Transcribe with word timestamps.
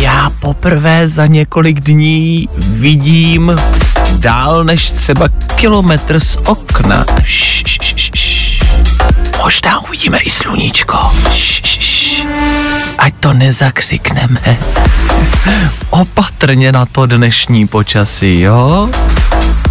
Já 0.00 0.30
poprvé 0.40 1.08
za 1.08 1.26
několik 1.26 1.80
dní 1.80 2.48
vidím 2.56 3.52
dál 4.18 4.64
než 4.64 4.90
třeba 4.90 5.28
kilometr 5.56 6.20
z 6.20 6.36
okna. 6.36 7.04
Š, 7.22 7.64
š, 7.66 7.78
š, 7.82 8.10
š. 8.14 8.60
Možná 9.38 9.80
uvidíme 9.80 10.18
i 10.18 10.30
sluníčko. 10.30 10.98
Š, 11.32 11.62
š, 11.64 11.80
š. 11.80 12.26
Ať 12.98 13.14
to 13.20 13.32
nezakřikneme. 13.32 14.40
Opatrně 15.90 16.72
na 16.72 16.86
to 16.86 17.06
dnešní 17.06 17.66
počasí, 17.66 18.40
jo? 18.40 18.88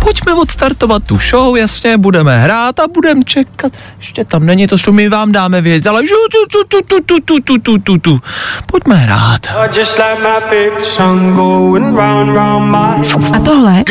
Pojďme 0.10 0.34
odstartovat 0.34 1.04
tu 1.04 1.18
show, 1.30 1.58
jasně, 1.58 1.98
budeme 1.98 2.40
hrát 2.40 2.80
a 2.80 2.88
budeme 2.88 3.24
čekat. 3.24 3.74
Ještě 3.98 4.26
tam 4.26 4.46
není 4.46 4.68
to, 4.68 4.78
co 4.78 4.92
my 4.92 5.10
vám 5.10 5.32
dáme 5.32 5.62
vědět, 5.62 5.88
ale 5.88 6.08
žu, 6.08 6.16
tu, 6.32 6.64
tu, 6.64 6.82
tu, 6.82 7.02
tu, 7.02 7.20
tu, 7.20 7.40
tu, 7.40 7.58
tu, 7.58 7.78
tu, 7.78 7.98
tu. 7.98 8.22
Pojďme 8.66 8.96
hrát. 8.96 9.42
My 12.98 13.08
A 13.36 13.40
tohle 13.40 13.84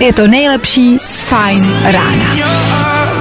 je 0.00 0.12
to 0.12 0.26
nejlepší 0.26 0.98
z 1.04 1.20
Fajn 1.20 1.76
rána. 1.84 2.36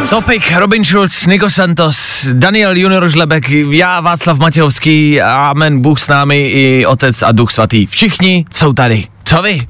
Topik, 0.09 0.53
Robin 0.57 0.83
Schulz, 0.83 1.25
Niko 1.25 1.49
Santos, 1.49 2.25
Daniel 2.33 2.77
Junior 2.77 3.09
Žlebek, 3.09 3.49
já 3.49 4.01
Václav 4.01 4.37
Matějovský, 4.37 5.21
amen, 5.21 5.81
Bůh 5.81 5.99
s 5.99 6.07
námi 6.07 6.37
i 6.37 6.85
Otec 6.85 7.21
a 7.21 7.31
Duch 7.31 7.51
Svatý. 7.51 7.85
Všichni 7.85 8.45
jsou 8.53 8.73
tady. 8.73 9.07
Co 9.23 9.41
vy? 9.41 9.67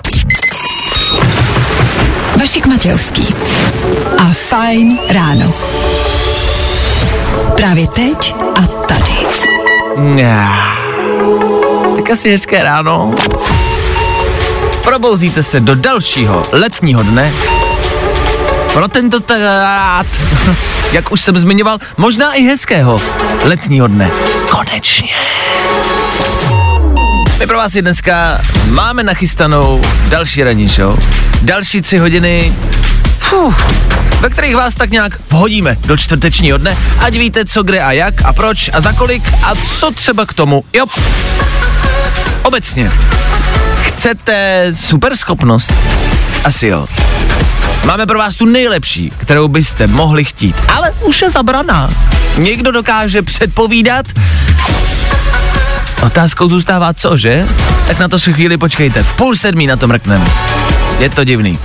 Vašek 2.50 2.68
Matějovský 2.68 3.36
a 4.18 4.34
Fajn 4.34 5.00
ráno. 5.10 5.54
Právě 7.56 7.88
teď 7.88 8.36
a 8.56 8.62
tady. 8.62 9.12
Tak 11.96 12.10
asi 12.10 12.32
hezké 12.32 12.64
ráno. 12.64 13.16
Probouzíte 14.84 15.44
se 15.44 15.60
do 15.60 15.76
dalšího 15.76 16.46
letního 16.52 17.04
dne. 17.04 17.34
Pro 18.74 18.88
tento 18.88 19.20
rád, 19.38 20.08
jak 20.92 21.12
už 21.12 21.22
jsem 21.22 21.40
zmiňoval, 21.40 21.78
možná 21.98 22.34
i 22.34 22.42
hezkého 22.42 23.02
letního 23.44 23.88
dne. 23.88 24.12
Konečně. 24.50 25.14
My 27.40 27.48
pro 27.48 27.58
vás 27.58 27.76
i 27.76 27.82
dneska 27.82 28.42
máme 28.66 29.04
nachystanou 29.04 29.82
další 30.10 30.44
ranní 30.44 30.68
show. 30.68 31.00
Další 31.42 31.82
tři 31.82 31.98
hodiny, 31.98 32.54
fuh, 33.20 33.68
ve 34.20 34.30
kterých 34.30 34.56
vás 34.56 34.76
tak 34.76 34.90
nějak 34.90 35.20
vhodíme 35.30 35.78
do 35.86 35.98
čtvrtečního 35.98 36.58
dne, 36.58 36.78
ať 37.00 37.14
víte 37.14 37.46
co, 37.46 37.64
kde 37.64 37.82
a 37.82 37.92
jak 37.92 38.22
a 38.26 38.34
proč 38.34 38.70
a 38.74 38.82
za 38.82 38.94
kolik 38.94 39.24
a 39.44 39.56
co 39.80 39.92
třeba 39.92 40.26
k 40.26 40.34
tomu. 40.34 40.64
Jo, 40.74 40.86
obecně. 42.44 42.92
Chcete 43.82 44.68
superschopnost? 44.74 45.74
Asi 46.44 46.68
jo. 46.68 46.88
Máme 47.86 48.06
pro 48.06 48.20
vás 48.20 48.36
tu 48.36 48.46
nejlepší, 48.46 49.12
kterou 49.18 49.48
byste 49.48 49.88
mohli 49.88 50.26
chtít, 50.26 50.56
ale 50.76 50.92
už 50.92 51.22
je 51.22 51.30
zabraná. 51.30 51.90
Někdo 52.38 52.72
dokáže 52.72 53.22
předpovídat, 53.22 54.06
Otázkou 56.06 56.50
zůstává 56.50 56.94
co, 56.94 57.18
že? 57.18 57.48
Tak 57.88 58.00
na 58.00 58.08
to 58.08 58.20
si 58.20 58.34
chvíli 58.34 58.58
počkejte. 58.58 59.04
V 59.04 59.16
půl 59.16 59.36
sedmí 59.36 59.68
na 59.68 59.76
to 59.76 59.88
mrkneme. 59.88 60.26
Je 61.00 61.10
to 61.10 61.24
divný. 61.24 61.60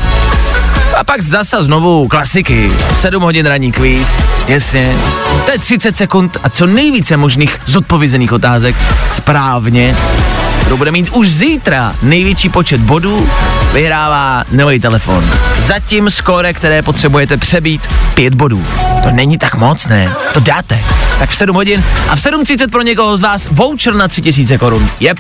A 0.97 1.05
pak 1.05 1.21
zasa 1.21 1.63
znovu 1.63 2.09
klasiky. 2.09 2.73
7 3.01 3.23
hodin 3.23 3.47
ranní 3.47 3.73
kvíz. 3.73 4.09
Jasně. 4.49 4.97
To 5.45 5.51
je 5.51 5.59
30 5.59 5.97
sekund 5.97 6.37
a 6.43 6.49
co 6.49 6.67
nejvíce 6.67 7.17
možných 7.17 7.61
zodpovězených 7.67 8.33
otázek 8.33 8.77
správně. 9.07 9.97
Kdo 10.67 10.77
bude 10.77 10.91
mít 10.91 11.09
už 11.09 11.31
zítra 11.31 11.95
největší 12.03 12.49
počet 12.49 12.81
bodů, 12.81 13.29
vyhrává 13.73 14.45
nový 14.53 14.81
telefon. 14.81 15.31
Zatím 15.59 16.11
skóre, 16.11 16.53
které 16.53 16.83
potřebujete 16.83 17.37
přebít, 17.37 17.89
5 18.15 18.35
bodů. 18.35 18.67
To 19.03 19.11
není 19.11 19.39
tak 19.39 19.55
moc, 19.55 19.87
ne? 19.87 20.13
To 20.35 20.41
dáte. 20.41 20.81
Tak 21.19 21.31
v 21.31 21.37
7 21.37 21.57
hodin 21.57 21.85
a 22.09 22.17
v 22.17 22.19
7.30 22.19 22.71
pro 22.71 22.83
někoho 22.83 23.19
z 23.19 23.23
vás 23.23 23.49
voucher 23.51 23.95
na 23.95 24.09
3000 24.09 24.59
korun. 24.59 24.89
Jep. 25.01 25.19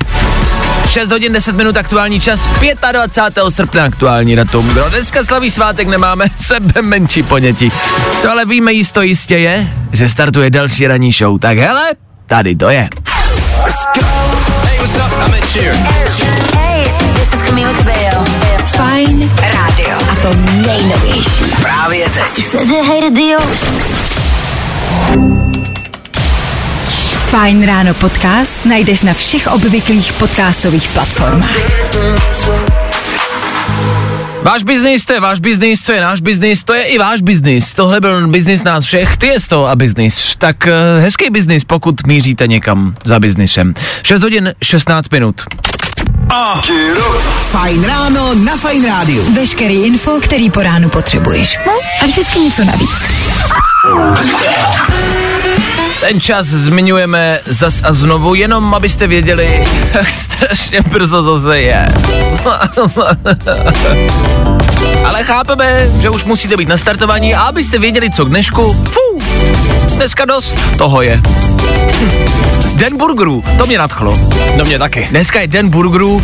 6 0.88 1.10
hodin 1.10 1.32
10 1.32 1.56
minut 1.56 1.76
aktuální 1.76 2.20
čas, 2.20 2.48
25. 2.92 3.44
srpna 3.50 3.84
aktuální 3.84 4.36
datum. 4.36 4.68
Kdo 4.68 4.88
dneska 4.88 5.24
slaví 5.24 5.50
svátek, 5.50 5.88
nemáme 5.88 6.24
sebe 6.38 6.82
menší 6.82 7.22
ponětí. 7.22 7.72
Co 8.20 8.30
ale 8.30 8.44
víme 8.44 8.72
jisto 8.72 9.02
jistě 9.02 9.38
je, 9.38 9.72
že 9.92 10.08
startuje 10.08 10.50
další 10.50 10.86
ranní 10.86 11.12
show. 11.12 11.38
Tak 11.38 11.58
hele, 11.58 11.90
tady 12.26 12.56
to 12.56 12.68
je 12.70 12.88
what's 14.84 14.98
up? 15.00 15.12
I'm 15.24 15.32
at 15.32 15.44
cheer. 15.48 15.72
Hey, 16.60 16.84
this 17.16 17.32
is 17.32 17.40
Camila 17.48 17.72
Cabello. 17.72 18.20
Fine 18.76 19.24
Radio. 19.56 19.96
A 20.12 20.14
to 20.22 20.34
nejnovější. 20.66 21.44
Právě 21.60 22.10
teď. 22.10 22.46
Fajn 27.30 27.66
ráno 27.66 27.94
podcast 27.94 28.64
najdeš 28.64 29.02
na 29.02 29.14
všech 29.14 29.46
obvyklých 29.46 30.12
podcastových 30.12 30.88
platformách. 30.88 31.50
Váš 34.42 34.62
biznis, 34.62 35.04
to 35.04 35.12
je 35.12 35.20
váš 35.20 35.38
biznis, 35.40 35.82
to 35.82 35.92
je 35.92 36.00
náš 36.00 36.20
biznis, 36.20 36.64
to 36.64 36.74
je 36.74 36.84
i 36.84 36.98
váš 36.98 37.20
biznis. 37.20 37.74
Tohle 37.74 38.00
byl 38.00 38.28
biznis 38.28 38.62
nás 38.62 38.84
všech, 38.84 39.16
ty 39.16 39.26
je 39.26 39.40
z 39.40 39.46
toho 39.46 39.66
a 39.68 39.76
biznis. 39.76 40.36
Tak 40.36 40.56
uh, 40.66 41.02
hezký 41.02 41.30
biznis, 41.30 41.64
pokud 41.64 42.06
míříte 42.06 42.46
někam 42.46 42.96
za 43.04 43.20
biznisem. 43.20 43.74
6 44.02 44.22
hodin 44.22 44.54
16 44.62 45.12
minut. 45.12 45.42
Fajn 47.50 47.84
ráno 47.84 48.34
na 48.34 48.56
Fajn 48.56 48.86
rádiu. 48.86 49.34
Veškerý 49.34 49.84
info, 49.84 50.20
který 50.20 50.50
po 50.50 50.62
ránu 50.62 50.88
potřebuješ. 50.88 51.58
No 51.66 51.72
a 52.02 52.06
vždycky 52.06 52.38
něco 52.38 52.64
navíc. 52.64 53.23
Ten 56.00 56.20
čas 56.20 56.46
zmiňujeme 56.46 57.40
zas 57.46 57.80
a 57.84 57.92
znovu, 57.92 58.34
jenom 58.34 58.74
abyste 58.74 59.06
věděli, 59.06 59.64
jak 59.94 60.10
strašně 60.10 60.80
brzo 60.80 61.22
zase 61.22 61.60
je. 61.60 61.88
Ale 65.04 65.24
chápeme, 65.24 65.90
že 66.00 66.10
už 66.10 66.24
musíte 66.24 66.56
být 66.56 66.68
nastartovaní 66.68 67.34
a 67.34 67.40
abyste 67.42 67.78
věděli, 67.78 68.10
co 68.10 68.24
k 68.24 68.28
dnešku, 68.28 68.72
fů, 68.72 69.18
dneska 69.96 70.24
dost 70.24 70.54
toho 70.78 71.02
je. 71.02 71.20
Den 72.74 72.96
burgerů, 72.96 73.44
to 73.58 73.66
mě 73.66 73.78
nadchlo. 73.78 74.18
No 74.56 74.64
mě 74.64 74.78
taky. 74.78 75.06
Dneska 75.10 75.40
je 75.40 75.46
den 75.46 75.68
burgerů. 75.68 76.22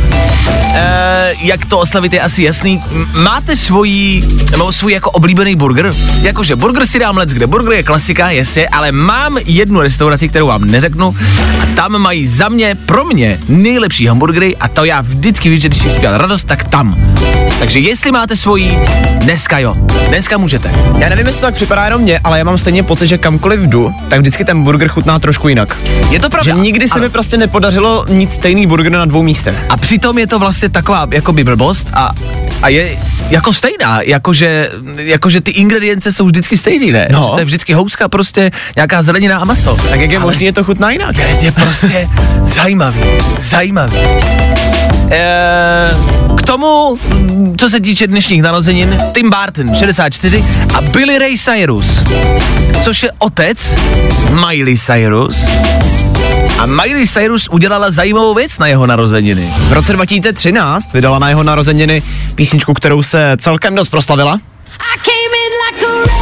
E, 0.75 1.34
jak 1.41 1.66
to 1.66 1.78
oslavit 1.78 2.12
je 2.12 2.20
asi 2.20 2.42
jasný. 2.42 2.82
Máte 3.14 3.56
svojí, 3.56 4.28
nebo 4.50 4.72
svůj 4.72 4.92
jako 4.92 5.10
oblíbený 5.10 5.56
burger? 5.56 5.94
Jakože 6.22 6.56
burger 6.56 6.86
si 6.86 6.98
dám 6.98 7.16
let 7.16 7.28
kde. 7.28 7.47
Burger 7.47 7.72
je 7.72 7.82
klasika, 7.82 8.30
jasně, 8.30 8.69
ale 8.69 8.92
mám 8.92 9.38
jednu 9.44 9.80
restauraci, 9.80 10.28
kterou 10.28 10.47
vám 10.47 10.64
neřeknu. 10.64 11.14
A 11.62 11.66
tam 11.76 11.98
mají 11.98 12.26
za 12.28 12.48
mě, 12.48 12.75
pro 12.86 13.04
mě, 13.04 13.38
nejlepší 13.48 14.06
hamburgery 14.06 14.56
a 14.56 14.69
to 14.69 14.84
já 14.84 15.00
vždycky 15.00 15.50
víc, 15.50 15.62
že 15.62 15.69
když 15.69 15.83
si 15.83 15.89
chci 15.89 16.00
dělat 16.00 16.18
radost, 16.18 16.44
tak 16.44 16.65
tam. 16.65 17.15
Takže 17.59 17.78
jestli 17.78 18.12
máte 18.12 18.36
svojí, 18.36 18.78
dneska 19.15 19.59
jo. 19.59 19.74
Dneska 20.09 20.39
můžete. 20.39 20.71
Já 20.98 21.09
nevím, 21.09 21.27
jestli 21.27 21.41
to 21.41 21.47
tak 21.47 21.54
připadá 21.54 21.84
jenom 21.84 22.03
mě, 22.03 22.21
ale 22.24 22.39
já 22.39 22.44
mám 22.44 22.59
stejně 22.59 22.83
pocit, 22.83 23.06
že 23.10 23.18
kamkoliv 23.18 23.60
jdu, 23.60 23.95
tak 24.09 24.21
vždycky 24.21 24.45
ten 24.45 24.62
burger 24.65 24.89
chutná 24.89 25.18
trošku 25.18 25.48
jinak. 25.48 25.77
Je 26.10 26.21
to 26.21 26.30
pravda. 26.30 26.54
Že 26.54 26.60
nikdy 26.60 26.89
se 26.89 26.95
Ano. 26.95 27.03
mi 27.03 27.09
prostě 27.10 27.36
nepodařilo 27.36 28.04
nic 28.09 28.34
stejný 28.34 28.66
burger 28.66 28.92
na 28.92 29.04
dvou 29.04 29.22
místech. 29.22 29.66
A 29.68 29.77
přitom 29.77 30.18
je 30.18 30.27
to 30.27 30.39
vlastně 30.39 30.68
taková 30.68 31.07
jakoby 31.12 31.45
blbost 31.45 31.91
a, 31.95 32.12
a 32.62 32.68
je 32.68 32.98
jako 33.30 33.53
stejná, 33.53 34.03
jakože, 34.03 34.71
jakože 34.97 35.41
ty 35.41 35.51
ingredience 35.51 36.12
jsou 36.12 36.27
vždycky 36.27 36.59
stejný, 36.59 36.92
ne? 36.92 37.09
No. 37.12 37.22
Že 37.22 37.30
to 37.33 37.39
je 37.39 37.45
vždycky 37.45 37.72
houska, 37.72 38.09
prostě 38.09 38.51
nějaká 38.77 39.03
zelenina 39.03 39.39
a 39.39 39.45
maso. 39.45 39.77
Tak 39.91 40.01
jak 40.01 40.10
je 40.10 40.16
Ale 40.18 40.27
možné, 40.27 40.47
že 40.47 40.53
to 40.53 40.65
chutná 40.65 40.91
jinak? 40.91 41.16
Je 41.41 41.53
prostě 41.53 42.09
zajímavý, 42.45 43.01
zajímavý. 43.41 43.98
Eee, 45.10 45.91
k 46.28 46.29
tomu, 46.50 46.98
co 47.58 47.70
se 47.70 47.80
týče 47.80 48.06
dnešních 48.06 48.42
narozenin, 48.42 48.98
Tim 49.14 49.30
Burton, 49.30 49.74
64, 49.74 50.44
a 50.74 50.80
Billy 50.80 51.18
Ray 51.18 51.38
Cyrus, 51.38 51.86
což 52.84 53.02
je 53.02 53.12
otec 53.18 53.76
Miley 54.30 54.78
Cyrus 54.78 55.47
A 56.58 56.66
Miley 56.66 57.06
Cyrus 57.06 57.48
udělala 57.48 57.91
zajímavou 57.91 58.34
věc 58.34 58.58
na 58.58 58.66
jeho 58.66 58.86
narozeniny. 58.86 59.52
V 59.68 59.72
roce 59.72 59.92
2013 59.92 60.92
vydala 60.92 61.18
na 61.18 61.28
jeho 61.28 61.42
narozeniny 61.42 62.02
písničku, 62.34 62.74
kterou 62.74 63.03
se 63.03 63.36
celkem 63.36 63.74
dost 63.74 63.88
proslavila. 63.88 64.34
I 64.34 64.98
came 64.98 65.36
in 65.46 65.53
like 65.66 65.86
a 65.86 66.19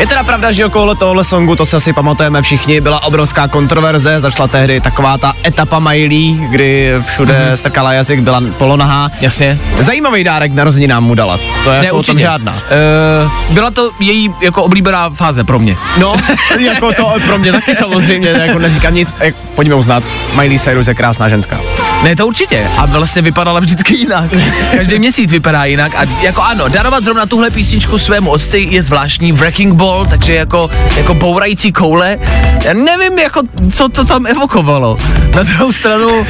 Je 0.00 0.06
teda 0.06 0.24
pravda, 0.24 0.52
že 0.52 0.66
okolo 0.66 0.94
tohohle 0.94 1.24
songu, 1.24 1.56
to 1.56 1.66
se 1.66 1.76
asi 1.76 1.92
pamatujeme 1.92 2.42
všichni, 2.42 2.80
byla 2.80 3.02
obrovská 3.02 3.48
kontroverze, 3.48 4.20
začala 4.20 4.48
tehdy 4.48 4.80
taková 4.80 5.18
ta 5.18 5.32
etapa 5.46 5.78
Miley, 5.78 6.34
kdy 6.50 6.92
všude 7.06 7.32
mm-hmm. 7.34 7.52
strkala 7.56 7.92
jazyk, 7.92 8.20
byla 8.20 8.42
polonahá. 8.58 9.10
Jasně. 9.20 9.58
Zajímavý 9.78 10.24
dárek 10.24 10.52
narozeninám 10.52 11.04
mu 11.04 11.14
dala, 11.14 11.38
to 11.64 11.70
je 11.70 11.80
Ne, 11.80 11.86
jako 11.86 11.98
určitě. 11.98 12.20
žádná. 12.20 12.52
Uh, 12.52 13.54
byla 13.54 13.70
to 13.70 13.90
její 14.00 14.30
jako 14.40 14.62
oblíbená 14.62 15.10
fáze 15.10 15.44
pro 15.44 15.58
mě. 15.58 15.76
No, 15.98 16.16
jako 16.58 16.92
to 16.92 17.14
pro 17.26 17.38
mě 17.38 17.52
taky 17.52 17.74
samozřejmě, 17.74 18.28
jako 18.28 18.58
neříkám 18.58 18.94
nic, 18.94 19.14
jak, 19.20 19.34
pojďme 19.54 19.74
uznat, 19.74 20.04
Miley 20.34 20.58
Cyrus 20.58 20.88
je 20.88 20.94
krásná 20.94 21.28
ženská. 21.28 21.60
Ne, 22.02 22.16
to 22.16 22.26
určitě. 22.26 22.66
A 22.78 22.86
vlastně 22.86 23.22
vypadala 23.22 23.60
vždycky 23.60 23.96
jinak. 23.96 24.30
Každý 24.76 24.98
měsíc 24.98 25.30
vypadá 25.32 25.64
jinak. 25.64 25.92
A 25.94 26.04
jako 26.22 26.42
ano, 26.42 26.68
darovat 26.68 27.04
zrovna 27.04 27.26
tuhle 27.26 27.50
písničku 27.50 27.98
svému 27.98 28.30
otci 28.30 28.68
je 28.70 28.82
zvláštní. 28.82 29.32
Wrecking 29.32 29.74
Ball, 29.82 30.06
takže 30.06 30.34
jako, 30.34 30.70
jako 30.96 31.14
bourající 31.14 31.72
koule. 31.72 32.18
Já 32.64 32.72
nevím, 32.72 33.18
jako, 33.18 33.42
co 33.74 33.88
to 33.88 34.04
tam 34.04 34.26
evokovalo. 34.26 34.96
Na 35.36 35.42
druhou 35.42 35.72
stranu, 35.72 36.26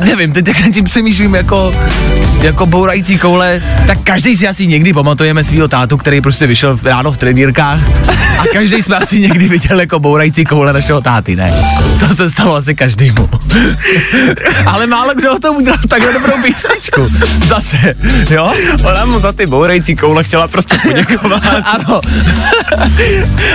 nevím, 0.00 0.32
teď 0.32 0.44
tak 0.44 0.60
nad 0.60 0.72
tím 0.72 0.84
přemýšlím 0.84 1.34
jako, 1.34 1.74
jako 2.40 2.66
bourající 2.66 3.18
koule, 3.18 3.62
tak 3.86 3.98
každý 4.04 4.36
si 4.36 4.48
asi 4.48 4.66
někdy 4.66 4.92
pamatujeme 4.92 5.44
svého 5.44 5.68
tátu, 5.68 5.96
který 5.96 6.20
prostě 6.20 6.46
vyšel 6.46 6.78
ráno 6.82 7.12
v 7.12 7.16
trenýrkách 7.16 7.80
a 8.38 8.42
každý 8.52 8.82
jsme 8.82 8.96
asi 8.96 9.20
někdy 9.20 9.48
viděl 9.48 9.80
jako 9.80 9.98
bourající 10.00 10.44
koule 10.44 10.72
našeho 10.72 11.00
táty, 11.00 11.36
ne? 11.36 11.54
To 12.00 12.14
se 12.16 12.30
stalo 12.30 12.54
asi 12.54 12.74
každému. 12.74 13.30
Ale 14.66 14.86
málo 14.86 15.14
kdo 15.14 15.34
o 15.34 15.38
tom 15.38 15.56
udělal 15.56 15.78
takhle 15.88 16.12
dobrou 16.12 16.42
písničku. 16.42 17.08
Zase, 17.46 17.78
jo? 18.30 18.52
Ona 18.84 19.04
mu 19.04 19.20
za 19.20 19.32
ty 19.32 19.46
bourající 19.46 19.96
koule 19.96 20.24
chtěla 20.24 20.48
prostě 20.48 20.78
poděkovat. 20.82 21.42
Ano, 21.64 22.00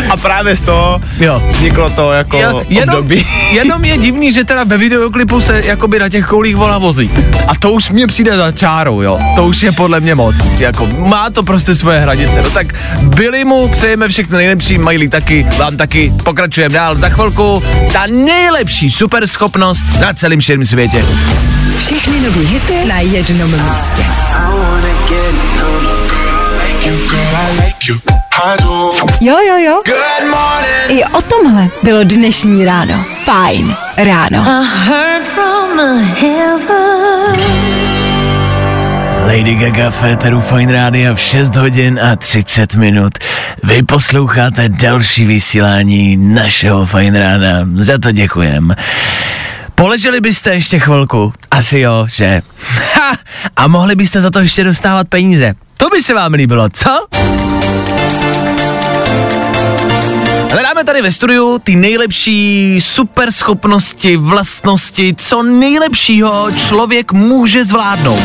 A 0.10 0.18
právě 0.18 0.56
z 0.56 0.62
toho 0.62 1.01
jo. 1.19 1.44
vzniklo 1.51 1.90
to 1.90 2.12
jako 2.12 2.38
Jo, 2.38 2.63
jenom, 2.69 2.96
období. 2.96 3.25
jenom 3.51 3.86
je 3.86 3.98
divný, 3.98 4.31
že 4.34 4.44
teda 4.44 4.63
ve 4.63 4.78
videoklipu 4.78 5.42
se 5.42 5.62
jakoby 5.66 6.00
na 6.00 6.10
těch 6.10 6.25
koulích 6.25 6.56
volá 6.56 6.78
vozí. 6.78 7.12
A 7.48 7.56
to 7.56 7.72
už 7.72 7.90
mě 7.90 8.07
přijde 8.07 8.38
za 8.38 8.51
čárou, 8.51 9.01
jo. 9.01 9.19
To 9.36 9.46
už 9.46 9.63
je 9.63 9.72
podle 9.72 10.00
mě 10.00 10.16
moc. 10.16 10.36
Jako, 10.60 10.88
má 10.98 11.30
to 11.30 11.44
prostě 11.44 11.75
svoje 11.75 12.00
hranice. 12.00 12.42
No 12.44 12.50
tak 12.50 12.75
byli 13.01 13.46
mu, 13.46 13.68
přejeme 13.68 14.07
všechno 14.07 14.38
nejlepší, 14.38 14.78
Miley 14.78 15.07
taky, 15.10 15.48
vám 15.57 15.78
taky, 15.78 16.13
pokračujeme 16.24 16.75
dál. 16.75 16.95
Za 16.95 17.10
chvilku 17.10 17.63
ta 17.94 18.04
nejlepší 18.07 18.92
superschopnost 18.92 19.86
na 20.02 20.13
celém 20.13 20.42
širém 20.42 20.66
světě. 20.66 21.06
Všechny 21.78 22.19
nový 22.19 22.45
hity 22.45 22.86
na 22.88 23.00
jednom 23.00 23.52
místě. 23.52 24.06
Jo, 29.22 29.38
jo, 29.48 29.58
jo. 29.58 29.82
I 30.88 31.04
o 31.04 31.22
tomhle 31.22 31.70
bylo 31.84 32.04
dnešní 32.04 32.66
ráno. 32.66 33.06
Fajn 33.26 33.76
ráno. 33.98 34.44
heard 34.86 35.24
from 35.24 35.78
the 35.78 36.04
heavens. 36.22 37.50
Lady 39.28 39.56
Gaga 39.56 39.92
Féteru 39.92 40.42
Fine 40.42 40.74
Rádia 40.74 41.14
v 41.14 41.20
6 41.20 41.56
hodin 41.56 42.00
a 42.12 42.16
30 42.16 42.76
minut. 42.76 43.14
Vy 43.64 43.84
posloucháte 43.84 44.70
další 44.70 45.26
vysílání 45.26 46.18
našeho 46.18 46.86
Fine 46.86 47.20
Rána. 47.20 47.68
Za 47.76 47.98
to 47.98 48.12
děkujem. 48.12 48.76
Poleželi 49.76 50.22
byste 50.22 50.54
ještě 50.54 50.80
chvilku? 50.80 51.34
Asi 51.52 51.80
jo, 51.80 52.06
že? 52.10 52.42
Ha! 52.94 53.18
A 53.56 53.68
mohli 53.68 53.96
byste 53.96 54.22
za 54.22 54.32
to 54.32 54.40
ještě 54.40 54.64
dostávat 54.64 55.08
peníze. 55.08 55.54
To 55.78 55.90
by 55.90 56.02
se 56.02 56.14
vám 56.14 56.34
líbilo, 56.34 56.70
co? 56.74 57.08
Hledáme 60.51 60.84
tady 60.84 61.01
ve 61.01 61.12
studiu 61.12 61.60
ty 61.63 61.75
nejlepší 61.75 62.78
super 62.81 63.31
schopnosti, 63.31 64.18
vlastnosti, 64.18 65.16
co 65.18 65.44
nejlepšího 65.44 66.48
člověk 66.51 67.12
může 67.12 67.66
zvládnout. 67.66 68.22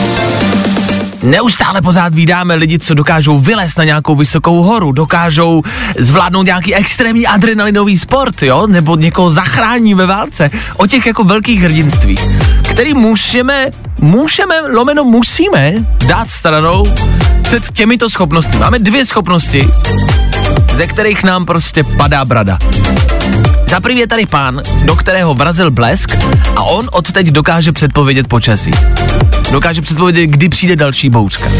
Neustále 1.22 1.82
pořád 1.82 2.14
vídáme 2.14 2.54
lidi, 2.54 2.78
co 2.78 2.94
dokážou 2.94 3.38
vylézt 3.38 3.78
na 3.78 3.84
nějakou 3.84 4.14
vysokou 4.14 4.62
horu, 4.62 4.92
dokážou 4.92 5.62
zvládnout 5.98 6.42
nějaký 6.42 6.74
extrémní 6.74 7.26
adrenalinový 7.26 7.98
sport, 7.98 8.42
jo, 8.42 8.66
nebo 8.66 8.96
někoho 8.96 9.30
zachrání 9.30 9.94
ve 9.94 10.06
válce. 10.06 10.50
O 10.76 10.86
těch 10.86 11.06
jako 11.06 11.24
velkých 11.24 11.62
hrdinstvích, 11.62 12.20
který 12.70 12.94
můžeme, 12.94 13.70
můžeme, 14.00 14.60
lomeno 14.60 15.04
musíme 15.04 15.74
dát 16.06 16.30
stranou 16.30 16.84
před 17.42 17.72
těmito 17.72 18.10
schopnostmi. 18.10 18.58
Máme 18.58 18.78
dvě 18.78 19.06
schopnosti, 19.06 19.68
ze 20.74 20.86
kterých 20.86 21.24
nám 21.24 21.44
prostě 21.46 21.84
padá 21.84 22.24
brada. 22.24 22.58
Za 23.68 23.80
prvý 23.80 23.98
je 23.98 24.06
tady 24.06 24.26
pán, 24.26 24.62
do 24.84 24.96
kterého 24.96 25.34
vrazil 25.34 25.70
blesk 25.70 26.16
a 26.56 26.62
on 26.62 26.88
od 26.92 27.12
teď 27.12 27.26
dokáže 27.26 27.72
předpovědět 27.72 28.28
počasí. 28.28 28.70
Dokáže 29.52 29.82
předpovědět, 29.82 30.26
kdy 30.26 30.48
přijde 30.48 30.76
další 30.76 31.10
bouřka. 31.10 31.50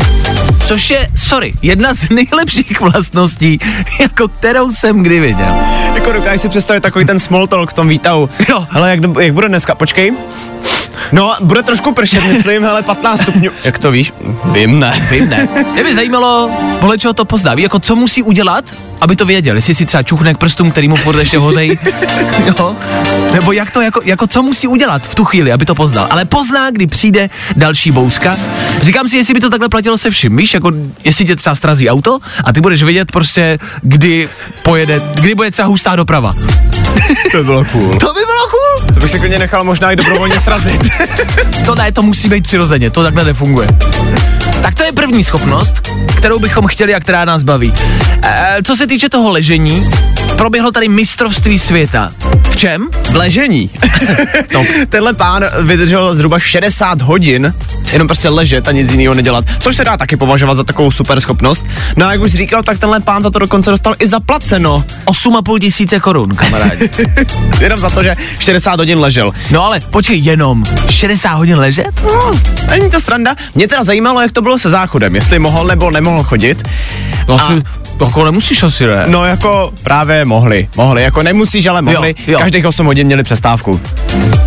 Což 0.64 0.90
je, 0.90 1.08
sorry, 1.16 1.52
jedna 1.62 1.94
z 1.94 2.08
nejlepších 2.08 2.80
vlastností, 2.80 3.58
jako 4.00 4.28
kterou 4.28 4.72
jsem 4.72 5.02
kdy 5.02 5.20
viděl. 5.20 5.54
Jako 5.94 6.12
dokážeš 6.12 6.40
si 6.40 6.48
představit 6.48 6.80
takový 6.80 7.04
ten 7.04 7.18
small 7.18 7.46
talk 7.46 7.70
v 7.70 7.74
tom 7.74 7.88
výtahu. 7.88 8.30
Jo. 8.48 8.66
Hele, 8.70 8.90
jak, 8.90 9.00
jak 9.20 9.34
bude 9.34 9.48
dneska? 9.48 9.74
Počkej. 9.74 10.12
No, 11.12 11.34
bude 11.40 11.62
trošku 11.62 11.92
pršet, 11.92 12.24
myslím, 12.24 12.62
hele, 12.62 12.82
15 12.82 13.22
stupňů. 13.22 13.50
Jak 13.64 13.78
to 13.78 13.90
víš? 13.90 14.12
Vím, 14.44 14.78
ne. 14.78 15.06
Vím, 15.10 15.28
ne. 15.28 15.48
Mě 15.72 15.84
by 15.84 15.94
zajímalo, 15.94 16.50
podle 16.80 16.98
čeho 16.98 17.14
to 17.14 17.24
pozná. 17.24 17.54
Ví, 17.54 17.62
jako 17.62 17.78
co 17.78 17.96
musí 17.96 18.22
udělat, 18.22 18.64
aby 19.00 19.16
to 19.16 19.26
věděl. 19.26 19.56
Jestli 19.56 19.74
si 19.74 19.86
třeba 19.86 20.02
čuchne 20.02 20.34
k 20.34 20.38
prstům, 20.38 20.70
který 20.70 20.88
mu 20.88 20.96
furt 20.96 21.18
ještě 21.18 21.38
hořej. 21.38 21.78
jo. 22.46 22.76
Nebo 23.32 23.52
jak 23.52 23.70
to, 23.70 23.80
jako, 23.80 24.00
jako 24.04 24.26
co 24.26 24.42
musí 24.42 24.66
udělat 24.66 25.02
v 25.02 25.14
tu 25.14 25.24
chvíli, 25.24 25.52
aby 25.52 25.64
to 25.64 25.74
poznal. 25.74 26.06
Ale 26.10 26.24
pozná, 26.24 26.70
kdy 26.70 26.86
přijde 26.86 27.30
další 27.56 27.90
bouřka. 27.90 28.36
Říkám 28.82 29.08
si, 29.08 29.16
jestli 29.16 29.34
by 29.34 29.40
to 29.40 29.50
takhle 29.50 29.68
platilo 29.68 29.98
se 29.98 30.10
vším. 30.10 30.36
Víš, 30.36 30.53
jako 30.54 30.72
jestli 31.04 31.24
tě 31.24 31.36
třeba 31.36 31.54
strazí 31.54 31.90
auto 31.90 32.18
a 32.44 32.52
ty 32.52 32.60
budeš 32.60 32.82
vědět 32.82 33.12
prostě, 33.12 33.58
kdy 33.82 34.28
pojede, 34.62 35.02
kdy 35.14 35.34
bude 35.34 35.50
třeba 35.50 35.68
hustá 35.68 35.96
doprava. 35.96 36.34
To 37.32 37.38
by 37.38 37.44
bylo 37.44 37.64
cool. 37.64 37.90
To 37.90 38.06
by 38.12 38.20
bylo 38.20 38.48
cool. 38.50 38.86
To 38.94 39.00
bych 39.00 39.10
se 39.10 39.18
klidně 39.18 39.38
nechal 39.38 39.64
možná 39.64 39.92
i 39.92 39.96
dobrovolně 39.96 40.40
srazit. 40.40 40.82
To 41.66 41.74
ne, 41.74 41.92
to 41.92 42.02
musí 42.02 42.28
být 42.28 42.44
přirozeně, 42.44 42.90
to 42.90 43.02
takhle 43.02 43.24
nefunguje. 43.24 43.68
Tak 44.64 44.74
to 44.74 44.82
je 44.82 44.92
první 44.92 45.24
schopnost, 45.24 45.90
kterou 46.18 46.38
bychom 46.38 46.66
chtěli 46.66 46.94
a 46.94 47.00
která 47.00 47.24
nás 47.24 47.42
baví. 47.42 47.74
E, 48.22 48.56
co 48.64 48.76
se 48.76 48.86
týče 48.86 49.08
toho 49.08 49.30
ležení, 49.30 49.90
proběhlo 50.36 50.72
tady 50.72 50.88
mistrovství 50.88 51.58
světa. 51.58 52.12
V 52.42 52.56
čem? 52.56 52.88
V 53.10 53.16
ležení. 53.16 53.70
Tenhle 54.88 55.14
pán 55.14 55.44
vydržel 55.62 56.14
zhruba 56.14 56.38
60 56.38 57.02
hodin 57.02 57.54
jenom 57.94 58.08
prostě 58.08 58.28
ležet 58.28 58.68
a 58.68 58.72
nic 58.72 58.90
jiného 58.90 59.14
nedělat, 59.14 59.44
což 59.58 59.76
se 59.76 59.84
dá 59.84 59.96
taky 59.96 60.16
považovat 60.16 60.54
za 60.54 60.64
takovou 60.64 60.90
super 60.90 61.20
schopnost. 61.20 61.64
No 61.96 62.06
a 62.06 62.12
jak 62.12 62.20
už 62.20 62.32
říkal, 62.32 62.62
tak 62.62 62.78
tenhle 62.78 63.00
pán 63.00 63.22
za 63.22 63.30
to 63.30 63.38
dokonce 63.38 63.70
dostal 63.70 63.94
i 63.98 64.06
zaplaceno. 64.06 64.84
8,5 65.04 65.60
tisíce 65.60 66.00
korun, 66.00 66.34
kamarádi. 66.34 66.90
Jenom 67.60 67.78
za 67.78 67.90
to, 67.90 68.02
že 68.02 68.14
60 68.38 68.76
hodin 68.76 68.98
ležel. 68.98 69.32
No 69.50 69.64
ale 69.64 69.80
počkej, 69.80 70.18
jenom 70.18 70.64
60 70.90 71.34
hodin 71.34 71.58
ležet? 71.58 72.02
No, 72.02 72.32
není 72.70 72.90
to 72.90 73.00
sranda. 73.00 73.36
Mě 73.54 73.68
teda 73.68 73.84
zajímalo, 73.84 74.20
jak 74.20 74.32
to 74.32 74.42
bylo 74.42 74.53
se 74.58 74.70
záchodem, 74.70 75.14
jestli 75.14 75.38
mohl 75.38 75.64
nebo 75.66 75.90
nemohl 75.90 76.22
chodit. 76.22 76.68
No 77.28 77.34
A- 77.34 77.36
asi, 77.42 77.62
jako 78.04 78.24
nemusíš 78.24 78.62
asi, 78.62 78.86
ne? 78.86 79.04
No 79.06 79.24
jako 79.24 79.72
právě 79.82 80.24
mohli, 80.24 80.68
mohli, 80.76 81.02
jako 81.02 81.22
nemusíš, 81.22 81.66
ale 81.66 81.82
mohli. 81.82 82.08
Jo, 82.18 82.24
jo. 82.32 82.38
Každých 82.38 82.66
8 82.66 82.86
hodin 82.86 83.06
měli 83.06 83.22
přestávku. 83.22 83.80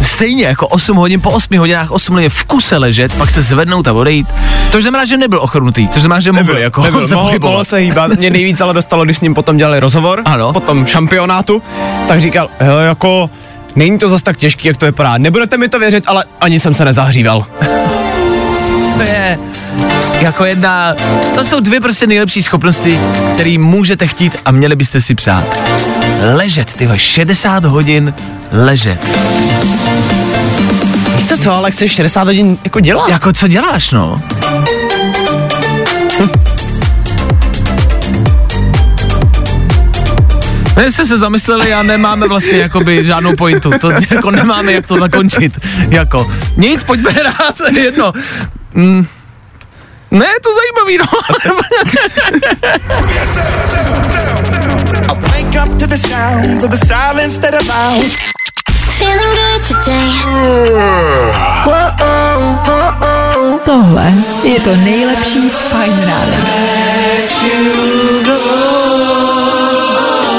Stejně 0.02 0.46
jako 0.46 0.68
8 0.68 0.98
hodin, 0.98 1.22
po 1.22 1.30
8 1.32 1.58
hodinách 1.58 1.92
8 1.92 2.14
hodin 2.14 2.30
v 2.30 2.44
kuse 2.44 2.78
ležet, 2.78 3.14
pak 3.14 3.30
se 3.32 3.42
zvednout 3.42 3.88
a 3.88 3.94
odejít. 3.94 4.28
To 4.72 4.82
znamená, 4.82 5.06
že 5.06 5.18
nebyl 5.18 5.40
ochrnutý, 5.42 5.88
to 5.88 6.00
znamená, 6.00 6.20
že 6.20 6.32
mohl 6.32 6.58
jako 6.58 6.82
nebyl, 6.84 7.08
se 7.08 7.16
mohl, 7.16 7.40
mohl 7.42 7.64
se 7.64 7.78
hýbat. 7.78 8.12
Mě 8.12 8.30
nejvíc 8.30 8.62
ale 8.62 8.74
dostalo, 8.74 9.06
když 9.06 9.18
s 9.18 9.22
ním 9.22 9.34
potom 9.34 9.58
dělali 9.58 9.80
rozhovor, 9.80 10.22
Ano. 10.26 10.54
po 10.54 10.60
tom 10.60 10.86
šampionátu, 10.86 11.62
tak 12.08 12.22
říkal, 12.22 12.50
hele, 12.60 12.86
jako 12.86 13.30
není 13.76 14.00
to 14.00 14.10
zas 14.10 14.22
tak 14.24 14.38
těžký, 14.38 14.68
jak 14.68 14.78
to 14.78 14.86
vypadá. 14.86 15.18
Nebudete 15.18 15.58
mi 15.58 15.70
to 15.70 15.80
věřit, 15.80 16.04
ale 16.08 16.26
ani 16.42 16.60
jsem 16.60 16.74
se 16.74 16.86
nezahříval. 16.86 17.46
To 18.98 19.04
je 19.04 19.40
jako 20.22 20.46
jedna, 20.46 20.96
to 21.36 21.46
jsou 21.46 21.60
dvě 21.60 21.80
prostě 21.80 22.08
nejlepší 22.08 22.44
schopnosti, 22.44 23.00
které 23.34 23.58
můžete 23.58 24.08
chtít 24.08 24.38
a 24.46 24.52
měli 24.52 24.76
byste 24.76 25.02
si 25.02 25.16
přát. 25.16 25.44
Ležet, 26.36 26.74
ty 26.74 26.86
vole, 26.86 27.00
60 27.00 27.66
hodin 27.66 28.14
ležet. 28.52 29.10
Víš 31.16 31.28
co, 31.28 31.38
co, 31.38 31.52
ale 31.52 31.72
chceš 31.72 31.92
60 31.92 32.24
hodin 32.24 32.58
jako 32.64 32.80
dělat? 32.80 33.10
Jako 33.10 33.34
co 33.34 33.48
děláš, 33.48 33.92
no? 33.92 34.22
My 40.78 40.92
jsme 40.92 41.06
se 41.06 41.18
zamysleli 41.18 41.74
a 41.74 41.84
nemáme 41.84 42.28
vlastně 42.28 42.58
jakoby 42.58 43.06
žádnou 43.06 43.36
pointu. 43.36 43.70
To 43.82 43.92
jako 43.92 44.32
nemáme 44.32 44.72
jak 44.72 44.88
to 44.88 44.98
zakončit. 44.98 45.60
Jako, 45.90 46.32
nic, 46.58 46.84
pojďme 46.84 47.12
je 47.76 47.84
jedno. 47.84 48.14
Mm. 48.74 49.08
Ne, 50.12 50.26
je 50.26 50.40
to 50.44 50.50
zajímavý, 50.56 50.98
no. 50.98 51.06
Tohle 63.66 64.14
je 64.44 64.60
to 64.60 64.76
nejlepší 64.76 65.50
z 65.50 65.62
Fajn 65.62 66.00
rána. 66.00 66.38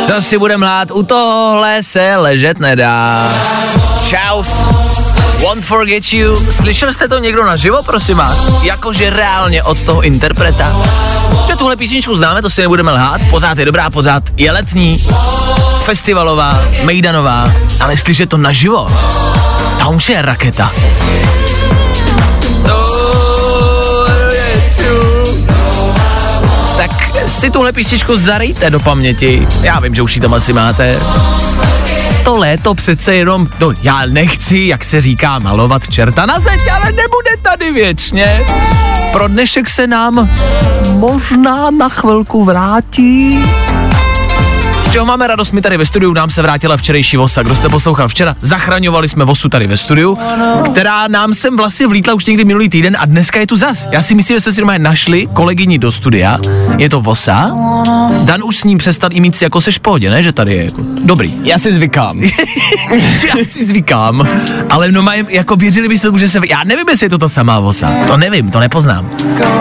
Co 0.07 0.23
si 0.23 0.39
budem 0.39 0.61
hlát, 0.61 0.91
u 0.91 1.03
tohle 1.03 1.83
se 1.83 2.17
ležet 2.17 2.59
nedá. 2.59 3.33
Čaus. 4.09 4.69
Won't 5.49 5.65
forget 5.65 6.13
you. 6.13 6.53
Slyšel 6.53 6.93
jste 6.93 7.09
to 7.09 7.19
někdo 7.19 7.45
naživo, 7.45 7.83
prosím 7.83 8.17
vás? 8.17 8.39
Jakože 8.63 9.11
reálně 9.11 9.63
od 9.63 9.81
toho 9.81 10.01
interpreta. 10.01 10.77
Že 11.47 11.57
tuhle 11.57 11.77
písničku 11.77 12.17
známe, 12.17 12.43
to 12.43 12.51
si 12.51 12.61
nebudeme 12.61 12.93
lhát. 12.93 13.21
Pořád 13.31 13.59
je 13.59 13.65
dobrá, 13.65 13.91
pořád 13.91 14.23
je 14.37 14.53
letní, 14.53 14.99
festivalová, 15.79 16.61
mejdanová, 16.85 17.53
ale 17.81 17.97
slyšet 17.97 18.29
to 18.29 18.37
naživo, 18.37 18.93
to 19.83 19.91
už 19.91 20.09
je 20.09 20.23
raketa. 20.23 20.73
Tak 26.77 26.91
si 27.27 27.51
tuhle 27.51 27.73
písničku 27.73 28.17
zarejte 28.17 28.71
do 28.71 28.81
paměti. 28.81 29.47
Já 29.63 29.81
vím, 29.81 29.95
že 29.95 30.03
už 30.03 30.15
ji 30.15 30.21
tam 30.21 30.35
asi 30.35 30.53
máte. 30.53 31.01
To 32.29 32.37
léto 32.37 32.75
přece 32.75 33.15
jenom, 33.15 33.49
no 33.61 33.73
já 33.83 34.07
nechci, 34.07 34.59
jak 34.59 34.85
se 34.85 35.01
říká, 35.01 35.39
malovat 35.39 35.89
čerta 35.89 36.27
na 36.27 36.41
zeď, 36.41 36.61
ale 36.73 36.85
nebude 36.85 37.31
tady 37.43 37.73
věčně. 37.73 38.41
Pro 39.13 39.29
dnešek 39.29 39.69
se 39.69 39.87
nám 39.87 40.31
možná 40.93 41.71
na 41.71 41.89
chvilku 41.89 42.45
vrátí. 42.45 43.45
Čeho 44.99 45.07
máme 45.07 45.27
radost, 45.27 45.53
my 45.53 45.63
tady 45.63 45.77
ve 45.77 45.87
studiu, 45.87 46.13
nám 46.13 46.31
se 46.31 46.43
vrátila 46.43 46.77
včerejší 46.77 47.17
vosa. 47.17 47.43
Kdo 47.43 47.57
jste 47.57 47.69
poslouchal 47.69 48.09
včera, 48.09 48.37
zachraňovali 48.41 49.09
jsme 49.09 49.25
vosu 49.25 49.49
tady 49.49 49.67
ve 49.67 49.77
studiu, 49.77 50.19
která 50.73 51.09
nám 51.09 51.35
sem 51.35 51.57
vlastně 51.57 51.87
vlítla 51.87 52.15
už 52.15 52.27
někdy 52.27 52.45
minulý 52.45 52.69
týden 52.69 52.97
a 53.01 53.07
dneska 53.07 53.41
je 53.41 53.47
tu 53.47 53.57
zas. 53.57 53.89
Já 53.91 54.03
si 54.03 54.15
myslím, 54.15 54.37
že 54.37 54.41
jsme 54.41 54.53
si 54.53 54.61
normálně 54.61 54.85
našli 54.85 55.27
kolegyni 55.27 55.79
do 55.79 55.93
studia, 55.93 56.39
je 56.79 56.89
to 56.89 57.01
vosa. 57.01 57.51
Dan 58.25 58.45
už 58.45 58.57
s 58.57 58.65
ním 58.65 58.79
přestal 58.79 59.11
i 59.13 59.21
mít 59.21 59.37
si 59.37 59.45
jako 59.45 59.61
seš 59.61 59.79
v 59.79 59.81
pohodě, 59.81 60.11
ne? 60.11 60.23
Že 60.23 60.33
tady 60.33 60.55
je 60.55 60.65
jako 60.65 60.83
dobrý. 61.05 61.35
Já 61.43 61.59
si 61.59 61.73
zvykám. 61.73 62.23
Já 63.29 63.35
si 63.51 63.67
zvykám, 63.67 64.29
ale 64.71 64.93
no 64.93 65.03
mají, 65.03 65.25
jako 65.29 65.57
věřili 65.57 65.89
byste 65.89 66.09
tomu, 66.09 66.19
že 66.19 66.29
se, 66.29 66.41
já 66.49 66.65
nevím, 66.65 66.89
jestli 66.89 67.07
je 67.07 67.11
to 67.11 67.19
ta 67.19 67.29
samá 67.29 67.61
vosa, 67.61 67.93
to 68.07 68.17
nevím, 68.17 68.51
to 68.51 68.61
nepoznám, 68.61 69.11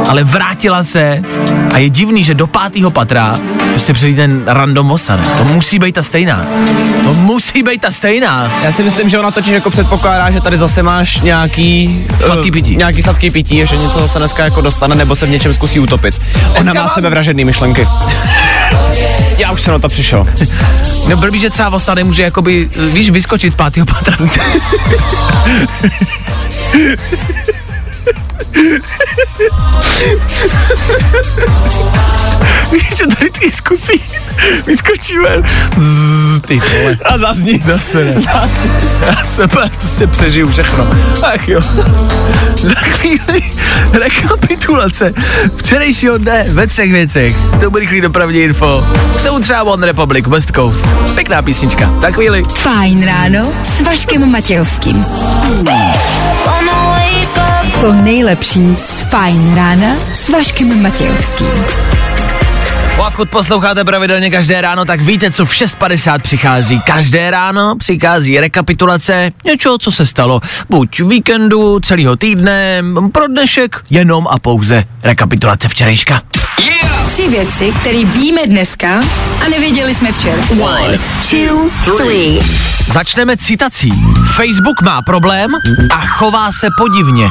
ale 0.09 0.23
vrátila 0.23 0.83
se 0.83 1.21
a 1.73 1.77
je 1.77 1.89
divný, 1.89 2.23
že 2.23 2.33
do 2.33 2.47
pátého 2.47 2.91
patra 2.91 3.35
prostě 3.69 3.93
přijde 3.93 4.27
ten 4.27 4.43
random 4.45 4.87
vosa, 4.87 5.15
ne? 5.15 5.26
To 5.37 5.43
musí 5.53 5.79
být 5.79 5.95
ta 5.95 6.03
stejná, 6.03 6.45
to 7.03 7.13
musí 7.13 7.63
být 7.63 7.81
ta 7.81 7.91
stejná. 7.91 8.51
Já 8.63 8.71
si 8.71 8.83
myslím, 8.83 9.09
že 9.09 9.19
ona 9.19 9.31
totiž 9.31 9.53
jako 9.53 9.69
předpokládá, 9.69 10.31
že 10.31 10.41
tady 10.41 10.57
zase 10.57 10.83
máš 10.83 11.21
nějaký... 11.21 12.05
Sladký 12.19 12.49
eh, 12.49 12.51
pití. 12.51 12.75
Nějaký 12.75 13.01
sladký 13.01 13.31
pití, 13.31 13.65
že 13.65 13.77
něco 13.77 13.99
zase 13.99 14.19
dneska 14.19 14.43
jako 14.43 14.61
dostane, 14.61 14.95
nebo 14.95 15.15
se 15.15 15.25
v 15.25 15.29
něčem 15.29 15.53
zkusí 15.53 15.79
utopit. 15.79 16.21
Ona 16.43 16.51
Dneska 16.53 16.73
má 16.73 16.79
mám- 16.79 16.89
sebevražedný 16.89 17.45
myšlenky. 17.45 17.87
Já 19.37 19.51
už 19.51 19.61
jsem 19.61 19.73
na 19.73 19.79
to 19.79 19.87
přišel. 19.87 20.25
No 21.09 21.17
blbý, 21.17 21.39
že 21.39 21.49
třeba 21.49 21.69
vosa 21.69 21.93
nemůže 21.93 22.23
jakoby, 22.23 22.69
víš, 22.93 23.09
vyskočit 23.09 23.53
z 23.53 23.55
pátého 23.55 23.85
patra. 23.85 24.17
Víš, 32.71 32.97
že 32.97 33.07
tady 33.07 33.29
ty 33.31 33.51
zkusí, 33.51 34.03
vyskočíme. 34.65 35.29
Zzz, 35.77 36.41
ty 36.41 36.59
vole. 36.59 36.97
A 37.05 37.17
zazní. 37.17 37.63
Zase 37.67 38.05
ne. 38.05 38.21
Zase. 38.21 38.87
Já 39.07 39.25
se 39.25 39.47
prostě 39.47 40.07
přežiju 40.07 40.49
všechno. 40.51 40.87
Ach 41.23 41.49
jo. 41.49 41.61
Za 42.61 42.75
chvíli 42.75 43.43
rekapitulace 43.93 45.13
včerejšího 45.55 46.17
dne 46.17 46.45
ve 46.49 46.67
třech 46.67 46.91
věcech. 46.91 47.35
To 47.59 47.69
bude 47.71 47.81
rychlý 47.81 48.01
dopravní 48.01 48.39
info. 48.39 48.87
Tomu 49.25 49.39
třeba 49.39 49.63
One 49.63 49.87
Republic, 49.87 50.25
West 50.27 50.51
Coast. 50.55 50.87
Pěkná 51.15 51.41
písnička. 51.41 51.89
Za 51.99 52.11
chvíli. 52.11 52.43
Fajn 52.55 53.05
ráno 53.05 53.53
s 53.63 53.81
Vaškem 53.81 54.31
Matějovským. 54.31 55.05
To 57.81 57.93
nejlepší 57.93 58.75
z 58.75 59.01
Fajn 59.01 59.55
rána 59.55 59.95
s 60.13 60.29
Vaškem 60.29 60.81
Matějovským. 60.81 61.65
Pokud 62.97 63.29
posloucháte 63.29 63.83
pravidelně 63.83 64.29
každé 64.29 64.61
ráno, 64.61 64.85
tak 64.85 65.01
víte, 65.01 65.31
co 65.31 65.45
v 65.45 65.51
6.50 65.51 66.19
přichází. 66.19 66.79
Každé 66.79 67.31
ráno 67.31 67.75
přichází 67.75 68.39
rekapitulace 68.39 69.31
něčeho, 69.45 69.77
co 69.77 69.91
se 69.91 70.05
stalo. 70.05 70.41
Buď 70.69 70.99
víkendu, 70.99 71.79
celého 71.79 72.15
týdne, 72.15 72.83
pro 73.11 73.27
dnešek 73.27 73.83
jenom 73.89 74.27
a 74.27 74.39
pouze 74.39 74.83
rekapitulace 75.03 75.69
včerejška. 75.69 76.21
Tři 77.07 77.29
věci, 77.29 77.73
které 77.79 78.05
víme 78.05 78.47
dneska 78.47 78.99
a 79.45 79.49
nevěděli 79.49 79.95
jsme 79.95 80.11
včera. 80.11 80.41
One, 80.61 80.99
two, 81.29 81.69
three. 81.97 82.39
Začneme 82.93 83.37
citací. 83.37 83.93
Facebook 84.35 84.81
má 84.81 85.01
problém 85.01 85.51
a 85.91 86.05
chová 86.05 86.51
se 86.51 86.67
podivně. 86.77 87.29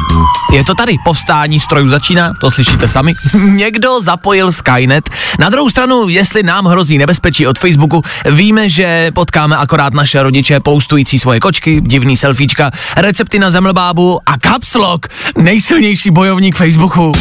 Je 0.52 0.64
to 0.64 0.74
tady, 0.74 0.96
povstání 1.04 1.60
strojů 1.60 1.88
začíná, 1.90 2.34
to 2.40 2.50
slyšíte 2.50 2.88
sami. 2.88 3.14
Někdo 3.44 4.00
zapojil 4.00 4.52
Skynet. 4.52 5.10
Na 5.38 5.48
druhou 5.48 5.70
stranu, 5.70 6.08
jestli 6.08 6.42
nám 6.42 6.66
hrozí 6.66 6.98
nebezpečí 6.98 7.46
od 7.46 7.58
Facebooku, 7.58 8.02
víme, 8.30 8.68
že 8.68 9.10
potkáme 9.14 9.56
akorát 9.56 9.94
naše 9.94 10.22
rodiče 10.22 10.60
poustující 10.60 11.18
svoje 11.18 11.40
kočky, 11.40 11.80
divný 11.80 12.16
selfiečka, 12.16 12.70
recepty 12.96 13.38
na 13.38 13.50
zemlbábu 13.50 14.20
a 14.26 14.34
caps 14.42 14.74
lock, 14.74 15.06
nejsilnější 15.38 16.10
bojovník 16.10 16.56
Facebooku. 16.56 17.12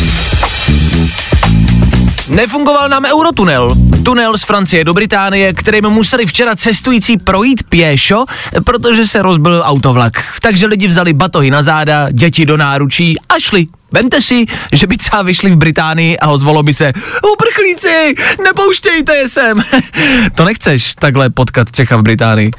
Nefungoval 2.30 2.90
nám 2.90 3.06
Eurotunel. 3.06 3.76
Tunel 4.04 4.38
z 4.38 4.44
Francie 4.44 4.84
do 4.84 4.94
Británie, 4.94 5.54
kterým 5.54 5.90
museli 5.90 6.26
včera 6.26 6.56
cestující 6.56 7.18
projít 7.18 7.64
pěšo, 7.64 8.26
protože 8.64 9.08
se 9.08 9.22
rozbil 9.22 9.62
autovlak. 9.66 10.24
Takže 10.42 10.66
lidi 10.66 10.88
vzali 10.88 11.14
batohy 11.14 11.52
na 11.52 11.64
záda, 11.64 12.08
děti 12.12 12.46
do 12.46 12.58
náručí 12.58 13.18
a 13.30 13.40
šli. 13.40 13.68
Vemte 13.92 14.22
si, 14.22 14.46
že 14.74 14.88
by 14.88 14.98
třeba 14.98 15.22
vyšli 15.22 15.52
v 15.52 15.56
Británii 15.56 16.20
a 16.20 16.28
ozvalo 16.28 16.64
by 16.64 16.74
se 16.74 16.94
Uprchlíci, 17.34 18.16
nepouštějte 18.44 19.16
je 19.16 19.30
sem. 19.30 19.64
to 20.36 20.46
nechceš 20.46 20.96
takhle 20.96 21.30
potkat 21.30 21.72
Čecha 21.72 21.98
v 21.98 22.02
Británii. 22.02 22.52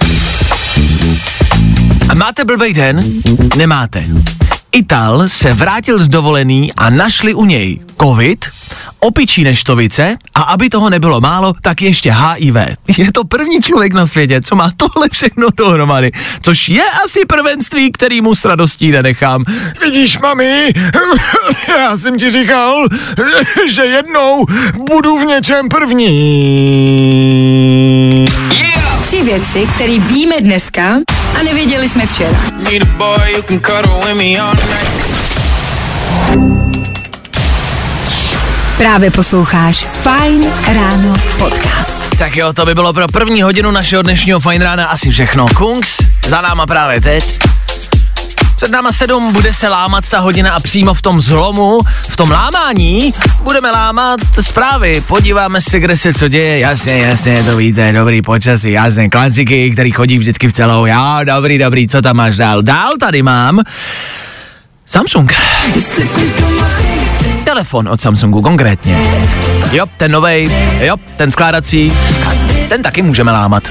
A 2.09 2.15
máte 2.15 2.45
blbej 2.45 2.75
den? 2.75 3.01
Nemáte. 3.57 4.05
Ital 4.73 5.29
se 5.29 5.55
vrátil 5.55 6.05
z 6.05 6.09
dovolený 6.09 6.73
a 6.73 6.91
našli 6.91 7.35
u 7.35 7.45
něj 7.45 7.86
covid, 8.03 8.45
opičí 9.01 9.45
neštovice 9.45 10.17
a 10.35 10.43
aby 10.43 10.69
toho 10.69 10.91
nebylo 10.91 11.21
málo, 11.21 11.53
tak 11.63 11.83
ještě 11.83 12.13
HIV. 12.13 12.57
Je 12.99 13.13
to 13.13 13.25
první 13.25 13.61
člověk 13.63 13.93
na 13.93 14.07
světě, 14.07 14.41
co 14.43 14.57
má 14.57 14.73
tohle 14.77 15.09
všechno 15.13 15.49
dohromady, 15.57 16.13
což 16.43 16.69
je 16.69 16.83
asi 17.05 17.25
prvenství, 17.25 17.93
který 17.93 18.21
mu 18.21 18.35
s 18.35 18.45
radostí 18.45 18.91
nenechám. 18.91 19.45
Vidíš, 19.81 20.19
mami, 20.19 20.73
já 21.69 21.99
jsem 21.99 22.19
ti 22.19 22.31
říkal, 22.31 22.87
že 23.75 23.83
jednou 23.83 24.47
budu 24.89 25.19
v 25.19 25.25
něčem 25.25 25.69
první. 25.69 26.07
Tři 29.07 29.23
věci, 29.23 29.69
které 29.75 29.99
víme 29.99 30.41
dneska 30.41 30.99
a 31.41 31.43
nevěděli 31.43 31.89
jsme 31.89 32.07
včera. 32.07 32.39
Právě 38.79 39.11
posloucháš 39.11 39.87
Fajn 39.93 40.47
ráno 40.75 41.17
podcast. 41.39 42.17
Tak 42.19 42.37
jo, 42.37 42.53
to 42.53 42.67
by 42.67 42.75
bylo 42.75 42.93
pro 42.93 43.07
první 43.07 43.43
hodinu 43.43 43.71
našeho 43.71 44.03
dnešního 44.03 44.41
fajn 44.41 44.63
rána 44.63 44.87
asi 44.87 45.11
všechno. 45.11 45.47
Kungs, 45.57 45.99
za 46.29 46.41
náma 46.41 46.67
právě 46.67 47.01
teď. 47.01 47.39
Před 48.57 48.71
náma 48.71 48.93
sedm 48.93 49.33
bude 49.33 49.55
se 49.55 49.69
lámat 49.69 50.09
ta 50.09 50.19
hodina 50.19 50.53
a 50.53 50.61
přímo 50.61 50.95
v 50.95 51.03
tom 51.03 51.21
zlomu, 51.21 51.81
v 52.09 52.17
tom 52.17 52.31
lámání, 52.31 53.13
budeme 53.43 53.71
lámat 53.71 54.21
zprávy. 54.41 55.03
Podíváme 55.09 55.61
se, 55.61 55.81
kde 55.81 55.97
se 55.97 56.15
co 56.15 56.29
děje. 56.29 56.59
Jasně, 56.59 56.99
jasně, 56.99 57.43
to 57.43 57.57
víte, 57.57 57.93
dobrý 57.93 58.23
počasí, 58.23 58.71
jasně, 58.73 59.09
klasiky, 59.09 59.71
který 59.71 59.93
chodí 59.93 60.19
vždycky 60.19 60.49
v 60.49 60.53
celou. 60.53 60.87
Jo, 60.87 61.19
dobrý, 61.25 61.59
dobrý, 61.59 61.89
co 61.89 62.03
tam 62.03 62.17
máš 62.17 62.37
dál? 62.37 62.63
Dál 62.63 62.93
tady 63.01 63.23
mám 63.23 63.61
Samsung. 64.87 65.33
Telefon 67.57 67.89
od 67.89 68.01
Samsungu 68.01 68.43
konkrétně. 68.43 68.99
Jo, 69.73 69.87
ten 69.97 70.13
novej, 70.13 70.49
jo, 70.81 70.97
ten 71.17 71.33
skládací. 71.33 71.93
ten 72.69 72.83
taky 72.83 73.03
můžeme 73.03 73.33
lámat. 73.33 73.63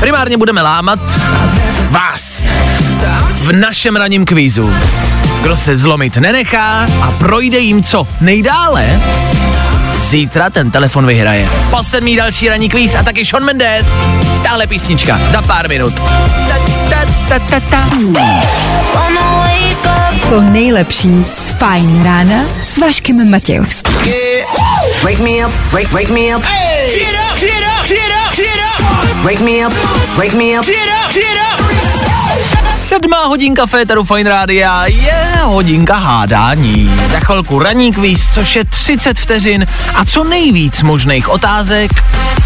Primárně 0.00 0.36
budeme 0.36 0.62
lámat 0.62 0.98
vás 1.90 2.42
v 3.32 3.52
našem 3.52 3.96
ranním 3.96 4.24
kvízu. 4.24 4.74
Kdo 5.42 5.56
se 5.56 5.76
zlomit 5.76 6.16
nenechá 6.16 6.86
a 7.02 7.10
projde 7.10 7.58
jim 7.58 7.82
co 7.82 8.06
nejdále, 8.20 9.00
zítra 10.00 10.50
ten 10.50 10.70
telefon 10.70 11.06
vyhraje. 11.06 11.48
Po 11.70 11.84
sedmý 11.84 12.16
další 12.16 12.48
ranní 12.48 12.68
kvíz 12.68 12.94
a 12.94 13.02
taky 13.02 13.24
Sean 13.24 13.44
Mendes. 13.44 13.86
Tahle 14.42 14.66
písnička 14.66 15.20
za 15.32 15.42
pár 15.42 15.68
minut. 15.68 15.94
Ta, 16.48 16.58
ta, 16.90 16.98
ta, 17.28 17.38
ta, 17.38 17.60
ta. 17.60 17.88
To 20.34 20.40
nejlepší 20.40 21.24
z 21.32 21.50
Fajn 21.50 22.02
rána 22.02 22.44
s 22.62 22.78
Vaškem 22.78 23.30
Matějovským. 23.30 23.94
Wake 25.02 25.18
me 25.18 25.46
up, 25.46 25.52
wake, 25.72 25.92
wake 25.92 26.10
me 26.10 26.36
up. 26.36 26.44
Wake 29.24 29.40
me 29.40 29.66
up, 29.66 29.72
wake 30.18 30.36
me 30.36 30.58
up. 30.58 30.64
Sedmá 32.84 33.24
hodinka 33.26 33.66
Féteru 33.66 34.04
Fine 34.04 34.30
Rádia 34.30 34.86
je 34.86 35.32
hodinka 35.42 35.96
hádání. 35.96 36.90
Za 37.12 37.20
chvilku 37.20 37.58
ranní 37.58 37.92
kvíz, 37.92 38.28
což 38.34 38.56
je 38.56 38.64
30 38.64 39.18
vteřin 39.18 39.66
a 39.94 40.04
co 40.04 40.24
nejvíc 40.24 40.82
možných 40.82 41.28
otázek 41.28 41.90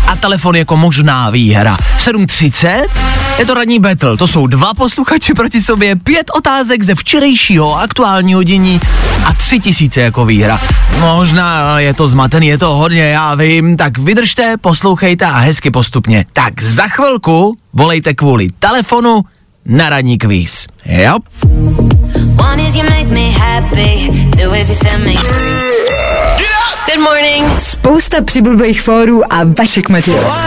a 0.07 0.17
telefon 0.17 0.57
jako 0.57 0.77
možná 0.77 1.31
výhra. 1.31 1.77
V 1.99 2.07
7.30 2.07 2.87
je 3.39 3.47
to 3.47 3.55
ranní 3.55 3.79
battle, 3.79 4.17
to 4.17 4.29
jsou 4.29 4.47
dva 4.47 4.75
posluchači 4.75 5.35
proti 5.35 5.63
sobě, 5.63 5.97
pět 5.97 6.31
otázek 6.37 6.83
ze 6.83 6.95
včerejšího 6.95 7.79
aktuálního 7.79 8.43
dění 8.43 8.81
a 9.25 9.33
tři 9.33 9.61
tisíce 9.61 10.01
jako 10.01 10.25
výhra. 10.27 10.61
Možná 11.01 11.81
je 11.81 11.95
to 11.95 12.09
zmatený, 12.09 12.47
je 12.47 12.59
to 12.59 12.75
hodně, 12.75 13.03
já 13.03 13.35
vím, 13.35 13.77
tak 13.77 13.99
vydržte, 13.99 14.57
poslouchejte 14.61 15.27
a 15.27 15.39
hezky 15.39 15.71
postupně. 15.71 16.27
Tak 16.33 16.63
za 16.69 16.89
chvilku 16.89 17.57
volejte 17.73 18.15
kvůli 18.15 18.49
telefonu 18.59 19.21
na 19.67 19.89
ranní 19.89 20.19
kvíz. 20.19 20.67
Jo? 20.85 21.19
One 22.53 22.63
is 22.63 22.75
you 22.75 22.83
make 22.83 23.05
me 23.07 23.31
happy, 23.31 24.11
two 24.37 24.55
is 24.55 24.69
you 24.69 24.75
send 24.75 25.05
me. 25.05 25.13
Good 26.87 27.01
morning. 27.05 27.61
Spousta 27.61 28.23
přibulbých 28.25 28.83
fórů 28.83 29.33
a 29.33 29.45
Vašek 29.59 29.89
Matějovský. 29.89 30.47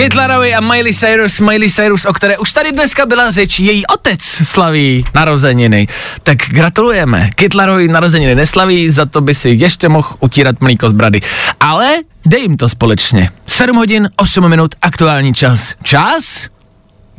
Kate 0.00 0.16
Laroi 0.16 0.54
a 0.54 0.60
Miley 0.60 0.94
Cyrus, 0.94 1.40
Miley 1.40 1.70
Cyrus, 1.70 2.04
o 2.04 2.12
které 2.12 2.38
už 2.38 2.52
tady 2.52 2.72
dneska 2.72 3.06
byla 3.06 3.30
řeč, 3.30 3.58
její 3.58 3.86
otec 3.86 4.22
slaví 4.22 5.04
narozeniny. 5.14 5.86
Tak 6.22 6.38
gratulujeme. 6.38 7.30
Kate 7.34 7.56
Laroi 7.56 7.88
narozeniny 7.88 8.34
neslaví, 8.34 8.90
za 8.90 9.06
to 9.06 9.20
by 9.20 9.34
si 9.34 9.50
ještě 9.50 9.88
mohl 9.88 10.08
utírat 10.20 10.60
mlíko 10.60 10.90
z 10.90 10.92
brady. 10.92 11.20
Ale 11.60 11.88
dej 12.26 12.42
jim 12.42 12.56
to 12.56 12.68
společně. 12.68 13.30
7 13.46 13.76
hodin, 13.76 14.10
8 14.16 14.48
minut, 14.48 14.74
aktuální 14.82 15.34
čas. 15.34 15.74
Čas 15.82 16.46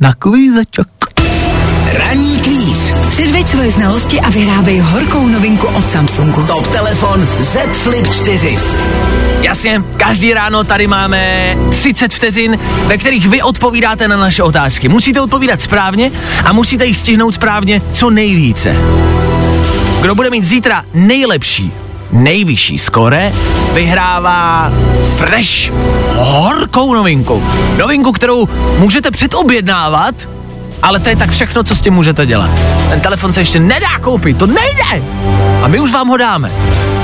na 0.00 0.14
kvízeček. 0.14 0.88
Ranní 1.98 2.38
kvíz. 2.38 2.92
Předveď 3.08 3.48
svoje 3.48 3.70
znalosti 3.70 4.20
a 4.20 4.30
vyhrávej 4.30 4.78
horkou 4.78 5.28
novinku 5.28 5.66
od 5.66 5.90
Samsungu. 5.90 6.46
Top 6.46 6.66
telefon 6.66 7.26
Z 7.40 7.56
Flip 7.56 8.06
4. 8.06 8.58
Jasně, 9.40 9.82
každý 9.96 10.34
ráno 10.34 10.64
tady 10.64 10.86
máme 10.86 11.56
30 11.70 12.14
vteřin, 12.14 12.58
ve 12.86 12.98
kterých 12.98 13.28
vy 13.28 13.42
odpovídáte 13.42 14.08
na 14.08 14.16
naše 14.16 14.42
otázky. 14.42 14.88
Musíte 14.88 15.20
odpovídat 15.20 15.62
správně 15.62 16.12
a 16.44 16.52
musíte 16.52 16.86
jich 16.86 16.98
stihnout 16.98 17.34
správně 17.34 17.82
co 17.92 18.10
nejvíce. 18.10 18.76
Kdo 20.00 20.14
bude 20.14 20.30
mít 20.30 20.44
zítra 20.44 20.84
nejlepší, 20.94 21.72
nejvyšší 22.12 22.78
skore, 22.78 23.32
vyhrává 23.72 24.72
fresh, 25.16 25.70
horkou 26.14 26.94
novinku. 26.94 27.42
Novinku, 27.78 28.12
kterou 28.12 28.48
můžete 28.78 29.10
předobjednávat, 29.10 30.14
ale 30.82 31.00
to 31.00 31.08
je 31.08 31.16
tak 31.16 31.30
všechno, 31.30 31.64
co 31.64 31.76
s 31.76 31.80
tím 31.80 31.94
můžete 31.94 32.26
dělat. 32.26 32.50
Ten 32.90 33.00
telefon 33.00 33.32
se 33.32 33.40
ještě 33.40 33.60
nedá 33.60 33.98
koupit, 34.00 34.38
to 34.38 34.46
nejde! 34.46 35.06
A 35.62 35.68
my 35.68 35.80
už 35.80 35.92
vám 35.92 36.08
ho 36.08 36.16
dáme. 36.16 36.50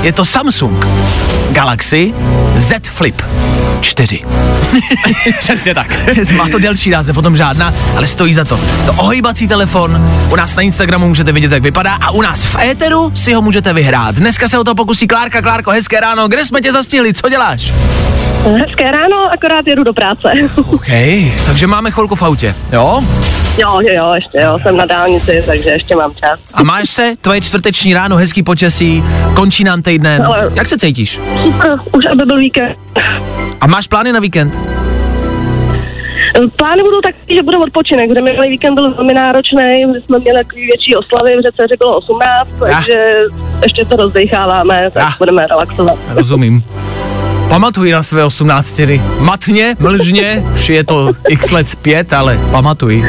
Je 0.01 0.13
to 0.13 0.25
Samsung 0.25 0.87
Galaxy 1.51 2.13
Z 2.57 2.87
Flip 2.87 3.21
4. 3.81 4.21
Přesně 5.39 5.75
tak. 5.75 5.87
Má 6.35 6.49
to 6.49 6.59
delší 6.59 6.89
název, 6.89 7.15
potom 7.15 7.37
žádná, 7.37 7.73
ale 7.95 8.07
stojí 8.07 8.33
za 8.33 8.45
to. 8.45 8.59
To 8.85 8.93
ohýbací 8.93 9.47
telefon, 9.47 10.11
u 10.31 10.35
nás 10.35 10.55
na 10.55 10.61
Instagramu 10.61 11.07
můžete 11.07 11.31
vidět, 11.31 11.51
jak 11.51 11.63
vypadá 11.63 11.93
a 11.93 12.11
u 12.11 12.21
nás 12.21 12.45
v 12.45 12.55
éteru 12.59 13.11
si 13.15 13.33
ho 13.33 13.41
můžete 13.41 13.73
vyhrát. 13.73 14.15
Dneska 14.15 14.47
se 14.47 14.57
o 14.59 14.63
to 14.63 14.75
pokusí 14.75 15.07
Klárka. 15.07 15.41
Klárko, 15.41 15.71
hezké 15.71 15.99
ráno, 15.99 16.27
kde 16.27 16.45
jsme 16.45 16.61
tě 16.61 16.71
zastihli, 16.71 17.13
co 17.13 17.29
děláš? 17.29 17.73
Hezké 18.59 18.91
ráno, 18.91 19.31
akorát 19.33 19.67
jedu 19.67 19.83
do 19.83 19.93
práce. 19.93 20.31
OK, 20.55 20.87
takže 21.45 21.67
máme 21.67 21.91
chvilku 21.91 22.15
v 22.15 22.23
autě, 22.23 22.55
jo? 22.71 22.99
Jo, 23.61 23.79
jo, 23.81 23.89
jo, 23.93 24.13
ještě 24.13 24.37
jo, 24.41 24.59
jsem 24.61 24.77
na 24.77 24.85
dálnici, 24.85 25.43
takže 25.45 25.69
ještě 25.69 25.95
mám 25.95 26.11
čas. 26.13 26.39
A 26.53 26.63
máš 26.63 26.89
se, 26.89 27.13
tvoje 27.21 27.41
čtvrteční 27.41 27.93
ráno, 27.93 28.15
hezký 28.15 28.43
počasí, 28.43 29.03
končí 29.35 29.63
nám 29.63 29.81
týden. 29.81 30.23
Ale- 30.25 30.51
Jak 30.53 30.67
se 30.67 30.77
cítíš? 30.77 31.19
Super, 31.43 31.77
už 31.97 32.05
aby 32.11 32.25
byl 32.25 32.37
víkend. 32.37 32.77
A 33.61 33.67
máš 33.67 33.87
plány 33.87 34.11
na 34.11 34.19
víkend? 34.19 34.57
Plány 36.55 36.81
budou 36.83 37.01
takový, 37.01 37.35
že 37.35 37.43
bude 37.43 37.57
odpočinek, 37.57 38.11
kde 38.11 38.21
minulý 38.21 38.49
víkend 38.49 38.75
byl 38.75 38.95
velmi 38.95 39.13
náročný, 39.13 39.83
že 39.95 40.01
jsme 40.05 40.19
měli 40.19 40.43
takový 40.43 40.61
větší 40.61 40.95
oslavy, 40.95 41.31
v 41.37 41.41
řece 41.41 41.75
bylo 41.79 41.97
18, 41.97 42.49
takže 42.59 42.93
ještě 43.63 43.85
to 43.85 43.95
rozdecháváme, 43.95 44.89
tak 44.93 45.03
Ah. 45.03 45.13
budeme 45.19 45.47
relaxovat. 45.47 45.97
Rozumím. 46.09 46.63
Pamatuj 47.49 47.91
na 47.91 48.03
své 48.03 48.25
osmnáctiny. 48.25 49.01
Matně, 49.19 49.75
mlžně, 49.79 50.43
už 50.53 50.69
je 50.69 50.83
to 50.83 51.11
x 51.29 51.51
let 51.51 51.69
zpět, 51.69 52.13
ale 52.13 52.39
pamatuj. 52.51 53.05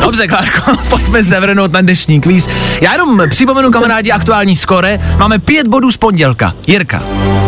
Dobře, 0.00 0.26
Klárko, 0.26 0.76
pojďme 0.88 1.24
zavrnout 1.24 1.72
na 1.72 1.80
dnešní 1.80 2.20
kvíz. 2.20 2.48
Já 2.80 2.92
jenom 2.92 3.22
připomenu 3.30 3.70
kamarádi 3.70 4.10
aktuální 4.10 4.56
skore. 4.56 5.00
Máme 5.16 5.38
pět 5.38 5.68
bodů 5.68 5.90
z 5.90 5.96
pondělka. 5.96 6.54
Jirka. 6.66 7.02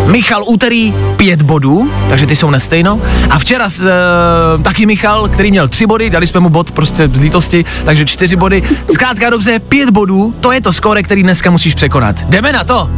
Michal 0.07 0.45
úterý 0.47 0.95
pět 1.17 1.43
bodů, 1.43 1.91
takže 2.09 2.27
ty 2.27 2.37
jsou 2.37 2.51
nestejno. 2.51 3.01
A 3.31 3.39
včera 3.39 3.67
uh, 3.67 4.63
taky 4.63 4.87
Michal, 4.87 5.29
který 5.29 5.51
měl 5.51 5.69
tři 5.69 5.87
body, 5.87 6.11
dali 6.11 6.27
jsme 6.27 6.41
mu 6.41 6.49
bod 6.49 6.71
prostě 6.71 7.11
z 7.13 7.21
lítosti, 7.21 7.65
takže 7.85 8.05
čtyři 8.05 8.37
body. 8.37 8.63
Zkrátka 8.93 9.31
dobře, 9.31 9.59
pět 9.59 9.91
bodů, 9.91 10.35
to 10.41 10.53
je 10.53 10.61
to 10.61 10.73
skore, 10.73 11.03
který 11.03 11.23
dneska 11.23 11.51
musíš 11.51 11.75
překonat. 11.75 12.21
Jdeme 12.25 12.53
na 12.53 12.65
to! 12.65 12.91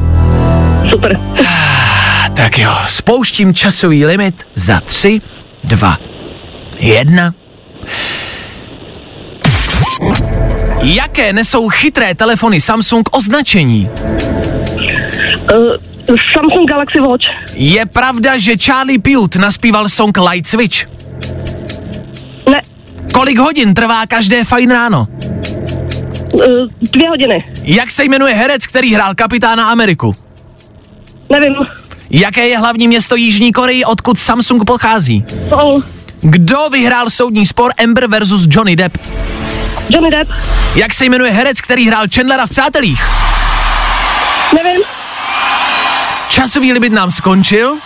Super. 0.90 1.20
Tak 2.36 2.58
jo, 2.58 2.72
spouštím 2.88 3.54
časový 3.54 4.04
limit 4.06 4.46
za 4.54 4.80
tři, 4.80 5.20
dva, 5.64 5.98
jedna. 6.78 7.34
Jaké 10.82 11.32
nesou 11.32 11.68
chytré 11.68 12.14
telefony 12.14 12.60
Samsung 12.60 13.08
označení? 13.12 13.88
Uh, 15.54 15.76
Samsung 16.32 16.70
Galaxy 16.70 16.98
Watch. 17.00 17.24
Je 17.54 17.86
pravda, 17.86 18.38
že 18.38 18.52
Charlie 18.64 18.98
Puth 18.98 19.36
naspíval 19.36 19.88
song 19.88 20.18
Light 20.30 20.46
Switch? 20.48 20.86
Ne, 22.52 22.60
Kolik 23.14 23.38
hodin 23.38 23.74
trvá 23.74 24.06
každé 24.06 24.44
fajn 24.44 24.70
ráno? 24.70 25.08
uh, 26.32 26.40
dvě 26.92 27.08
hodiny. 27.10 27.44
Jak 27.62 27.90
se 27.90 28.04
jmenuje 28.04 28.34
herec, 28.34 28.66
který 28.66 28.94
hrál 28.94 29.14
kapitána 29.14 29.70
Ameriku? 29.70 30.14
Nevím. 31.30 31.54
Jaké 32.14 32.48
je 32.48 32.58
hlavní 32.58 32.88
město 32.88 33.16
Jižní 33.16 33.52
Koreji, 33.52 33.84
odkud 33.84 34.18
Samsung 34.18 34.64
pochází? 34.64 35.24
Seoul. 35.48 35.84
Kdo 36.20 36.68
vyhrál 36.70 37.10
soudní 37.10 37.46
spor 37.46 37.72
Amber 37.84 38.06
versus 38.06 38.46
Johnny 38.50 38.76
Depp? 38.76 38.98
Johnny 39.88 40.10
Depp. 40.10 40.30
Jak 40.74 40.94
se 40.94 41.04
jmenuje 41.04 41.30
herec, 41.30 41.60
který 41.60 41.86
hrál 41.86 42.04
Chandlera 42.14 42.46
v 42.46 42.50
Přátelích? 42.50 43.02
Nevím. 44.54 44.82
Časový 46.28 46.72
limit 46.72 46.92
nám 46.92 47.10
skončil. 47.10 47.76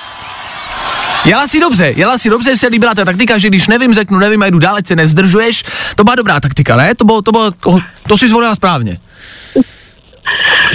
Jela 1.24 1.46
si 1.46 1.60
dobře, 1.60 1.92
jela 1.96 2.18
si 2.18 2.30
dobře, 2.30 2.56
se 2.56 2.66
líbila 2.66 2.94
ta 2.94 3.04
taktika, 3.04 3.38
že 3.38 3.48
když 3.48 3.68
nevím, 3.68 3.94
řeknu 3.94 4.18
nevím 4.18 4.42
a 4.42 4.46
jdu 4.46 4.58
dál, 4.58 4.76
ať 4.76 4.86
se 4.86 4.96
nezdržuješ. 4.96 5.64
To 5.94 6.04
byla 6.04 6.14
dobrá 6.16 6.40
taktika, 6.40 6.76
ne? 6.76 6.94
To 6.94 7.04
bylo, 7.04 7.22
to 7.22 7.32
bylo, 7.32 7.50
to, 7.50 7.78
to 8.08 8.18
si 8.18 8.28
zvolila 8.28 8.54
správně. 8.54 8.98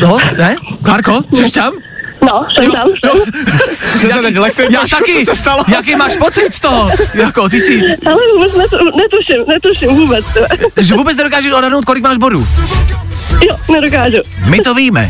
No, 0.02 0.18
ne? 0.38 0.56
Klárko, 0.84 1.22
jsi 1.34 1.52
tam? 1.52 1.74
No, 2.28 2.46
jsem 2.58 2.72
tam. 2.72 2.88
No, 3.04 3.12
Jsem 3.98 4.12
se 4.12 4.22
teď 4.22 4.38
lekl, 4.38 4.62
já 4.70 4.80
taky, 4.90 5.14
co 5.14 5.26
se 5.26 5.42
stalo? 5.42 5.64
jaký 5.68 5.96
máš 5.96 6.16
pocit 6.16 6.54
z 6.54 6.60
toho? 6.60 6.92
Jako, 7.14 7.50
ty 7.50 7.62
si, 7.62 7.82
Ale 8.06 8.18
vůbec 8.36 8.56
netu, 8.58 8.78
netuším, 8.86 9.46
netuším 9.48 9.96
vůbec. 9.96 10.26
že 10.78 10.94
vůbec 10.94 11.18
nedokážeš 11.18 11.52
odhadnout, 11.52 11.86
kolik 11.86 12.04
máš 12.04 12.18
bodů. 12.18 12.48
Jo, 13.50 13.58
nedokážu. 13.72 14.18
My 14.46 14.60
to 14.60 14.74
víme. 14.74 15.10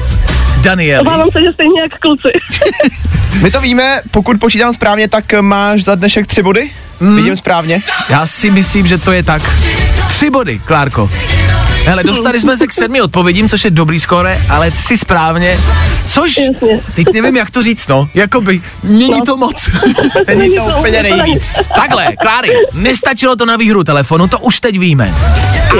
Daniel. 0.61 1.01
Obávám 1.01 1.31
se, 1.31 1.41
že 1.43 1.53
stejně 1.53 1.81
jak 1.81 1.99
kluci. 1.99 2.31
My 3.41 3.51
to 3.51 3.61
víme, 3.61 4.01
pokud 4.11 4.39
počítám 4.39 4.73
správně, 4.73 5.07
tak 5.09 5.33
máš 5.41 5.83
za 5.83 5.95
dnešek 5.95 6.27
tři 6.27 6.43
body. 6.43 6.71
Mm. 6.99 7.15
Vidím 7.15 7.35
správně. 7.35 7.79
Já 8.09 8.27
si 8.27 8.49
myslím, 8.51 8.87
že 8.87 8.97
to 8.97 9.11
je 9.11 9.23
tak. 9.23 9.41
Tři 10.07 10.29
body, 10.29 10.59
Klárko. 10.65 11.09
Hele, 11.85 12.03
dostali 12.03 12.41
jsme 12.41 12.57
se 12.57 12.67
k 12.67 12.73
sedmi 12.73 13.01
odpovědím, 13.01 13.49
což 13.49 13.63
je 13.65 13.71
dobrý 13.71 13.99
skóre, 13.99 14.41
ale 14.49 14.71
tři 14.71 14.97
správně, 14.97 15.59
což, 16.07 16.39
teď 16.95 17.07
nevím, 17.13 17.35
jak 17.35 17.51
to 17.51 17.63
říct, 17.63 17.87
no, 17.87 18.09
jakoby, 18.13 18.61
není 18.83 19.21
to 19.21 19.37
moc. 19.37 19.69
Není 20.35 20.55
to 20.55 20.63
úplně 20.79 21.03
nejvíc. 21.03 21.55
Takhle, 21.75 22.15
Kláry, 22.21 22.49
nestačilo 22.73 23.35
to 23.35 23.45
na 23.45 23.55
výhru 23.57 23.83
telefonu, 23.83 24.27
to 24.27 24.39
už 24.39 24.59
teď 24.59 24.79
víme. 24.79 25.15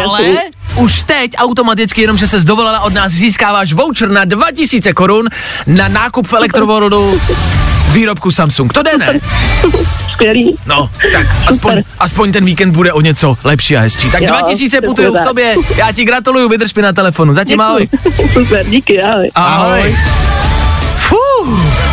Ale 0.08 0.24
už 0.76 1.02
teď 1.02 1.32
automaticky, 1.38 2.02
jenom 2.02 2.18
že 2.18 2.28
se 2.28 2.40
zdovolila 2.40 2.80
od 2.80 2.94
nás, 2.94 3.12
získáváš 3.12 3.74
voucher 3.74 4.10
na 4.10 4.26
2000 4.26 4.94
korun 4.94 5.30
na 5.68 5.88
nákup 5.88 6.28
v 6.28 6.34
Elektroworldu 6.34 7.22
výrobku 7.92 8.32
Samsung. 8.32 8.74
To 8.74 8.84
jde, 8.84 8.92
ne? 8.98 9.20
Skvělý. 10.14 10.56
No, 10.66 10.90
tak 11.14 11.28
aspoň, 11.48 11.82
aspoň 12.00 12.32
ten 12.32 12.46
víkend 12.46 12.72
bude 12.72 12.94
o 12.94 13.02
něco 13.02 13.38
lepší 13.44 13.78
a 13.78 13.82
hezčí. 13.82 14.12
Tak 14.12 14.22
Jo, 14.22 14.28
2000 14.28 14.68
přesně 14.70 14.88
putuju 14.88 15.14
k 15.14 15.22
tobě, 15.22 15.56
já 15.76 15.92
ti 15.92 16.06
gratuluju, 16.06 16.50
vydrž 16.50 16.74
mi 16.74 16.82
na 16.82 16.94
telefonu. 16.94 17.34
Zatím 17.34 17.62
ahoj. 17.62 17.88
Super, 18.34 18.66
díky, 18.70 19.02
ahoj. 19.02 19.32
Ahoj. 19.36 19.98
Fuh. 20.98 21.91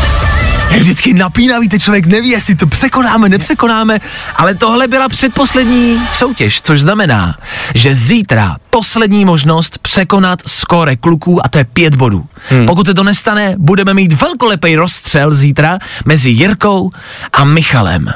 Je 0.78 0.82
vždycky 0.82 1.12
napínavý, 1.12 1.68
ten 1.68 1.80
člověk 1.80 2.06
neví, 2.06 2.28
jestli 2.28 2.54
to 2.54 2.66
překonáme, 2.66 3.28
nepřekonáme, 3.28 4.00
ale 4.36 4.54
tohle 4.54 4.88
byla 4.88 5.08
předposlední 5.08 6.02
soutěž, 6.12 6.60
což 6.60 6.80
znamená, 6.80 7.38
že 7.74 7.94
zítra 7.94 8.56
poslední 8.70 9.24
možnost 9.24 9.78
překonat 9.78 10.38
skóre 10.46 10.96
kluků 10.96 11.46
a 11.46 11.48
to 11.48 11.58
je 11.58 11.64
pět 11.64 11.94
bodů. 11.94 12.26
Hmm. 12.48 12.66
Pokud 12.66 12.86
se 12.86 12.94
to 12.94 13.04
nestane, 13.04 13.54
budeme 13.58 13.94
mít 13.94 14.12
velkolepý 14.12 14.76
rozstřel 14.76 15.34
zítra 15.34 15.78
mezi 16.04 16.30
Jirkou 16.30 16.90
a 17.32 17.44
Michalem. 17.44 18.10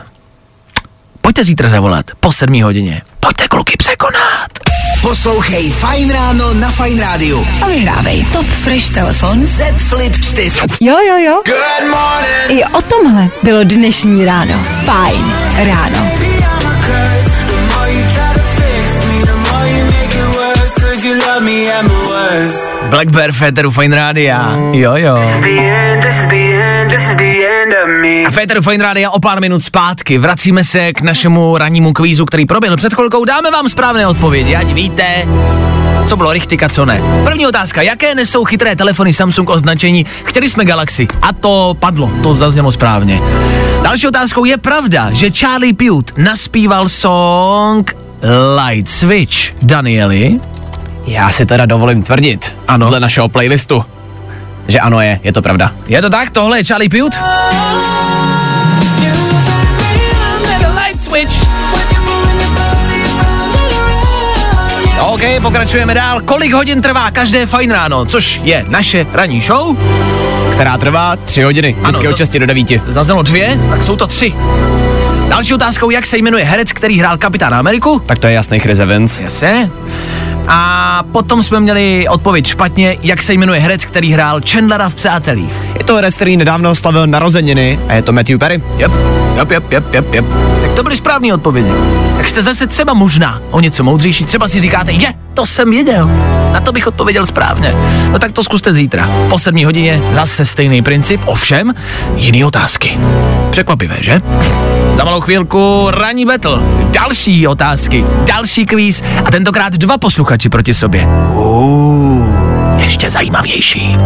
Pojďte 1.21 1.45
zítra 1.45 1.69
zavolat 1.69 2.11
po 2.21 2.33
sedmí 2.33 2.63
hodině. 2.63 3.03
Pojďte 3.21 3.49
kluky 3.49 3.77
překonat. 3.77 4.52
Poslouchej 5.03 5.71
Fajn 5.71 6.11
ráno 6.13 6.55
na 6.55 6.71
Fajn 6.71 7.01
rádiu. 7.01 7.47
A 7.63 7.67
vyhrávej 7.67 8.27
Top 8.33 8.47
Fresh 8.47 8.91
telefon. 8.91 9.45
Z 9.45 9.63
Flip 9.77 10.15
4. 10.21 10.51
Jo, 10.81 10.97
jo, 11.09 11.17
jo. 11.19 11.43
Good 11.47 11.91
morning. 11.91 12.49
I 12.49 12.65
o 12.65 12.83
tomhle 12.83 13.29
bylo 13.43 13.65
dnešní 13.65 14.25
ráno. 14.25 14.55
Fajn 14.85 15.33
ráno. 15.67 16.13
Black 22.91 23.11
Bear 23.11 23.33
Féteru 23.33 23.71
Fine 23.71 23.97
Rádia. 23.97 24.57
Jo, 24.73 24.93
jo. 24.97 25.17
A 28.27 28.31
Féteru 28.31 28.63
Fine 28.63 28.85
Rádia 28.85 29.11
o 29.11 29.21
pár 29.21 29.41
minut 29.41 29.63
zpátky. 29.63 30.19
Vracíme 30.19 30.65
se 30.65 30.93
k 30.93 31.01
našemu 31.01 31.59
rannímu 31.59 31.93
kvízu, 31.93 32.25
který 32.25 32.47
proběhl 32.47 32.77
před 32.77 32.95
chvilkou. 32.95 33.25
Dáme 33.25 33.51
vám 33.51 33.69
správné 33.69 34.07
odpovědi, 34.07 34.57
ať 34.57 34.67
víte, 34.67 35.29
co 36.07 36.17
bylo 36.17 36.33
richtig 36.33 36.63
a 36.63 36.69
co 36.69 36.85
ne. 36.85 37.03
První 37.25 37.47
otázka. 37.47 37.83
Jaké 37.83 38.15
nesou 38.15 38.45
chytré 38.45 38.77
telefony 38.77 39.13
Samsung 39.13 39.51
označení? 39.51 40.07
Chtěli 40.25 40.49
jsme 40.49 40.65
Galaxy. 40.65 41.09
A 41.23 41.33
to 41.33 41.77
padlo, 41.79 42.11
to 42.23 42.35
zaznělo 42.35 42.73
správně. 42.73 43.21
Další 43.83 44.09
otázkou 44.09 44.45
je 44.45 44.59
pravda, 44.59 45.11
že 45.13 45.31
Charlie 45.31 45.75
Puth 45.75 46.19
naspíval 46.19 46.89
song 46.89 47.97
Light 48.67 48.91
Switch 48.91 49.37
Danieli. 49.63 50.41
Já 51.07 51.31
si 51.31 51.47
teda 51.47 51.67
dovolím 51.67 52.03
tvrdit, 52.03 52.57
ano. 52.69 52.89
dle 52.89 53.01
našeho 53.01 53.29
playlistu, 53.29 53.85
že 54.69 54.81
ano 54.81 55.01
je, 55.01 55.21
je 55.23 55.33
to 55.33 55.43
pravda. 55.43 55.73
Je 55.87 56.03
to 56.03 56.11
tak? 56.11 56.31
Tohle 56.31 56.59
je 56.59 56.65
Charlie 56.65 56.89
Puth? 56.89 57.19
OK, 65.01 65.21
pokračujeme 65.43 65.95
dál. 65.95 66.21
Kolik 66.21 66.53
hodin 66.53 66.83
trvá 66.83 67.11
každé 67.11 67.47
fajn 67.47 67.71
ráno, 67.71 68.05
což 68.05 68.41
je 68.45 68.65
naše 68.69 69.07
ranní 69.13 69.41
show? 69.41 69.77
Která 70.53 70.79
trvá 70.79 71.17
3 71.17 71.43
hodiny, 71.43 71.77
vždycky 71.83 72.07
za- 72.07 72.13
od 72.13 72.19
6 72.19 72.39
do 72.39 72.47
9. 72.47 72.81
Zaznělo 72.89 73.23
dvě, 73.23 73.59
tak 73.71 73.85
jsou 73.85 73.97
to 73.97 74.07
tři. 74.07 74.35
Další 75.29 75.55
otázkou, 75.55 75.91
jak 75.91 76.07
se 76.07 76.19
jmenuje 76.19 76.45
herec, 76.45 76.73
který 76.73 76.99
hrál 76.99 77.19
Kapitána 77.19 77.59
Ameriku? 77.59 77.99
Tak 78.07 78.19
to 78.19 78.27
je 78.27 78.33
jasný 78.33 78.59
Chris 78.61 78.79
Evans. 78.79 79.21
Jasně. 79.21 79.71
A 80.49 81.03
potom 81.13 81.43
jsme 81.43 81.61
měli 81.61 82.09
odpověď 82.09 82.47
špatně, 82.47 82.97
jak 83.03 83.23
se 83.23 83.33
jmenuje 83.35 83.61
herec, 83.61 83.85
který 83.85 84.13
hrál 84.13 84.41
Chandlera 84.51 84.89
v 84.89 84.95
Přátelích. 84.95 85.53
Je 85.79 85.85
to 85.85 85.97
herec, 85.97 86.15
který 86.15 86.37
nedávno 86.37 86.75
slavil 86.75 87.07
narozeniny 87.07 87.81
a 87.89 87.95
je 87.95 88.03
to 88.03 88.13
Matthew 88.13 88.39
Perry. 88.39 88.63
Jep, 88.77 88.93
jep, 89.37 89.51
jep, 89.51 89.73
jep, 89.73 89.95
jep, 89.95 90.15
jep. 90.15 90.25
Tak 90.63 90.73
to 90.73 90.83
byly 90.83 90.97
správné 90.97 91.35
odpovědi. 91.35 91.71
Tak 92.23 92.29
jste 92.29 92.43
zase 92.43 92.67
třeba 92.67 92.95
možná 92.95 93.41
o 93.51 93.61
něco 93.61 93.85
moudřejší. 93.85 94.25
Třeba 94.25 94.49
si 94.49 94.61
říkáte, 94.61 94.93
je, 94.93 95.15
to 95.35 95.47
jsem 95.47 95.71
věděl. 95.71 96.11
Na 96.53 96.61
to 96.61 96.73
bych 96.73 96.87
odpověděl 96.87 97.27
správně. 97.27 97.75
No 98.11 98.19
tak 98.19 98.33
to 98.33 98.45
zkuste 98.45 98.73
zítra. 98.73 99.11
Po 99.29 99.39
sedmí 99.39 99.65
hodině 99.65 100.01
zase 100.13 100.45
stejný 100.45 100.83
princip, 100.83 101.21
ovšem 101.27 101.75
jiný 102.17 102.45
otázky. 102.45 102.99
Překvapivé, 103.51 103.97
že? 104.01 104.23
Za 104.97 105.05
malou 105.05 105.21
chvílku 105.21 105.87
ranní 105.91 106.27
battle, 106.27 106.59
další 106.91 107.47
otázky, 107.47 108.05
další 108.25 108.67
kvíz 108.67 109.03
a 109.25 109.31
tentokrát 109.31 109.73
dva 109.73 109.99
posluchači 109.99 110.49
proti 110.49 110.75
sobě. 110.75 111.09
Uuu, 111.33 112.35
ještě 112.77 113.11
zajímavější. 113.11 113.97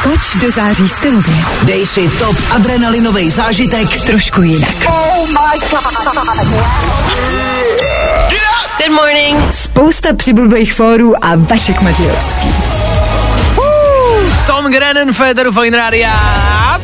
Skoč 0.00 0.36
do 0.36 0.50
září 0.50 0.88
stylově. 0.88 1.34
Dej 1.62 1.86
si 1.86 2.08
top 2.08 2.36
adrenalinový 2.50 3.30
zážitek 3.30 4.00
Trošku 4.00 4.42
jinak. 4.42 4.76
Good 8.78 8.90
morning. 8.90 9.52
Spousta 9.52 10.14
přibulbých 10.14 10.74
fórů 10.74 11.24
a 11.24 11.32
Vašek 11.36 11.80
Matějovský. 11.80 12.48
Tom 14.46 14.72
Grennan, 14.72 15.12
Federu 15.12 15.52
Fine 15.52 15.78
Rádia, 15.78 16.14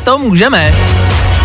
to 0.05 0.18
můžeme. 0.18 0.75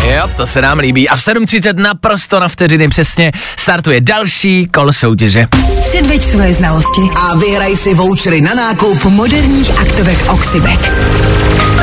Jo, 0.04 0.30
to 0.36 0.46
se 0.46 0.62
nám 0.62 0.78
líbí. 0.78 1.08
A 1.08 1.16
v 1.16 1.20
7.30 1.20 1.74
naprosto 1.76 2.40
na 2.40 2.48
vteřiny 2.48 2.88
přesně 2.88 3.32
startuje 3.56 4.00
další 4.00 4.66
kolo 4.66 4.92
soutěže. 4.92 5.46
Předveď 5.80 6.22
své 6.22 6.54
znalosti 6.54 7.00
a 7.16 7.36
vyhraj 7.36 7.76
si 7.76 7.94
vouchery 7.94 8.40
na 8.40 8.54
nákup 8.54 9.04
moderních 9.04 9.78
aktovek 9.78 10.18
Oxybek. 10.28 10.92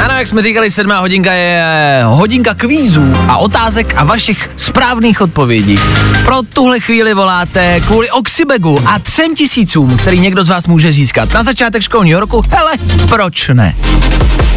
Ano, 0.04 0.13
jak 0.13 0.28
jsme 0.28 0.41
říkali, 0.41 0.71
sedmá 0.71 0.99
hodinka 0.99 1.34
je 1.34 1.63
hodinka 2.04 2.54
kvízů 2.54 3.12
a 3.28 3.38
otázek 3.38 3.93
a 3.97 4.04
vašich 4.04 4.49
správných 4.58 5.21
odpovědí. 5.21 5.80
Pro 6.25 6.41
tuhle 6.54 6.80
chvíli 6.80 7.13
voláte 7.13 7.80
kvůli 7.80 8.12
Oxybegu 8.12 8.80
a 8.86 8.99
třem 8.99 9.36
tisícům, 9.36 9.97
který 9.97 10.19
někdo 10.19 10.43
z 10.43 10.49
vás 10.49 10.67
může 10.67 10.91
získat. 10.91 11.34
Na 11.34 11.43
začátek 11.43 11.82
školního 11.82 12.19
roku, 12.19 12.41
hele, 12.51 12.71
proč 13.10 13.49
ne? 13.54 13.75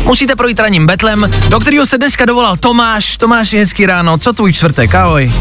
Musíte 0.05 0.37
projít 0.37 0.61
raním 0.61 0.87
betlem, 0.87 1.31
do 1.49 1.61
kterého 1.61 1.87
se 1.87 1.99
dneska 1.99 2.25
dovolal 2.25 2.57
Tomáš. 2.57 3.17
Tomáš, 3.17 3.48
hezký 3.57 3.87
ráno, 3.87 4.19
co 4.19 4.33
tvůj 4.33 4.53
čtvrtek, 4.53 4.95
ahoj. 4.95 5.33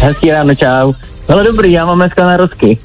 Hezký 0.00 0.30
ráno, 0.30 0.54
čau. 0.54 0.92
Ale 1.28 1.44
dobrý, 1.44 1.72
já 1.72 1.86
mám 1.86 1.98
dneska 1.98 2.26
narozky. 2.26 2.78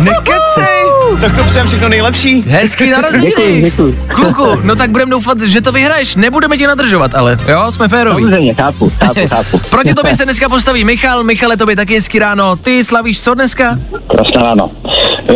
Nekecej! 0.00 0.82
Tak 1.20 1.36
to 1.36 1.44
přejem 1.44 1.66
všechno 1.66 1.88
nejlepší. 1.88 2.42
Hezký 2.48 2.90
narozeniny. 2.90 3.30
Děkuji, 3.30 3.62
děkuji. 3.62 3.98
Kluku, 4.08 4.46
no 4.62 4.76
tak 4.76 4.90
budeme 4.90 5.10
doufat, 5.10 5.40
že 5.40 5.60
to 5.60 5.72
vyhraješ. 5.72 6.16
Nebudeme 6.16 6.58
tě 6.58 6.66
nadržovat, 6.66 7.14
ale 7.14 7.36
jo, 7.48 7.72
jsme 7.72 7.88
féroví. 7.88 8.22
Samozřejmě, 8.22 8.54
chápu, 8.54 8.90
chápu, 8.98 9.20
chápu. 9.28 9.58
Proti 9.70 9.94
tobě 9.94 10.16
se 10.16 10.24
dneska 10.24 10.48
postaví 10.48 10.84
Michal. 10.84 11.24
Michale, 11.24 11.56
tobě 11.56 11.76
taky 11.76 11.94
hezký 11.94 12.18
ráno. 12.18 12.56
Ty 12.56 12.84
slavíš 12.84 13.20
co 13.20 13.34
dneska? 13.34 13.78
Krásné 14.10 14.42
ráno. 14.42 14.68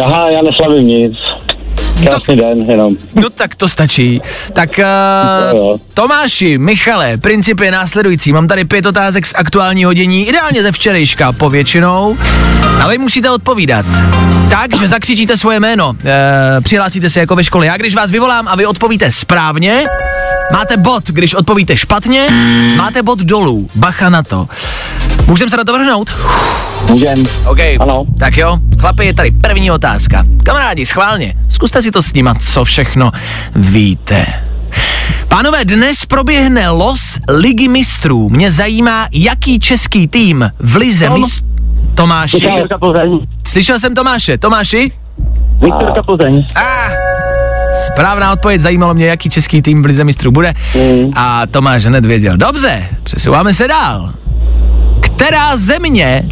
Aha, 0.04 0.30
já 0.30 0.42
neslavím 0.42 0.86
nic. 0.86 1.16
Krásný 2.02 2.36
den, 2.36 2.70
jenom. 2.70 2.96
No 3.14 3.30
tak 3.30 3.54
to 3.54 3.68
stačí. 3.68 4.22
Tak 4.52 4.80
uh, 5.52 5.78
Tomáši, 5.94 6.58
Michale, 6.58 7.16
princip 7.16 7.60
je 7.60 7.70
následující. 7.70 8.32
Mám 8.32 8.48
tady 8.48 8.64
pět 8.64 8.86
otázek 8.86 9.26
z 9.26 9.32
aktuálního 9.34 9.92
dění, 9.92 10.28
ideálně 10.28 10.62
ze 10.62 10.72
včerejška 10.72 11.32
povětšinou. 11.32 12.16
A 12.82 12.88
vy 12.88 12.98
musíte 12.98 13.30
odpovídat. 13.30 13.86
Tak, 14.50 14.76
že 14.76 14.88
zakřičíte 14.88 15.36
svoje 15.36 15.60
jméno. 15.60 15.88
Uh, 15.88 15.96
přihlásíte 16.62 17.10
se 17.10 17.20
jako 17.20 17.36
ve 17.36 17.44
škole. 17.44 17.66
Já 17.66 17.76
když 17.76 17.94
vás 17.94 18.10
vyvolám 18.10 18.48
a 18.48 18.56
vy 18.56 18.66
odpovíte 18.66 19.12
správně, 19.12 19.84
máte 20.52 20.76
bod. 20.76 21.04
Když 21.06 21.34
odpovíte 21.34 21.76
špatně, 21.76 22.26
máte 22.76 23.02
bod 23.02 23.18
dolů. 23.18 23.68
Bacha 23.74 24.08
na 24.08 24.22
to. 24.22 24.48
Můžeme 25.26 25.50
se 25.50 25.56
na 25.56 25.64
to 25.64 25.72
vrhnout? 25.72 26.10
Můžem. 26.90 27.24
OK. 27.48 27.58
Ano. 27.80 28.04
Tak 28.18 28.36
jo, 28.36 28.58
chlapi, 28.80 29.06
je 29.06 29.14
tady 29.14 29.30
první 29.30 29.70
otázka. 29.70 30.24
Kamarádi, 30.44 30.86
schválně, 30.86 31.32
zkuste 31.48 31.82
si 31.82 31.90
to 31.90 32.02
snímat, 32.02 32.42
co 32.42 32.64
všechno 32.64 33.10
víte. 33.56 34.26
Pánové, 35.28 35.64
dnes 35.64 36.06
proběhne 36.06 36.68
los 36.68 37.18
Ligy 37.28 37.68
mistrů. 37.68 38.28
Mě 38.28 38.52
zajímá, 38.52 39.08
jaký 39.12 39.60
český 39.60 40.08
tým 40.08 40.50
v 40.58 40.76
Lize 40.76 41.06
Tom. 41.06 41.20
mistrů... 41.20 41.46
Tomáši? 41.94 42.48
Slyšel 43.46 43.78
jsem 43.80 43.94
Tomáše. 43.94 44.38
Tomáši? 44.38 44.92
Viktorka 45.60 46.02
Plzeň. 46.02 46.46
Ah, 46.56 46.90
správná 47.86 48.32
odpověď, 48.32 48.60
zajímalo 48.60 48.94
mě, 48.94 49.06
jaký 49.06 49.30
český 49.30 49.62
tým 49.62 49.82
v 49.82 49.86
Lize 49.86 50.04
mistrů 50.04 50.30
bude. 50.30 50.54
Mm. 50.74 51.10
A 51.16 51.46
Tomáš 51.46 51.84
hned 51.84 52.06
věděl. 52.06 52.36
Dobře, 52.36 52.88
přesouváme 53.02 53.54
se 53.54 53.68
dál. 53.68 54.12
Která 55.00 55.56
země 55.56 56.28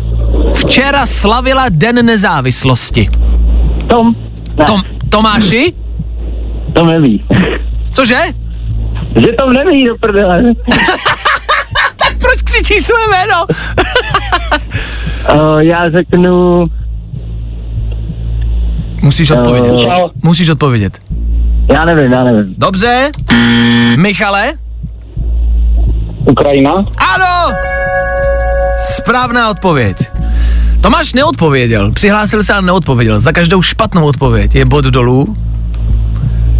včera 0.55 1.07
slavila 1.07 1.69
Den 1.69 2.07
nezávislosti? 2.07 3.09
Tom? 3.87 4.15
Ne. 4.59 4.65
Tom, 4.65 4.83
Tomáši? 5.09 5.73
Tom 6.73 6.87
neví. 6.89 7.25
Cože? 7.93 8.19
Že 9.17 9.33
Tom 9.39 9.53
neví, 9.53 9.85
do 9.87 9.95
prdele. 10.01 10.43
tak 11.97 12.19
proč 12.21 12.43
křičíš 12.43 12.85
své 12.85 12.97
jméno? 13.11 13.47
uh, 15.35 15.59
já 15.59 15.91
řeknu... 15.91 16.65
Musíš 19.03 19.31
odpovědět. 19.31 19.73
Eh, 19.75 19.79
čau. 19.79 20.09
Musíš 20.23 20.49
odpovědět. 20.49 20.99
Já 21.75 21.85
nevím, 21.85 22.13
já 22.13 22.25
nevím. 22.25 22.55
Dobře. 22.59 23.11
Michale? 23.97 24.53
Ukrajina? 26.31 26.73
Ano! 27.15 27.55
Správná 28.81 29.51
odpověď. 29.51 29.97
Tomáš 30.85 31.13
neodpověděl, 31.13 31.91
přihlásil 31.93 32.45
se 32.45 32.53
a 32.55 32.61
neodpověděl. 32.61 33.21
Za 33.21 33.33
každou 33.33 33.63
špatnou 33.63 34.05
odpověď 34.07 34.55
je 34.55 34.65
bod 34.65 34.85
dolů, 34.85 35.37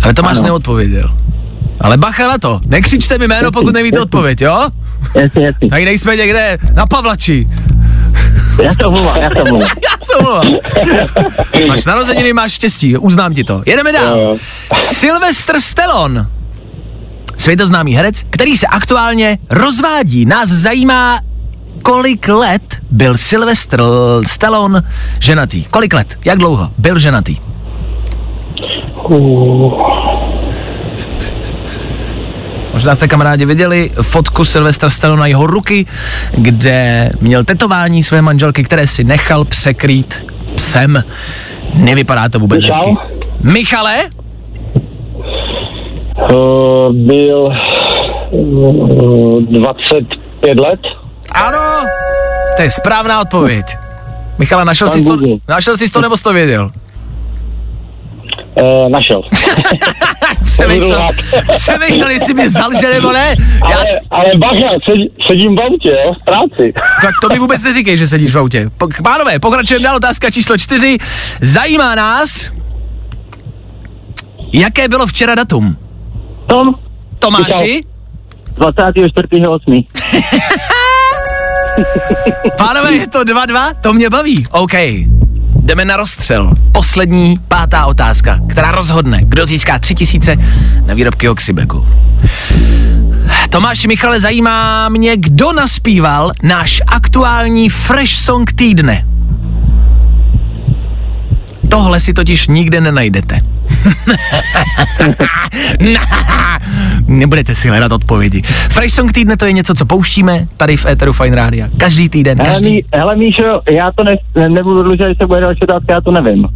ale 0.03 0.15
Tomáš 0.15 0.39
Ano. 0.39 0.47
neodpověděl. 0.47 1.11
Ale 1.81 1.97
bacha 1.97 2.29
na 2.29 2.39
to, 2.39 2.61
nekřičte 2.67 3.19
mi 3.19 3.29
jméno, 3.29 3.53
pokud 3.53 3.75
nevíte 3.75 4.01
odpověď, 4.01 4.41
jo? 4.41 4.69
Jasně, 5.15 5.47
jasně. 5.47 5.69
Tady 5.69 5.85
nejsme 5.85 6.17
někde 6.17 6.59
na 6.75 6.87
Pavlači. 6.87 7.47
Já 8.63 8.75
se 8.75 8.85
omlouvám, 8.87 9.17
já 9.17 9.31
se 9.31 9.43
omlouvám. 9.43 9.69
Já 9.85 10.07
se 10.07 10.15
omlouvám. 10.17 10.45
Máš 11.69 11.85
narozeniny, 11.85 12.33
máš 12.33 12.53
štěstí, 12.53 12.97
uznám 12.97 13.35
ti 13.35 13.45
to. 13.45 13.63
Jedeme 13.67 13.93
dál. 13.93 14.19
jo. 14.19 14.37
Sylvester 14.81 15.61
Stallone. 15.61 16.27
Světoznámý 17.37 17.97
herec, 17.97 18.23
který 18.31 18.57
se 18.57 18.67
aktuálně 18.67 19.39
rozvádí. 19.51 20.25
Nás 20.25 20.49
zajímá, 20.49 21.21
kolik 21.85 22.29
let 22.29 22.63
byl 22.91 23.17
Sylvester 23.17 23.81
Stallone 24.27 24.83
ženatý. 25.21 25.65
Kolik 25.65 25.95
let? 25.95 26.19
Jak 26.25 26.39
dlouho 26.39 26.69
byl 26.79 26.99
ženatý? 26.99 27.37
Možná 32.73 32.95
jste 32.95 33.09
kamarádi 33.09 33.45
viděli 33.47 33.91
fotku 34.03 34.45
Sylvestra 34.45 34.91
Stallone 34.91 35.21
na 35.21 35.27
jeho 35.27 35.47
ruky, 35.47 35.87
kde 36.33 37.11
měl 37.21 37.45
tetování 37.45 38.03
své 38.03 38.23
manželky, 38.23 38.65
které 38.65 38.87
si 38.87 39.05
nechal 39.05 39.45
překrýt 39.45 40.33
psem. 40.55 41.03
Nevypadá 41.75 42.29
to 42.29 42.39
vůbec 42.39 42.63
Michal? 42.65 42.87
hezky. 42.87 42.97
Michale? 43.43 43.97
Uh, 46.17 46.93
byl 46.93 47.53
uh, 48.31 49.43
25 49.43 50.61
let. 50.61 50.81
Ano, 51.35 51.87
to 52.57 52.63
je 52.63 52.71
správná 52.71 53.21
odpověď. 53.21 53.67
Michale, 54.39 54.65
našel 54.65 54.89
jsi 54.89 55.05
to, 55.05 55.17
našel 55.49 55.77
jsi 55.77 55.93
to 55.93 56.01
nebo 56.01 56.17
jsi 56.17 56.23
to 56.23 56.33
věděl? 56.33 56.71
Uh, 58.63 58.89
našel. 58.89 59.23
Přemýšlel, 60.45 61.07
přemýšlel, 61.51 62.11
jestli 62.11 62.35
mě 62.35 62.51
zalže 62.51 62.89
nebo 62.93 63.13
ne. 63.13 63.35
Já, 63.71 63.77
Ale, 63.77 63.85
ale 64.11 64.25
bacha, 64.39 64.69
sedí, 64.91 65.11
sedím 65.31 65.57
v 65.57 65.61
autě, 65.61 65.91
jo, 65.91 66.15
v 66.21 66.25
práci. 66.25 66.73
tak 67.03 67.11
to 67.23 67.29
mi 67.33 67.39
vůbec 67.39 67.63
neříkej, 67.63 67.97
že 67.97 68.07
sedíš 68.07 68.35
v 68.35 68.39
autě. 68.39 68.71
Pánové, 69.03 69.39
pokračujeme 69.39 69.85
dál, 69.85 69.97
otázka 69.97 70.31
číslo 70.31 70.59
čtyři. 70.59 70.99
Zajímá 71.41 71.95
nás, 71.95 72.51
jaké 74.53 74.89
bylo 74.89 75.07
včera 75.07 75.35
datum? 75.35 75.77
Tom? 76.47 76.75
Tomáši? 77.19 77.85
24.8. 78.59 79.85
Pánové, 82.57 82.93
je 82.93 83.07
to 83.07 83.25
2-2? 83.25 83.75
To 83.81 83.93
mě 83.93 84.11
baví. 84.11 84.47
OK. 84.51 84.73
Jdeme 85.63 85.85
na 85.85 85.97
rozstřel. 85.97 86.53
Poslední, 86.73 87.37
pátá 87.49 87.87
otázka, 87.87 88.39
která 88.49 88.71
rozhodne, 88.71 89.21
kdo 89.23 89.47
získá 89.47 89.79
3000 89.79 90.37
na 90.87 90.95
výrobky 90.95 91.29
Oxybeku. 91.29 91.87
Tomáši 93.51 93.89
Michale, 93.89 94.21
zajímá 94.21 94.89
mě, 94.89 95.17
kdo 95.17 95.53
naspíval 95.53 96.33
náš 96.43 96.83
aktuální 96.87 97.69
Fresh 97.69 98.13
Song 98.13 98.53
týdne. 98.53 99.07
Tohle 101.75 102.01
si 102.01 102.13
totiž 102.13 102.49
nikde 102.49 102.81
nenajdete. 102.81 103.41
Nebudete 107.07 107.55
si 107.55 107.69
hledat 107.69 107.93
odpovědi. 107.93 108.43
Fresh 108.71 108.95
Song 108.95 109.13
týdne 109.13 109.37
to 109.37 109.45
je 109.45 109.53
něco, 109.53 109.75
co 109.75 109.87
pouštíme 109.87 110.47
tady 110.57 110.77
v 110.77 110.87
Eteru 110.87 111.13
Fine 111.13 111.37
Radio. 111.37 111.67
Každý 111.79 112.09
týden, 112.09 112.39
Hele, 112.39 112.51
každý... 112.51 112.71
Mí, 112.71 112.85
hele 112.97 113.17
Míšo, 113.17 113.61
já 113.73 113.91
to 113.95 114.05
ne, 114.05 114.17
ne, 114.35 114.49
nebudu 114.49 114.83
dlužit, 114.83 115.01
že 115.01 115.15
se 115.21 115.27
bude 115.27 115.41
další 115.41 115.61
otázka, 115.63 115.95
já 115.95 116.01
to 116.01 116.11
nevím. 116.11 116.49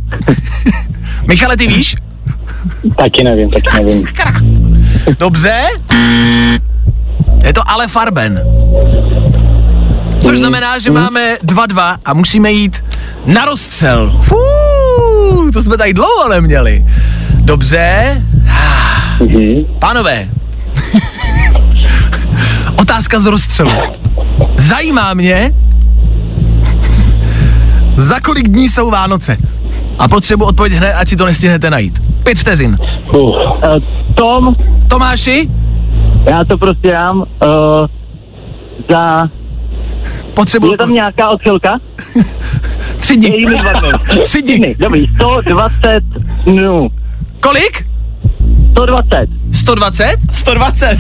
Michale, 1.28 1.57
ty 1.57 1.66
víš? 1.66 1.96
Taky 2.98 3.24
nevím, 3.24 3.50
taky 3.50 3.85
nevím. 3.85 4.02
Dobře. 5.18 5.62
Je 7.44 7.52
to 7.52 7.70
ale 7.70 7.88
Farben. 7.88 8.42
Což 10.20 10.38
znamená, 10.38 10.78
že 10.78 10.90
máme 10.90 11.37
2-2 11.44 11.96
a 12.04 12.14
musíme 12.14 12.50
jít 12.50 12.85
na 13.26 13.44
rozstřel. 13.44 14.20
To 15.52 15.62
jsme 15.62 15.78
tady 15.78 15.94
dlouho 15.94 16.28
neměli. 16.28 16.84
Dobře. 17.34 18.22
Mhm. 19.20 19.64
Pánové. 19.78 20.28
Otázka 22.80 23.20
z 23.20 23.26
rozstřelu. 23.26 23.70
Zajímá 24.56 25.14
mě, 25.14 25.54
za 27.96 28.20
kolik 28.20 28.48
dní 28.48 28.68
jsou 28.68 28.90
Vánoce. 28.90 29.37
A 29.98 30.08
potřebuji 30.08 30.44
odpověď 30.44 30.72
hned, 30.72 30.94
ať 30.94 31.08
si 31.08 31.16
to 31.16 31.26
nestihnete 31.26 31.70
najít. 31.70 32.02
Pět 32.22 32.38
vteřin. 32.38 32.78
Uh. 33.12 33.20
Uh, 33.20 33.54
Tom, 34.14 34.54
Tomáši, 34.90 35.48
já 36.30 36.44
to 36.44 36.58
prostě 36.58 36.90
dám 36.92 37.18
uh, 37.18 37.26
za... 38.90 39.22
potřebuji 40.34 40.72
Je 40.72 40.76
tam 40.76 40.92
nějaká 40.92 41.28
odchylka? 41.28 41.78
tři 43.09 43.16
dny. 43.16 43.47
Tři 44.23 44.42
dny. 44.42 44.77
Dobrý, 44.79 45.07
120 45.07 46.01
dnů. 46.44 46.88
Kolik? 47.40 47.87
120. 48.71 49.27
120? 49.53 50.16
120. 50.33 50.99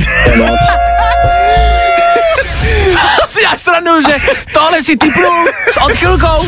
si 3.26 3.42
dáš 3.42 3.62
srandu, 3.62 4.00
že 4.00 4.14
tohle 4.52 4.82
si 4.82 4.96
typnul 4.96 5.46
s 5.72 5.76
odchylkou? 5.76 6.46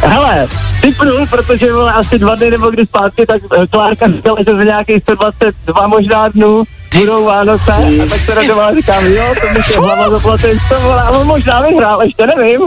Hele, 0.00 0.48
typnul, 0.80 1.26
protože 1.30 1.72
vole, 1.72 1.92
asi 1.92 2.18
dva 2.18 2.34
dny 2.34 2.50
nebo 2.50 2.70
kdy 2.70 2.86
zpátky, 2.86 3.26
tak 3.26 3.42
uh, 3.42 3.66
Klárka 3.66 4.08
říkala, 4.08 4.38
že 4.38 4.54
za 4.56 4.64
nějakých 4.64 5.02
122 5.02 5.86
možná 5.86 6.28
dnů 6.28 6.64
budou 6.94 7.24
Vánoce? 7.24 7.72
A 7.72 8.06
tak 8.10 8.20
se 8.20 8.34
radovala, 8.34 8.74
říkám, 8.74 9.06
jo, 9.06 9.34
to 9.40 9.58
mi 9.58 9.62
se 9.62 9.78
hlava 9.78 10.10
zaplatit, 10.10 10.58
to 10.68 10.80
vole, 10.80 11.02
a 11.02 11.10
on 11.10 11.26
možná 11.26 11.60
vyhrál, 11.60 12.02
ještě 12.02 12.26
nevím. 12.26 12.58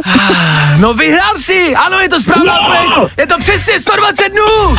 No 0.78 0.94
vyhrál 0.94 1.34
si, 1.38 1.76
ano, 1.76 2.00
je 2.00 2.10
to 2.10 2.20
správná 2.20 2.60
odpověď, 2.60 3.12
je 3.18 3.28
to 3.28 3.40
přesně 3.40 3.80
120 3.80 4.30
dnů. 4.30 4.76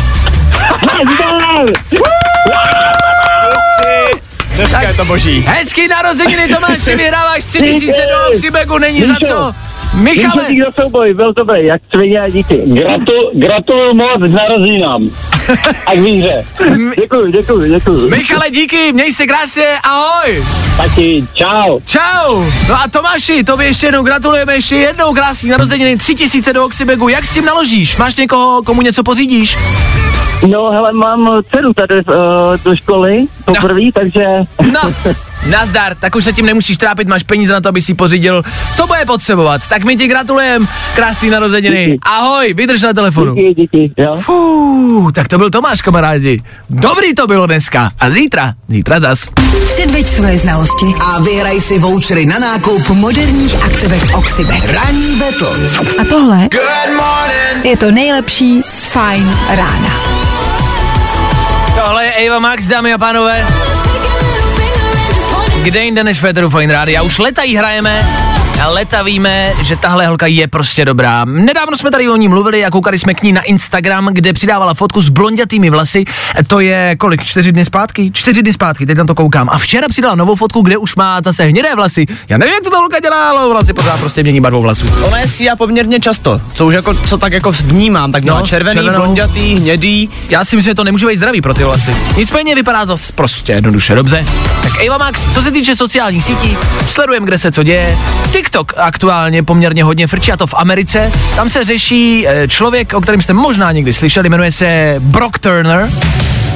Dneska 4.57 4.81
je 4.81 4.95
to 4.95 5.05
boží. 5.05 5.41
Hezký 5.41 5.89
narozeniny 5.89 6.49
Tomáši, 6.55 6.97
vyhráváš 6.97 7.45
3000 7.45 8.07
do 8.07 8.33
Oxybeku, 8.33 8.79
není 8.79 9.05
za 9.07 9.15
co. 9.27 9.55
Michale, 9.95 10.45
Díky 10.49 10.63
za 10.65 10.83
souboj, 10.83 11.15
byl 11.15 11.33
dobrý, 11.33 11.67
jak 11.67 11.83
svině 11.95 12.21
a 12.21 12.29
díky. 12.29 12.63
Gratu, 12.67 13.13
gratuluju 13.35 13.95
moc 13.95 14.23
k 14.23 14.35
narozeninám. 14.35 15.11
A 15.87 15.95
k 15.95 15.99
výhře. 15.99 16.45
Děkuju, 17.01 17.31
děkuju, 17.31 17.73
děkuju. 17.73 18.11
Michale, 18.11 18.51
díky, 18.51 18.93
měj 18.93 19.13
se 19.13 19.27
krásně, 19.27 19.65
ahoj. 19.85 20.45
Taky, 20.77 21.25
čau. 21.35 21.81
Čau. 21.87 22.45
No 22.69 22.75
a 22.75 22.89
Tomáši, 22.91 23.45
tobě 23.45 23.67
ještě 23.67 23.87
jednou 23.87 24.03
gratulujeme, 24.03 24.55
ještě 24.55 24.77
jednou 24.77 25.15
krásný 25.15 25.51
narozeniny, 25.51 25.97
3000 25.97 26.53
do 26.53 26.65
Oxybegu, 26.65 27.09
jak 27.09 27.25
s 27.25 27.35
tím 27.35 27.45
naložíš? 27.45 27.97
Máš 27.97 28.17
někoho, 28.17 28.63
komu 28.63 28.83
něco 28.83 29.03
pořídíš? 29.03 29.57
No, 30.49 30.71
hele, 30.71 30.93
mám 30.93 31.43
dceru 31.51 31.73
tady 31.73 31.95
uh, 31.95 32.15
do 32.65 32.77
školy, 32.77 33.25
poprvé, 33.45 33.83
takže... 33.95 34.27
No, 34.73 34.81
nazdar, 35.47 35.95
tak 35.95 36.15
už 36.17 36.25
se 36.25 36.33
tím 36.33 36.47
nemusíš 36.47 36.77
trápit, 36.77 37.09
máš 37.09 37.23
peníze 37.23 37.53
na 37.53 37.61
to, 37.61 37.69
aby 37.69 37.83
si 37.83 37.95
pořídil, 37.95 38.43
co 38.75 38.87
bude 38.87 39.05
potřebovat. 39.07 39.63
Tak 39.69 39.85
my 39.85 39.97
ti 39.97 40.07
gratulujeme, 40.07 40.67
krásný 40.95 41.31
narozeniny. 41.31 41.87
Díky. 41.87 41.99
Ahoj, 42.03 42.55
vydrž 42.55 42.83
na 42.83 42.93
telefonu. 42.93 43.35
Díky, 43.35 43.55
díky, 43.61 43.93
jo. 43.99 44.19
Fú, 44.21 45.11
tak 45.13 45.29
to 45.29 45.39
byl 45.39 45.51
Tomáš, 45.51 45.83
kamarádi. 45.83 46.43
Dobrý 46.71 47.15
to 47.15 47.27
bylo 47.27 47.47
dneska. 47.47 47.91
A 48.01 48.11
zítra, 48.11 48.55
zítra 48.69 49.01
zas. 49.01 49.29
Předveď 49.65 50.07
svoje 50.07 50.39
znalosti 50.39 50.87
A 51.01 51.21
vyhraj 51.21 51.61
si 51.61 51.79
vouchery 51.79 52.27
na 52.27 52.39
nákup 52.39 52.89
moderních 52.89 53.63
aktivek 53.65 54.03
Oxybek. 54.15 54.65
Ranní 54.65 55.17
battle. 55.17 55.71
A 55.99 56.05
tohle 56.05 56.49
je 57.65 57.77
to 57.77 57.91
nejlepší 57.91 58.63
z 58.69 58.85
Fine 58.85 59.35
rána. 59.49 59.91
Tohle 61.85 62.05
je 62.05 62.13
Eva 62.13 62.39
Max, 62.39 62.67
dámy 62.67 62.93
a 62.93 62.99
pánové. 62.99 63.47
Kde 65.63 65.85
jinde 65.85 66.05
než 66.05 66.21
Féteru 66.21 66.51
Fine 66.51 66.73
Rádia. 66.73 67.03
Už 67.03 67.19
leta 67.19 67.43
jí 67.43 67.57
hrajeme. 67.57 68.30
Leta 68.69 69.03
víme, 69.03 69.53
že 69.63 69.77
tahle 69.77 70.07
holka 70.07 70.27
je 70.27 70.49
prostě 70.49 70.85
dobrá. 70.85 71.25
Nedávno 71.25 71.77
jsme 71.77 71.91
tady 71.91 72.09
o 72.11 72.17
ní 72.17 72.29
mluvili 72.29 72.65
a 72.65 72.71
koukali 72.71 72.99
jsme 72.99 73.15
k 73.15 73.23
ní 73.23 73.33
na 73.33 73.43
Instagram, 73.43 74.09
kde 74.13 74.33
přidávala 74.33 74.75
fotku 74.75 75.03
s 75.03 75.09
blondětými 75.09 75.71
vlasy. 75.71 76.05
To 76.47 76.61
je 76.61 76.97
kolik? 76.97 77.25
Čtyři 77.25 77.53
dny 77.53 77.65
zpátky? 77.65 78.11
Čtyři 78.15 78.43
dny 78.43 78.53
zpátky, 78.53 78.87
teď 78.87 78.99
na 78.99 79.05
to 79.05 79.15
koukám. 79.15 79.49
A 79.53 79.59
včera 79.59 79.89
přidala 79.89 80.15
novou 80.15 80.35
fotku, 80.37 80.63
kde 80.63 80.77
už 80.77 80.97
má 80.97 81.21
zase 81.25 81.45
hnědé 81.45 81.75
vlasy. 81.75 82.07
Já 82.29 82.39
nevím, 82.39 82.55
jak 82.55 82.65
to 82.65 82.71
ta 82.71 82.77
holka 82.77 83.01
dělá, 83.01 83.31
ale 83.31 83.49
vlasy 83.53 83.73
pořád 83.73 84.01
prostě 84.01 84.23
mění 84.23 84.41
barvu 84.41 84.61
vlasů. 84.63 84.87
Ona 85.03 85.19
je 85.19 85.29
střídá 85.29 85.57
poměrně 85.57 86.01
často, 86.01 86.41
co 86.55 86.67
už 86.67 86.75
jako, 86.75 86.95
co 86.95 87.19
tak 87.19 87.33
jako 87.33 87.53
vnímám, 87.53 88.13
tak 88.13 88.25
No, 88.25 88.43
červený, 88.47 88.75
červenou. 88.75 88.99
blondětý, 88.99 89.55
hnědý. 89.55 90.11
Já 90.29 90.45
si 90.45 90.57
myslím, 90.57 90.71
že 90.71 90.75
to 90.75 90.85
nemůže 90.85 91.07
být 91.07 91.17
zdravý 91.17 91.41
pro 91.41 91.55
ty 91.55 91.65
vlasy. 91.65 91.97
Nicméně 92.17 92.55
vypadá 92.55 92.87
zase 92.87 93.13
prostě 93.13 93.53
jednoduše 93.53 93.95
dobře. 93.95 94.27
Tak 94.63 94.73
Eva 94.87 94.99
Max, 94.99 95.35
co 95.35 95.43
se 95.43 95.51
týče 95.51 95.77
sociálních 95.77 96.25
sítí, 96.25 96.57
sledujeme, 96.87 97.27
kde 97.27 97.39
se 97.39 97.53
co 97.53 97.63
děje. 97.63 97.99
TikTok 98.51 98.73
aktuálně 98.77 99.43
poměrně 99.43 99.85
hodně 99.85 100.07
frčí, 100.07 100.33
a 100.33 100.37
to 100.37 100.47
v 100.47 100.55
Americe. 100.57 101.11
Tam 101.37 101.49
se 101.49 101.65
řeší 101.65 102.29
eh, 102.29 102.49
člověk, 102.49 102.93
o 102.95 103.01
kterém 103.01 103.21
jste 103.23 103.33
možná 103.33 103.73
někdy 103.73 103.93
slyšeli, 103.93 104.29
jmenuje 104.29 104.53
se 104.53 104.97
Brock 104.99 105.39
Turner 105.39 105.91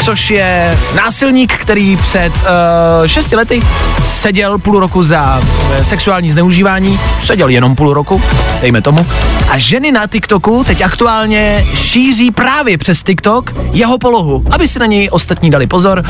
což 0.05 0.31
je 0.31 0.79
násilník, 0.95 1.53
který 1.53 1.97
před 1.97 2.33
uh, 2.37 3.07
šesti 3.07 3.37
lety 3.37 3.63
seděl 4.07 4.59
půl 4.59 4.81
roku 4.81 5.03
za 5.03 5.41
uh, 5.43 5.83
sexuální 5.83 6.31
zneužívání, 6.31 7.01
seděl 7.23 7.49
jenom 7.49 7.77
půl 7.77 7.95
roku, 7.95 8.23
dejme 8.61 8.83
tomu, 8.83 9.07
a 9.51 9.59
ženy 9.59 9.93
na 9.93 10.07
TikToku 10.07 10.65
teď 10.65 10.83
aktuálně 10.83 11.67
šíří 11.75 12.31
právě 12.31 12.79
přes 12.79 13.03
TikTok 13.03 13.55
jeho 13.73 13.99
polohu, 13.99 14.45
aby 14.51 14.69
si 14.69 14.79
na 14.79 14.87
něj 14.87 15.09
ostatní 15.13 15.51
dali 15.51 15.67
pozor 15.67 16.05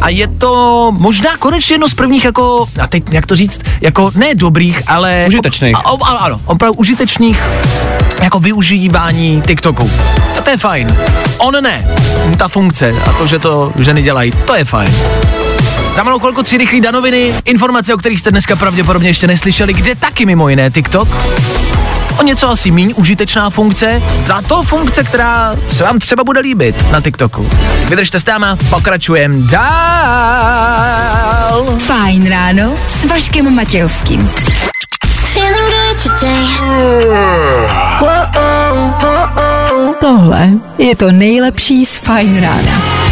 a 0.00 0.08
je 0.08 0.28
to 0.28 0.92
možná 0.98 1.36
konečně 1.36 1.74
jedno 1.74 1.88
z 1.88 1.94
prvních 1.94 2.24
jako, 2.24 2.66
a 2.82 2.86
teď 2.86 3.02
jak 3.10 3.26
to 3.26 3.36
říct, 3.36 3.60
jako 3.80 4.10
ne 4.14 4.34
dobrých, 4.34 4.82
ale... 4.86 5.24
Užitečných. 5.28 5.76
A, 5.76 5.80
a, 5.80 6.16
ano, 6.16 6.40
opravdu 6.44 6.74
užitečných 6.74 7.42
jako 8.22 8.40
využívání 8.40 9.42
TikToku. 9.46 9.90
Tak 10.34 10.44
to 10.44 10.50
je 10.50 10.56
fajn. 10.56 10.96
On 11.38 11.62
ne, 11.62 11.88
ta 12.36 12.48
funkce 12.48 12.94
a 13.06 13.12
to, 13.12 13.26
že 13.26 13.35
to 13.38 13.72
ženy 13.78 14.02
dělají, 14.02 14.32
to 14.32 14.54
je 14.54 14.64
fajn. 14.64 14.94
Za 15.94 16.02
malou 16.02 16.18
chvilku 16.18 16.42
tři 16.42 16.58
rychlý 16.58 16.80
danoviny, 16.80 17.34
informace, 17.44 17.94
o 17.94 17.96
kterých 17.96 18.20
jste 18.20 18.30
dneska 18.30 18.56
pravděpodobně 18.56 19.08
ještě 19.08 19.26
neslyšeli, 19.26 19.72
kde 19.72 19.94
taky 19.94 20.26
mimo 20.26 20.48
jiné 20.48 20.70
TikTok. 20.70 21.08
O 22.18 22.22
něco 22.22 22.50
asi 22.50 22.70
míň 22.70 22.94
užitečná 22.96 23.50
funkce, 23.50 24.02
za 24.20 24.42
to 24.42 24.62
funkce, 24.62 25.04
která 25.04 25.54
se 25.72 25.84
vám 25.84 25.98
třeba 25.98 26.24
bude 26.24 26.40
líbit 26.40 26.90
na 26.90 27.00
TikToku. 27.00 27.50
Vydržte 27.88 28.20
s 28.20 28.24
náma, 28.26 28.56
pokračujem 28.70 29.46
dál. 29.48 30.86
Fajn 31.78 32.28
ráno 32.30 32.74
s 32.86 33.04
Vaškem 33.04 33.54
Matějovským. 33.54 34.30
Tohle 40.00 40.50
je 40.78 40.96
to 40.96 41.12
nejlepší 41.12 41.86
z 41.86 41.98
Fajn 41.98 42.40
rána. 42.40 43.05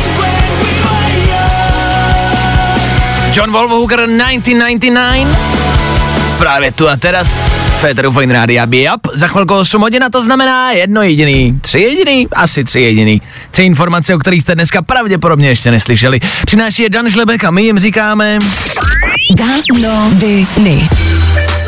John 3.37 3.53
Wolfhooker 3.53 3.99
1999. 3.99 5.29
Právě 6.39 6.73
tu 6.73 6.89
a 6.89 6.97
teraz. 6.97 7.29
Féteru 7.81 8.13
Fine 8.13 8.35
Rádia 8.35 8.67
Biap. 8.67 9.01
Za 9.15 9.29
chvilku 9.29 9.55
8 9.55 9.81
hodin 9.83 10.05
a 10.05 10.11
to 10.11 10.23
znamená 10.23 10.73
jedno 10.73 11.03
jediný. 11.03 11.59
Tři 11.61 11.79
jediný? 11.79 12.27
Asi 12.33 12.65
tři 12.65 12.81
jediný. 12.81 13.23
Tři 13.51 13.63
informace, 13.63 14.15
o 14.15 14.19
kterých 14.19 14.43
jste 14.43 14.55
dneska 14.55 14.83
pravděpodobně 14.83 15.49
ještě 15.49 15.71
neslyšeli. 15.71 16.21
Přináší 16.47 16.83
je 16.83 16.91
Dan 16.91 17.11
Žlebek 17.11 17.45
a 17.45 17.51
my 17.51 17.63
jim 17.63 17.79
říkáme... 17.79 18.39
Danoviny. 19.39 20.89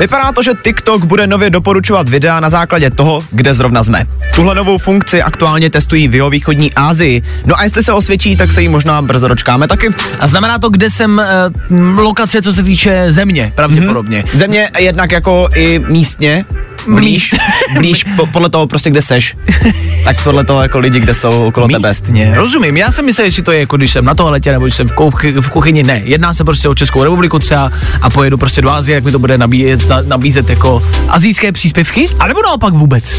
Vypadá 0.01 0.33
to, 0.33 0.43
že 0.43 0.51
TikTok 0.63 1.05
bude 1.05 1.27
nově 1.27 1.51
doporučovat 1.51 2.09
videa 2.09 2.41
na 2.41 2.51
základě 2.51 2.91
toho, 2.91 3.25
kde 3.31 3.55
zrovna 3.55 3.85
jsme. 3.85 4.07
Tuhle 4.35 4.55
novou 4.55 4.79
funkci 4.79 5.23
aktuálně 5.23 5.71
testují 5.71 6.09
v 6.09 6.15
jihovýchodní 6.15 6.75
Asii. 6.75 7.23
No 7.45 7.59
a 7.59 7.63
jestli 7.63 7.83
se 7.83 7.93
osvědčí, 7.93 8.37
tak 8.37 8.53
se 8.53 8.63
jí 8.63 8.69
možná 8.69 9.03
brzo 9.03 9.29
dočkáme 9.29 9.69
taky. 9.69 9.89
A 10.21 10.27
znamená 10.27 10.59
to, 10.59 10.69
kde 10.69 10.91
jsem 10.91 11.23
uh, 11.71 11.99
lokace, 11.99 12.43
co 12.43 12.53
se 12.53 12.63
týče 12.63 13.07
země, 13.13 13.53
pravděpodobně. 13.55 14.19
Mhm. 14.27 14.39
Země 14.39 14.71
jednak 14.79 15.13
jako 15.13 15.49
i 15.57 15.79
místně, 15.89 16.45
blíž, 16.89 17.31
blíž 17.75 18.05
po, 18.17 18.27
podle 18.27 18.49
toho 18.49 18.67
prostě, 18.67 18.91
kde 18.91 19.03
seš. 19.03 19.37
tak 20.05 20.23
podle 20.25 20.45
toho 20.45 20.63
jako 20.63 20.79
lidi, 20.79 21.01
kde 21.01 21.15
jsou 21.15 21.47
okolo 21.47 21.69
tebe. 21.69 21.89
Místně. 21.89 22.33
Rozumím, 22.35 22.77
já 22.77 22.93
jsem 22.93 23.05
myslel, 23.05 23.31
že 23.31 23.43
to 23.43 23.53
je 23.53 23.61
jako 23.61 23.77
když 23.77 23.91
jsem 23.91 24.05
na 24.05 24.15
toaletě 24.15 24.53
nebo 24.53 24.65
když 24.65 24.75
jsem 24.75 24.89
v, 24.89 24.93
kuchy, 24.93 25.33
v 25.33 25.51
kuchyni. 25.51 25.83
Ne, 25.83 26.01
jedná 26.05 26.35
se 26.35 26.45
prostě 26.45 26.69
o 26.69 26.75
Českou 26.75 27.05
republiku 27.05 27.39
třeba 27.39 27.71
a 28.03 28.11
pojedu 28.11 28.39
prostě 28.39 28.63
do 28.63 28.71
Azie, 28.71 28.95
jak 28.95 29.05
mi 29.05 29.13
to 29.13 29.19
bude 29.19 29.39
nabíjet, 29.39 29.86
na, 29.89 30.03
nabízet 30.07 30.51
jako 30.51 30.83
azijské 31.09 31.53
příspěvky, 31.53 32.09
anebo 32.19 32.43
naopak 32.43 32.75
vůbec. 32.75 33.17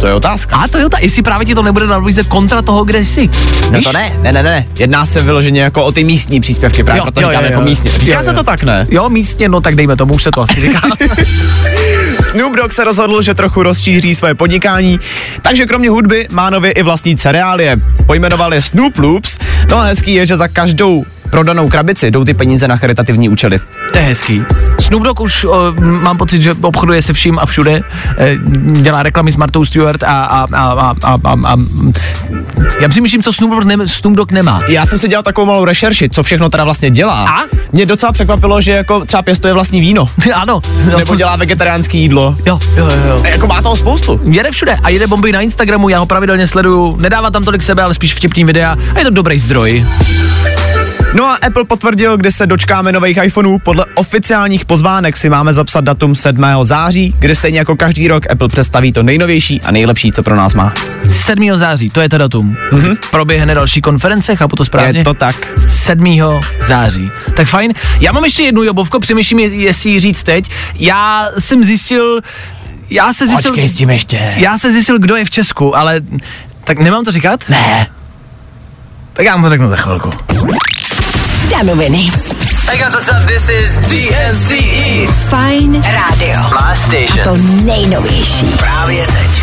To 0.00 0.06
je 0.06 0.14
otázka. 0.14 0.56
A 0.56 0.68
to 0.68 0.78
je 0.78 0.86
otázka, 0.86 1.04
jestli 1.04 1.22
právě 1.22 1.46
ti 1.46 1.54
to 1.54 1.62
nebude 1.62 1.86
nabízet 1.86 2.26
kontra 2.26 2.62
toho, 2.62 2.84
kde 2.84 3.04
jsi. 3.04 3.28
No 3.70 3.78
Víš? 3.78 3.86
to 3.86 3.92
ne, 3.92 4.12
ne, 4.22 4.32
ne, 4.32 4.42
ne. 4.42 4.66
Jedná 4.78 5.06
se 5.06 5.22
vyloženě 5.22 5.60
jako 5.60 5.84
o 5.84 5.92
ty 5.92 6.04
místní 6.04 6.40
příspěvky, 6.40 6.84
právě 6.84 6.98
Jo, 6.98 7.02
proto 7.04 7.20
jo, 7.20 7.28
říkám 7.28 7.44
jo, 7.44 7.50
jako 7.50 7.60
jo. 7.60 7.64
místně. 7.64 7.90
Říká 7.90 8.18
jo. 8.18 8.22
se 8.22 8.32
to 8.32 8.42
tak, 8.42 8.62
ne? 8.62 8.86
Jo, 8.90 9.08
místně, 9.08 9.48
no 9.48 9.60
tak 9.60 9.74
dejme 9.74 9.96
tomu, 9.96 10.14
už 10.14 10.22
se 10.22 10.30
to 10.30 10.40
asi 10.40 10.60
říká. 10.60 10.80
Snoop 12.30 12.56
Dogg 12.56 12.72
se 12.72 12.84
rozhodl, 12.84 13.22
že 13.22 13.34
trochu 13.34 13.62
rozšíří 13.62 14.14
své 14.14 14.34
podnikání, 14.34 14.98
takže 15.42 15.66
kromě 15.66 15.90
hudby 15.90 16.28
má 16.30 16.50
nově 16.50 16.72
i 16.72 16.82
vlastní 16.82 17.16
cereálie. 17.16 17.76
Pojmenoval 18.06 18.54
je 18.54 18.62
Snoop 18.62 18.98
Loops, 18.98 19.38
no 19.70 19.76
a 19.76 19.82
hezký 19.82 20.14
je, 20.14 20.26
že 20.26 20.36
za 20.36 20.48
každou 20.48 21.04
prodanou 21.30 21.68
krabici 21.68 22.10
jdou 22.10 22.24
ty 22.24 22.34
peníze 22.34 22.68
na 22.68 22.76
charitativní 22.76 23.28
účely. 23.28 23.60
To 23.92 23.98
je 23.98 24.04
hezký. 24.04 24.44
Snoop 24.80 25.02
Dogg 25.02 25.20
už 25.20 25.44
o, 25.44 25.74
mám 25.78 26.18
pocit, 26.18 26.42
že 26.42 26.54
obchoduje 26.54 27.02
se 27.02 27.12
vším 27.12 27.38
a 27.38 27.46
všude, 27.46 27.80
e, 28.18 28.36
dělá 28.82 29.02
reklamy 29.02 29.32
s 29.32 29.36
Martou 29.36 29.64
Stewart 29.64 30.02
a, 30.02 30.24
a, 30.24 30.46
a, 30.52 30.72
a, 30.72 30.94
a, 31.02 31.18
a, 31.24 31.36
a 31.44 31.56
já 32.80 32.88
přemýšlím, 32.88 33.22
co 33.22 33.32
Snoop 33.32 33.50
Dogg, 33.50 33.64
ne, 33.64 33.88
Snoop 33.88 34.16
Dogg 34.16 34.32
nemá. 34.32 34.62
Já 34.68 34.86
jsem 34.86 34.98
si 34.98 35.08
dělal 35.08 35.22
takovou 35.22 35.46
malou 35.46 35.64
rešerši, 35.64 36.08
co 36.08 36.22
všechno 36.22 36.48
teda 36.48 36.64
vlastně 36.64 36.90
dělá. 36.90 37.24
A? 37.24 37.42
Mě 37.72 37.86
docela 37.86 38.12
překvapilo, 38.12 38.60
že 38.60 38.72
jako 38.72 39.04
třeba 39.04 39.22
pěstuje 39.22 39.54
vlastní 39.54 39.80
víno, 39.80 40.08
ano. 40.34 40.62
nebo 40.98 41.16
dělá 41.16 41.36
vegetariánský 41.36 42.00
jídlo. 42.00 42.36
Jo, 42.46 42.58
jo, 42.76 42.86
jo, 42.86 43.08
jo. 43.08 43.20
A 43.24 43.28
jako 43.28 43.46
má 43.46 43.62
toho 43.62 43.76
spoustu. 43.76 44.20
Jede 44.24 44.50
všude 44.50 44.78
a 44.82 44.88
jede 44.88 45.06
bomby 45.06 45.32
na 45.32 45.40
Instagramu, 45.40 45.88
já 45.88 45.98
ho 45.98 46.06
pravidelně 46.06 46.46
sleduju, 46.48 46.96
nedává 47.00 47.30
tam 47.30 47.44
tolik 47.44 47.62
sebe, 47.62 47.82
ale 47.82 47.94
spíš 47.94 48.14
vtipný 48.14 48.44
videa 48.44 48.76
a 48.94 48.98
je 48.98 49.04
to 49.04 49.10
dobrý 49.10 49.38
zdroj. 49.38 49.86
No 51.16 51.24
a 51.26 51.34
Apple 51.46 51.64
potvrdil, 51.64 52.16
kdy 52.16 52.32
se 52.32 52.46
dočkáme 52.46 52.92
nových 52.92 53.18
iPhoneů. 53.22 53.58
Podle 53.58 53.84
oficiálních 53.94 54.64
pozvánek 54.64 55.16
si 55.16 55.28
máme 55.28 55.52
zapsat 55.52 55.80
datum 55.84 56.14
7. 56.14 56.44
září, 56.62 57.14
kdy 57.18 57.34
stejně 57.34 57.58
jako 57.58 57.76
každý 57.76 58.08
rok 58.08 58.30
Apple 58.30 58.48
představí 58.48 58.92
to 58.92 59.02
nejnovější 59.02 59.60
a 59.60 59.70
nejlepší, 59.70 60.12
co 60.12 60.22
pro 60.22 60.36
nás 60.36 60.54
má. 60.54 60.72
7. 61.10 61.56
září, 61.56 61.90
to 61.90 62.00
je 62.00 62.08
to 62.08 62.18
datum. 62.18 62.56
Mm-hmm. 62.72 62.96
Proběhne 63.10 63.54
další 63.54 63.80
konference, 63.80 64.36
chápu 64.36 64.56
to 64.56 64.64
správně? 64.64 65.00
Je 65.00 65.04
to 65.04 65.14
tak. 65.14 65.58
7. 65.70 66.18
září. 66.66 67.10
Tak 67.36 67.48
fajn. 67.48 67.72
Já 68.00 68.12
mám 68.12 68.24
ještě 68.24 68.42
jednu 68.42 68.62
jobovku, 68.62 69.00
přemýšlím, 69.00 69.38
je- 69.38 69.48
jestli 69.54 69.90
ji 69.90 70.00
říct 70.00 70.22
teď. 70.22 70.50
Já 70.74 71.28
jsem 71.38 71.64
zjistil, 71.64 72.20
já 72.90 73.12
se 73.12 73.26
zjistil, 73.26 73.50
Počkej 73.50 73.68
s 73.68 73.76
tím 73.76 73.90
ještě. 73.90 74.34
já 74.36 74.58
se 74.58 74.72
zjistil, 74.72 74.98
kdo 74.98 75.16
je 75.16 75.24
v 75.24 75.30
Česku, 75.30 75.76
ale 75.76 76.00
tak 76.64 76.78
nemám 76.78 77.04
to 77.04 77.10
říkat? 77.10 77.40
Ne. 77.48 77.86
Tak 79.12 79.26
já 79.26 79.32
vám 79.32 79.42
to 79.42 79.48
řeknu 79.48 79.68
za 79.68 79.76
chvilku. 79.76 80.10
Danoviny. 81.50 82.10
Hey 82.66 82.78
guys, 82.78 82.94
what's 82.94 83.08
up? 83.08 83.22
This 83.26 83.48
is 83.48 83.78
DNCE. 83.86 85.06
Fajn 85.30 85.82
rádio. 85.82 86.38
My 86.50 86.72
A 86.72 86.74
station. 86.74 87.24
to 87.24 87.36
nejnovější. 87.64 88.46
Právě 88.46 89.06
teď. 89.06 89.42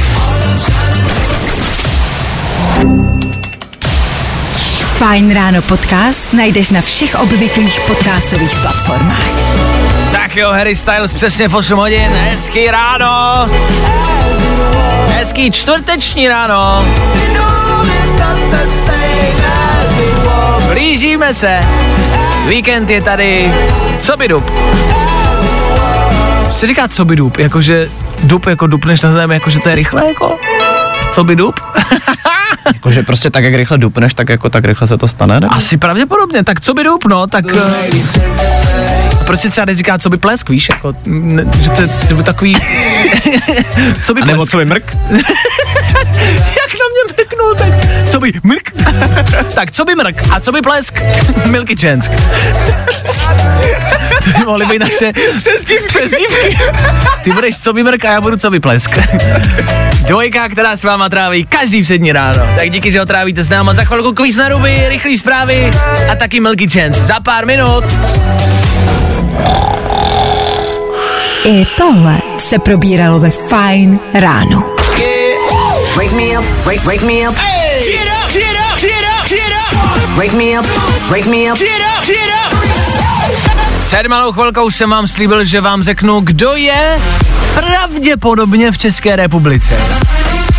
Fajn 4.97 5.33
ráno 5.33 5.61
podcast 5.61 6.33
najdeš 6.33 6.71
na 6.71 6.81
všech 6.81 7.15
obvyklých 7.15 7.79
podcastových 7.81 8.55
platformách. 8.55 9.29
Tak 10.11 10.35
jo, 10.35 10.49
Harry 10.51 10.75
Styles 10.75 11.13
přesně 11.13 11.47
v 11.47 11.55
8 11.55 11.77
hodin, 11.79 12.11
hezký 12.11 12.67
ráno. 12.67 13.49
Hezký 15.07 15.51
čtvrteční 15.51 16.27
ráno. 16.27 16.85
Blížíme 20.73 21.33
se. 21.33 21.59
Víkend 22.47 22.89
je 22.89 23.01
tady. 23.01 23.51
Co 23.99 24.17
by 24.17 24.27
dup? 24.27 24.51
Co 26.55 26.67
říká 26.67 26.87
co 26.87 27.05
by 27.05 27.15
dup? 27.15 27.37
Jakože 27.37 27.89
dup 28.23 28.45
jako 28.45 28.67
dupneš 28.67 29.01
na 29.01 29.11
zem, 29.11 29.31
jakože 29.31 29.59
to 29.59 29.69
je 29.69 29.75
rychle 29.75 30.07
jako? 30.07 30.37
Co 31.11 31.23
by 31.23 31.35
dup? 31.35 31.59
Jakože 32.73 33.03
prostě 33.03 33.29
tak, 33.29 33.43
jak 33.43 33.53
rychle 33.53 33.77
dupneš, 33.77 34.13
tak 34.13 34.29
jako 34.29 34.49
tak 34.49 34.65
rychle 34.65 34.87
se 34.87 34.97
to 34.97 35.07
stane, 35.07 35.39
ne? 35.39 35.47
Asi 35.51 35.77
pravděpodobně, 35.77 36.43
tak 36.43 36.61
co 36.61 36.73
by 36.73 36.83
dup, 36.83 37.05
no, 37.05 37.27
tak... 37.27 37.45
eh, 37.55 37.99
proč 39.25 39.39
se 39.41 39.49
třeba 39.49 39.65
neříká, 39.65 39.97
co 39.97 40.09
by 40.09 40.17
plesk, 40.17 40.49
víš, 40.49 40.69
jako, 40.69 40.95
ne, 41.05 41.45
že 41.61 41.69
to, 41.69 41.81
je- 41.81 41.87
to 42.07 42.15
by 42.15 42.23
takový... 42.23 42.55
co 44.03 44.13
by 44.13 44.21
A 44.21 44.25
nebo 44.25 44.37
plesk? 44.37 44.51
co 44.51 44.57
by 44.57 44.65
mrk? 44.65 44.97
Co 48.13 48.19
by 48.19 48.33
mrk? 48.43 48.71
tak 49.55 49.71
co 49.71 49.85
by 49.85 49.95
mrk? 49.95 50.21
A 50.31 50.39
co 50.39 50.51
by 50.51 50.61
plesk? 50.61 50.99
Milky 51.45 51.75
Chance. 51.75 52.11
To 54.23 54.39
by 54.39 54.45
mohly 54.45 54.65
být 54.65 54.79
naše 54.79 55.13
Přezdívky. 55.37 55.87
přezdívky. 55.87 56.57
Ty 57.23 57.31
budeš 57.31 57.57
co 57.57 57.73
by 57.73 57.83
mrk 57.83 58.05
a 58.05 58.11
já 58.11 58.21
budu 58.21 58.37
co 58.37 58.49
by 58.51 58.59
plesk. 58.59 58.97
Dvojka, 60.07 60.49
která 60.49 60.77
s 60.77 60.83
váma 60.83 61.09
tráví 61.09 61.45
každý 61.45 61.81
přední 61.81 62.11
ráno. 62.11 62.47
Tak 62.57 62.69
díky, 62.69 62.91
že 62.91 62.99
ho 62.99 63.05
trávíte 63.05 63.43
s 63.43 63.49
náma. 63.49 63.73
Za 63.73 63.83
chvilku 63.83 64.13
kvíz 64.13 64.37
na 64.37 64.49
ruby, 64.49 64.85
rychlý 64.87 65.17
zprávy 65.17 65.71
a 66.11 66.15
taky 66.15 66.39
Milky 66.39 66.69
Chance. 66.69 66.99
Za 66.99 67.19
pár 67.19 67.45
minut. 67.45 67.83
I 71.45 71.65
tohle 71.77 72.17
se 72.37 72.59
probíralo 72.59 73.19
ve 73.19 73.29
Fine 73.29 73.99
ráno. 74.13 74.75
Wake 75.95 76.11
me 76.11 76.39
up, 76.39 76.45
wake, 76.65 76.83
wake 76.85 77.01
me 77.05 77.29
up. 77.29 77.62
Wake 80.15 80.33
me 80.33 80.59
up, 80.59 80.65
wake 81.09 81.25
me 81.25 81.51
up. 81.51 81.59
Před 83.85 84.07
malou 84.07 84.31
chvilkou 84.31 84.71
jsem 84.71 84.89
vám 84.89 85.07
slíbil, 85.07 85.45
že 85.45 85.61
vám 85.61 85.83
řeknu, 85.83 86.21
kdo 86.21 86.55
je 86.55 87.01
pravděpodobně 87.53 88.71
v 88.71 88.77
České 88.77 89.15
republice. 89.15 89.77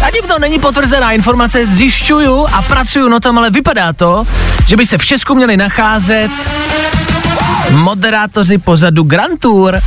Zatím 0.00 0.22
to 0.28 0.38
není 0.38 0.58
potvrzená 0.58 1.12
informace, 1.12 1.66
zjišťuju 1.66 2.46
a 2.52 2.62
pracuju 2.62 3.08
na 3.08 3.20
tom, 3.20 3.38
ale 3.38 3.50
vypadá 3.50 3.92
to, 3.92 4.26
že 4.66 4.76
by 4.76 4.86
se 4.86 4.98
v 4.98 5.06
Česku 5.06 5.34
měli 5.34 5.56
nacházet 5.56 6.30
moderátoři 7.70 8.58
pozadu 8.58 9.02
Grand 9.02 9.40
Tour. 9.40 9.80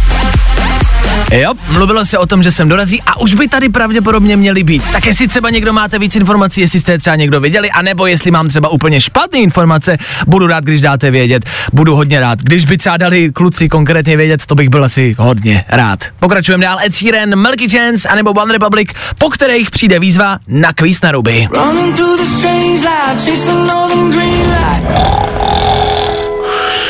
Jo, 1.31 1.53
mluvilo 1.69 2.05
se 2.05 2.17
o 2.17 2.25
tom, 2.25 2.43
že 2.43 2.51
sem 2.51 2.69
dorazí 2.69 3.01
a 3.01 3.19
už 3.19 3.33
by 3.33 3.47
tady 3.47 3.69
pravděpodobně 3.69 4.37
měli 4.37 4.63
být. 4.63 4.83
Tak 4.91 5.05
jestli 5.05 5.27
třeba 5.27 5.49
někdo 5.49 5.73
máte 5.73 5.99
víc 5.99 6.15
informací, 6.15 6.61
jestli 6.61 6.79
jste 6.79 6.91
je 6.91 6.99
třeba 6.99 7.15
někdo 7.15 7.39
viděli, 7.39 7.71
anebo 7.71 8.05
jestli 8.07 8.31
mám 8.31 8.49
třeba 8.49 8.69
úplně 8.69 9.01
špatné 9.01 9.39
informace, 9.39 9.97
budu 10.27 10.47
rád, 10.47 10.63
když 10.63 10.81
dáte 10.81 11.11
vědět. 11.11 11.45
Budu 11.73 11.95
hodně 11.95 12.19
rád. 12.19 12.39
Když 12.39 12.65
by 12.65 12.77
třeba 12.77 12.97
dali 12.97 13.31
kluci 13.31 13.69
konkrétně 13.69 14.17
vědět, 14.17 14.45
to 14.45 14.55
bych 14.55 14.69
byl 14.69 14.83
asi 14.83 15.15
hodně 15.19 15.65
rád. 15.69 15.99
Pokračujeme 16.19 16.63
dál. 16.65 16.77
Ed 16.85 16.95
Sheeran, 16.95 17.41
Milky 17.41 17.69
Chance, 17.69 18.09
anebo 18.09 18.31
One 18.31 18.53
Republic, 18.53 18.89
po 19.17 19.29
kterých 19.29 19.71
přijde 19.71 19.99
výzva 19.99 20.39
na 20.47 20.73
kvíz 20.73 21.01
na 21.01 21.11
ruby. 21.11 21.47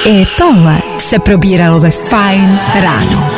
I 0.10 0.26
tohle 0.38 0.82
se 0.97 1.20
probíralo 1.20 1.80
ve 1.80 1.91
Fine 1.91 2.60
ráno. 2.84 3.32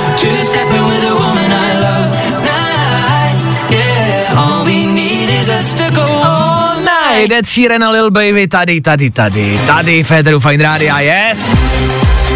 Ed 7.40 7.48
Sheeran 7.48 7.84
a 7.84 7.90
Lil 7.92 8.12
Baby, 8.12 8.48
tady, 8.48 8.82
tady, 8.82 9.10
tady, 9.10 9.60
tady, 9.68 10.04
Federu 10.04 10.40
Fine 10.40 10.64
Rádia, 10.64 11.00
yes! 11.00 11.40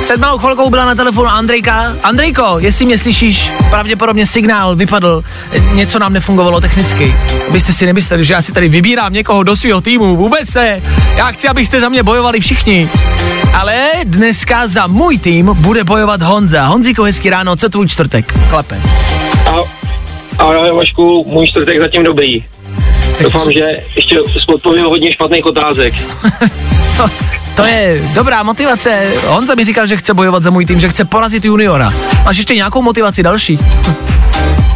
Před 0.04 0.18
malou 0.20 0.38
chvilkou 0.38 0.70
byla 0.70 0.86
na 0.86 0.96
telefonu 0.96 1.28
Andrejka. 1.28 1.96
Andrejko, 2.04 2.56
jestli 2.60 2.86
mě 2.86 2.98
slyšíš, 2.98 3.52
pravděpodobně 3.70 4.26
signál 4.26 4.76
vypadl, 4.76 5.24
něco 5.74 6.00
nám 6.00 6.14
nefungovalo 6.14 6.62
technicky. 6.62 7.16
Abyste 7.50 7.74
si 7.74 7.86
nemysleli, 7.86 8.24
že 8.24 8.34
já 8.34 8.42
si 8.42 8.52
tady 8.52 8.70
vybírám 8.70 9.14
někoho 9.14 9.44
do 9.44 9.56
svého 9.56 9.82
týmu, 9.82 10.16
vůbec 10.16 10.54
ne. 10.54 10.82
Já 11.16 11.32
chci, 11.32 11.48
abyste 11.48 11.82
za 11.82 11.90
mě 11.90 12.04
bojovali 12.04 12.40
všichni. 12.40 12.90
Ale 13.54 13.92
dneska 14.04 14.68
za 14.68 14.88
můj 14.88 15.18
tým 15.18 15.46
bude 15.46 15.84
bojovat 15.84 16.22
Honza. 16.22 16.66
Honzíko, 16.66 17.04
hezký 17.04 17.30
ráno, 17.30 17.56
co 17.56 17.70
tvůj 17.70 17.88
čtvrtek? 17.88 18.34
Klape. 18.50 18.82
Ale 20.38 20.74
Vašku, 20.74 21.26
můj 21.28 21.48
čtvrtek 21.48 21.80
zatím 21.80 22.04
dobrý. 22.04 22.46
Doufám, 23.24 23.52
že 23.52 23.84
ještě 23.96 24.20
odpovím 24.48 24.86
hodně 24.86 25.14
špatných 25.14 25.46
otázek. 25.46 25.94
To, 26.98 27.10
to 27.56 27.64
je 27.66 28.02
dobrá 28.14 28.44
motivace. 28.44 29.12
Honza 29.28 29.56
mi 29.56 29.66
říkal, 29.66 29.88
že 29.88 29.98
chce 29.98 30.14
bojovat 30.14 30.44
za 30.44 30.50
můj 30.50 30.66
tým, 30.66 30.80
že 30.80 30.90
chce 30.90 31.06
porazit 31.06 31.46
juniora. 31.46 31.94
Máš 32.26 32.38
ještě 32.38 32.56
nějakou 32.56 32.82
motivaci 32.82 33.24
další? 33.24 33.60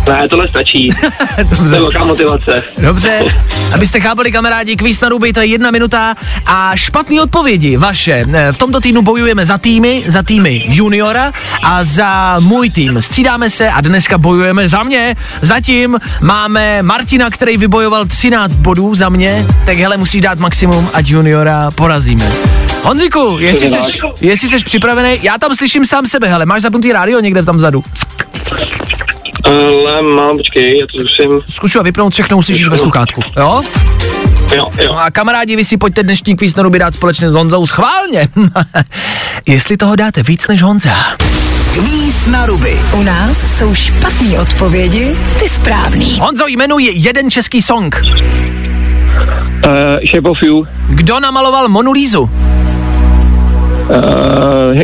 Ne, 0.09 0.29
tohle 0.29 0.47
stačí. 0.47 0.89
to 1.57 1.63
je 1.63 1.81
velká 1.81 2.05
motivace. 2.05 2.63
Dobře, 2.77 3.19
abyste 3.73 3.99
chápali 3.99 4.31
kamarádi, 4.31 4.75
kvíz 4.75 5.01
na 5.01 5.09
ruby, 5.09 5.33
to 5.33 5.39
je 5.39 5.45
jedna 5.45 5.71
minuta 5.71 6.15
a 6.45 6.71
špatné 6.75 7.21
odpovědi 7.21 7.77
vaše. 7.77 8.25
V 8.51 8.57
tomto 8.57 8.79
týdnu 8.79 9.01
bojujeme 9.01 9.45
za 9.45 9.57
týmy, 9.57 10.03
za 10.07 10.23
týmy 10.23 10.63
juniora 10.67 11.33
a 11.63 11.83
za 11.83 12.39
můj 12.39 12.69
tým. 12.69 13.01
Střídáme 13.01 13.49
se 13.49 13.69
a 13.69 13.81
dneska 13.81 14.17
bojujeme 14.17 14.69
za 14.69 14.83
mě. 14.83 15.15
Zatím 15.41 15.99
máme 16.21 16.81
Martina, 16.81 17.29
který 17.29 17.57
vybojoval 17.57 18.05
13 18.05 18.55
bodů 18.55 18.95
za 18.95 19.09
mě, 19.09 19.45
tak 19.65 19.77
hele, 19.77 19.97
musíš 19.97 20.21
dát 20.21 20.39
maximum, 20.39 20.89
ať 20.93 21.09
juniora 21.09 21.71
porazíme. 21.75 22.31
Honziku, 22.83 23.37
jestli 23.39 23.69
jsi, 23.69 23.77
jestli 24.21 24.49
jsi 24.49 24.57
připravený, 24.57 25.19
já 25.21 25.37
tam 25.37 25.55
slyším 25.55 25.85
sám 25.85 26.05
sebe, 26.05 26.27
hele, 26.27 26.45
máš 26.45 26.61
zapnutý 26.61 26.91
rádio 26.91 27.19
někde 27.19 27.43
tam 27.43 27.57
vzadu. 27.57 27.83
Ale 29.47 30.01
mám, 30.01 30.37
počkej, 30.37 30.79
já 30.79 30.85
to 30.91 30.97
zkusím. 30.97 31.41
Zkušu 31.49 31.79
a 31.79 31.83
vypnout 31.83 32.13
všechno, 32.13 32.37
uslyšíš 32.37 32.67
ve 32.67 32.77
sluchátku, 32.77 33.21
jo? 33.37 33.61
Jo, 34.55 34.67
jo. 34.83 34.93
No 34.93 34.99
a 34.99 35.11
kamarádi, 35.11 35.55
vy 35.55 35.65
si 35.65 35.77
pojďte 35.77 36.03
dnešní 36.03 36.35
kvíz 36.35 36.55
na 36.55 36.63
ruby 36.63 36.79
dát 36.79 36.93
společně 36.93 37.29
s 37.29 37.33
Honzou 37.33 37.65
schválně. 37.65 38.27
Jestli 39.45 39.77
toho 39.77 39.95
dáte 39.95 40.23
víc 40.23 40.47
než 40.47 40.61
Honza. 40.61 40.95
Kvíz 41.73 42.27
na 42.27 42.45
ruby. 42.45 42.79
U 42.93 43.03
nás 43.03 43.57
jsou 43.57 43.75
špatné 43.75 44.39
odpovědi, 44.39 45.15
ty 45.39 45.49
správný. 45.49 46.19
Honzo, 46.19 46.47
jmenuji 46.47 46.91
jeden 46.95 47.31
český 47.31 47.61
song. 47.61 48.01
Uh, 48.05 49.71
Shape 50.13 50.29
of 50.29 50.37
You. 50.43 50.67
Kdo 50.89 51.19
namaloval 51.19 51.67
Monu 51.69 51.91
Lízu? 51.91 52.21
Uh, 52.21 52.29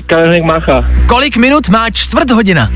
Karel 0.06 0.44
Mácha. 0.44 0.82
Kolik 1.08 1.38
minut 1.38 1.70
má 1.70 1.90
čtvrt 1.90 2.32
hodina? 2.32 2.70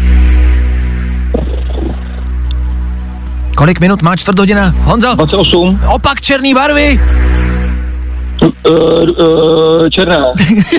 Kolik 3.58 3.80
minut 3.80 4.01
má 4.01 4.16
čtvrt 4.16 4.38
hodina? 4.39 4.70
Honzo? 4.86 5.16
28. 5.16 5.82
Opak 5.89 6.22
černý 6.22 6.53
barvy. 6.53 7.01
Uh, 8.41 8.49
uh, 8.70 9.89
černá. 9.89 10.26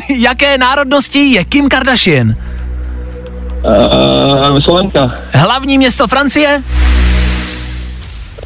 Jaké 0.09 0.59
národnosti 0.59 1.19
je 1.19 1.45
Kim 1.45 1.69
Kardashian? 1.69 2.35
Uh, 3.67 4.61
Slovenka. 4.61 5.13
Hlavní 5.35 5.79
město 5.79 6.07
Francie? 6.07 6.63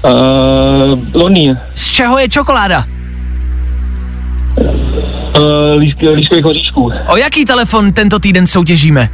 Uh, 0.05 0.11
Londýn. 1.15 1.59
Z 1.75 1.87
čeho 1.87 2.19
je 2.19 2.29
čokoláda? 2.29 2.85
Uh, 4.59 5.79
lísk, 5.79 5.97
lískových 6.15 6.45
hoříčků. 6.45 6.93
O 7.09 7.17
jaký 7.17 7.45
telefon 7.45 7.93
tento 7.93 8.19
týden 8.19 8.47
soutěžíme? 8.47 9.11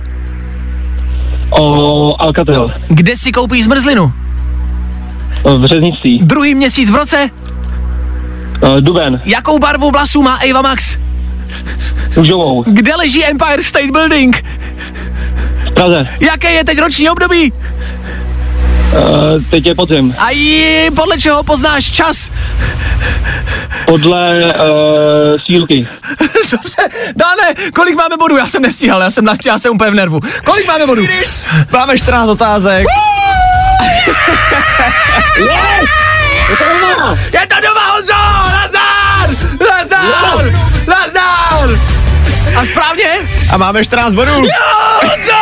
O 1.50 2.22
Alcatel. 2.22 2.72
Kde 2.88 3.16
si 3.16 3.32
koupíš 3.32 3.64
zmrzlinu? 3.64 4.12
V 5.44 5.64
Řeznictví. 5.64 6.20
Druhý 6.22 6.54
měsíc 6.54 6.90
v 6.90 6.94
roce? 6.94 7.30
Uh, 8.62 8.80
Duben. 8.80 9.20
Jakou 9.24 9.58
barvu 9.58 9.90
vlasů 9.90 10.22
má 10.22 10.34
Ava 10.50 10.62
Max? 10.62 10.98
Růžovou. 12.16 12.64
Kde 12.66 12.94
leží 12.96 13.24
Empire 13.24 13.62
State 13.62 13.90
Building? 13.90 14.44
V 15.66 15.74
Praze. 15.74 15.96
Jaké 16.20 16.52
je 16.52 16.64
teď 16.64 16.78
roční 16.78 17.10
období? 17.10 17.52
Uh, 18.92 19.42
teď 19.50 19.66
je 19.66 19.74
podzim. 19.74 20.14
A 20.18 20.30
jí, 20.30 20.90
podle 20.96 21.18
čeho 21.18 21.42
poznáš 21.42 21.90
čas? 21.90 22.30
Podle 23.86 24.44
uh, 24.44 24.52
sílky. 25.46 25.86
Dobře, 26.50 26.82
Dáne, 27.16 27.70
kolik 27.74 27.96
máme 27.96 28.16
bodů? 28.16 28.36
Já 28.36 28.46
jsem 28.46 28.62
nestíhal, 28.62 29.00
já 29.00 29.10
jsem, 29.10 29.24
na, 29.24 29.36
já 29.46 29.58
jsem 29.58 29.74
úplně 29.74 29.90
v 29.90 29.94
nervu. 29.94 30.20
Kolik 30.44 30.66
máme 30.66 30.86
bodů? 30.86 31.02
Máme 31.72 31.98
14 31.98 32.28
otázek. 32.28 32.86
Je 37.32 37.46
to 37.46 37.56
doma, 37.60 37.92
Honzo! 37.92 38.12
Lazar! 38.12 39.28
Lazar! 39.60 40.44
Lazar! 40.86 41.78
A 42.58 42.64
správně? 42.64 43.06
A 43.52 43.56
máme 43.56 43.84
14 43.84 44.14
bodů. 44.14 44.32
Jo, 44.44 44.50
Honzo! 45.02 45.37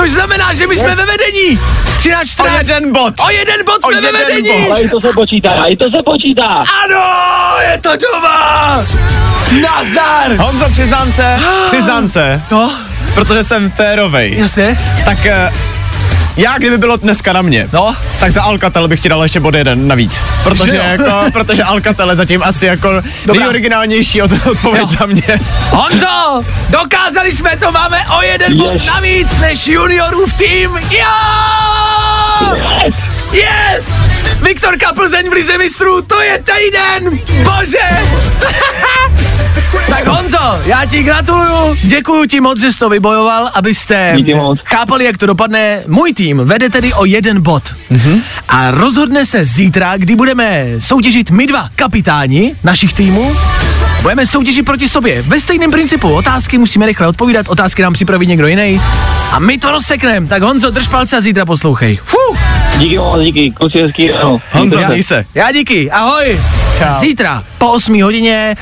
Což 0.00 0.10
znamená, 0.10 0.54
že 0.54 0.66
my 0.66 0.76
jsme 0.76 0.94
ve 0.96 1.06
vedení. 1.06 1.60
13, 1.98 2.28
14. 2.28 2.54
O 2.54 2.58
jeden 2.58 2.92
bod. 2.92 3.14
O 3.26 3.30
jeden 3.30 3.64
bod 3.64 3.78
O 3.84 3.90
jsme 3.92 4.00
ve 4.00 4.12
vedení. 4.12 4.48
bod. 4.48 4.70
Ale 4.72 4.80
i 4.82 4.88
to 4.88 5.00
se 5.00 5.08
počítá, 5.14 5.64
i 5.66 5.76
to 5.76 5.84
se 5.84 6.02
počítá. 6.04 6.64
Ano, 6.84 7.04
je 7.72 7.78
to 7.78 7.90
doma. 7.96 8.84
Nazdar. 9.62 10.32
Honzo, 10.38 10.64
přiznám 10.72 11.12
se, 11.12 11.36
přiznám 11.66 12.08
se, 12.08 12.42
No, 12.50 12.72
protože 13.14 13.44
jsem 13.44 13.70
férovej. 13.70 14.34
jasně. 14.38 14.78
Tak 15.04 15.26
eh, 15.26 15.52
Já, 16.40 16.58
kdyby 16.58 16.78
bylo 16.78 16.96
dneska 16.96 17.32
na 17.32 17.42
mě, 17.42 17.68
no? 17.72 17.96
tak 18.20 18.32
za 18.32 18.42
Alcatel 18.42 18.88
bych 18.88 19.00
ti 19.00 19.08
dal 19.08 19.22
ještě 19.22 19.40
bod 19.40 19.54
jeden 19.54 19.88
navíc. 19.88 20.22
Protože, 20.42 20.70
Že 20.70 20.76
jo? 20.76 20.82
jako, 20.84 21.24
protože 21.32 21.62
Alcatel 21.62 22.10
je 22.10 22.16
zatím 22.16 22.42
asi 22.42 22.66
jako 22.66 23.02
nejoriginálnější 23.34 24.22
od, 24.22 24.30
odpověď 24.50 24.88
za 25.00 25.06
mě. 25.06 25.40
Honzo, 25.70 26.44
dokázali 26.70 27.32
jsme 27.32 27.56
to, 27.56 27.72
máme 27.72 28.06
o 28.18 28.22
jeden 28.22 28.56
bod 28.56 28.72
Yes. 28.74 28.86
navíc 28.86 29.38
než 29.38 29.66
juniorův 29.66 30.34
tým. 30.34 30.70
Jo! 30.90 31.06
Yes! 33.32 33.94
Viktorka 34.42 34.92
Plzeň 34.92 35.30
v 35.30 35.32
Lize 35.32 35.58
mistrů, 35.58 36.02
to 36.02 36.20
je 36.22 36.38
týden! 36.44 37.18
Bože! 37.44 37.78
tak 39.88 40.06
Honzo, 40.06 40.60
já 40.64 40.84
ti 40.84 41.02
gratuluju, 41.02 41.76
děkuji 41.82 42.28
ti 42.28 42.40
moc, 42.40 42.60
že 42.60 42.72
jsi 42.72 42.78
to 42.78 42.88
vybojoval, 42.88 43.50
abyste 43.54 44.16
chápali, 44.64 45.04
jak 45.04 45.18
to 45.18 45.26
dopadne. 45.26 45.82
Můj 45.86 46.12
tým 46.12 46.38
vede 46.38 46.70
tedy 46.70 46.92
o 46.92 47.04
jeden 47.04 47.42
bod. 47.42 47.62
Mm-hmm. 47.90 48.20
A 48.48 48.70
rozhodne 48.70 49.24
se 49.26 49.44
zítra, 49.44 49.96
kdy 49.96 50.16
budeme 50.16 50.66
soutěžit 50.78 51.30
my 51.30 51.46
dva 51.46 51.68
kapitáni 51.76 52.54
našich 52.64 52.92
týmů. 52.92 53.36
Budeme 54.02 54.26
soutěžit 54.26 54.64
proti 54.64 54.88
sobě. 54.88 55.22
Ve 55.22 55.40
stejném 55.40 55.70
principu. 55.70 56.12
Otázky 56.12 56.58
musíme 56.58 56.86
rychle 56.86 57.06
odpovídat, 57.06 57.48
otázky 57.48 57.82
nám 57.82 57.92
připraví 57.92 58.26
někdo 58.26 58.46
jiný. 58.46 58.80
A 59.32 59.38
my 59.38 59.58
to 59.58 59.70
rozsekneme. 59.70 60.26
Tak 60.26 60.42
Honzo, 60.42 60.70
drž 60.70 60.88
palce 60.88 61.16
a 61.16 61.20
zítra 61.20 61.44
poslouchej. 61.44 61.98
Fuh! 62.04 62.38
Díky 62.78 62.98
moc, 62.98 63.20
díky, 63.22 63.50
kluci 63.50 63.82
hezký, 63.82 64.10
ano. 64.10 64.40
Honzo, 64.52 64.78
měj 64.88 65.02
se. 65.02 65.24
Já 65.34 65.52
díky, 65.52 65.90
ahoj. 65.90 66.40
Čau. 66.78 66.94
Zítra 66.94 67.44
po 67.58 67.72
8 67.72 68.02
hodině 68.02 68.56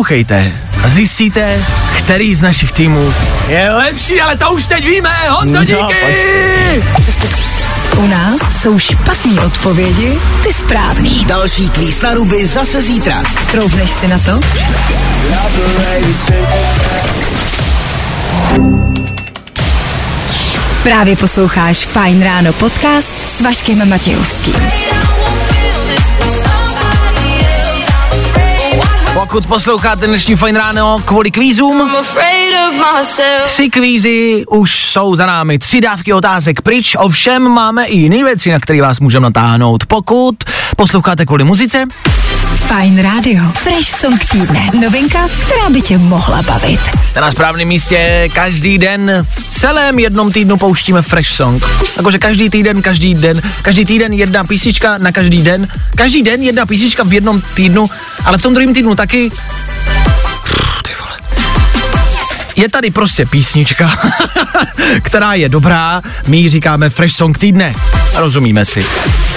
poslouchejte 0.00 0.52
a 0.84 0.88
zjistíte, 0.88 1.64
který 1.98 2.34
z 2.34 2.42
našich 2.42 2.72
týmů 2.72 3.14
je 3.48 3.70
lepší, 3.70 4.20
ale 4.20 4.36
to 4.36 4.50
už 4.52 4.66
teď 4.66 4.84
víme. 4.84 5.10
Honzo, 5.28 5.58
No, 5.58 5.64
díky! 5.64 6.82
U 7.96 8.06
nás 8.06 8.40
jsou 8.62 8.78
špatné 8.78 9.40
odpovědi, 9.40 10.18
ty 10.42 10.52
správný. 10.52 11.24
Další 11.24 11.68
kvíz 11.68 12.02
na 12.02 12.14
ruby 12.14 12.46
zase 12.46 12.82
zítra. 12.82 13.22
Troufneš 13.50 13.90
si 13.90 14.08
na 14.08 14.18
to? 14.18 14.40
Právě 20.82 21.16
posloucháš 21.16 21.86
Fine 21.86 22.24
Ráno 22.24 22.52
podcast 22.52 23.14
s 23.38 23.40
Vaškem 23.40 23.88
Matějovským. 23.88 24.54
Pokud 29.30 29.46
posloucháte 29.46 30.06
dnešní 30.06 30.36
fajn 30.36 30.56
ráno 30.56 30.96
kvůli 31.04 31.30
kvízům, 31.30 31.90
tři 33.44 33.70
kvízy 33.70 34.44
už 34.46 34.84
jsou 34.84 35.14
za 35.14 35.26
námi, 35.26 35.58
tři 35.58 35.80
dávky 35.80 36.12
otázek 36.12 36.62
pryč, 36.62 36.96
ovšem 36.98 37.42
máme 37.48 37.86
i 37.86 37.96
jiné 37.96 38.24
věci, 38.24 38.50
na 38.50 38.60
které 38.60 38.82
vás 38.82 39.00
můžeme 39.00 39.24
natáhnout. 39.24 39.86
Pokud 39.86 40.34
posloucháte 40.76 41.26
kvůli 41.26 41.44
muzice, 41.44 41.84
Fine 42.78 43.02
Radio. 43.02 43.42
Fresh 43.52 43.88
Song 43.88 44.24
týdne. 44.24 44.70
Novinka, 44.80 45.28
která 45.28 45.70
by 45.70 45.82
tě 45.82 45.98
mohla 45.98 46.42
bavit. 46.42 46.80
jste 47.04 47.20
na 47.20 47.30
správném 47.30 47.68
místě, 47.68 48.28
každý 48.32 48.78
den 48.78 49.26
v 49.50 49.50
celém 49.50 49.98
jednom 49.98 50.32
týdnu 50.32 50.56
pouštíme 50.56 51.02
fresh 51.02 51.30
song. 51.30 51.64
Jakože 51.96 52.18
každý 52.18 52.50
týden, 52.50 52.82
každý 52.82 53.14
den, 53.14 53.42
každý 53.62 53.84
týden 53.84 54.12
jedna 54.12 54.44
písnička 54.44 54.98
na 54.98 55.12
každý 55.12 55.42
den, 55.42 55.68
každý 55.94 56.22
den 56.22 56.42
jedna 56.42 56.66
písnička 56.66 57.02
v 57.04 57.12
jednom 57.12 57.42
týdnu, 57.54 57.90
ale 58.24 58.38
v 58.38 58.42
tom 58.42 58.54
druhém 58.54 58.74
týdnu 58.74 58.94
taky. 58.94 59.30
Je 62.56 62.68
tady 62.68 62.90
prostě 62.90 63.26
písnička, 63.26 63.98
která 65.02 65.34
je 65.34 65.48
dobrá, 65.48 66.02
my 66.26 66.36
ji 66.36 66.48
říkáme 66.48 66.90
Fresh 66.90 67.16
Song 67.16 67.38
týdne. 67.38 67.72
Rozumíme 68.14 68.64
si. 68.64 68.86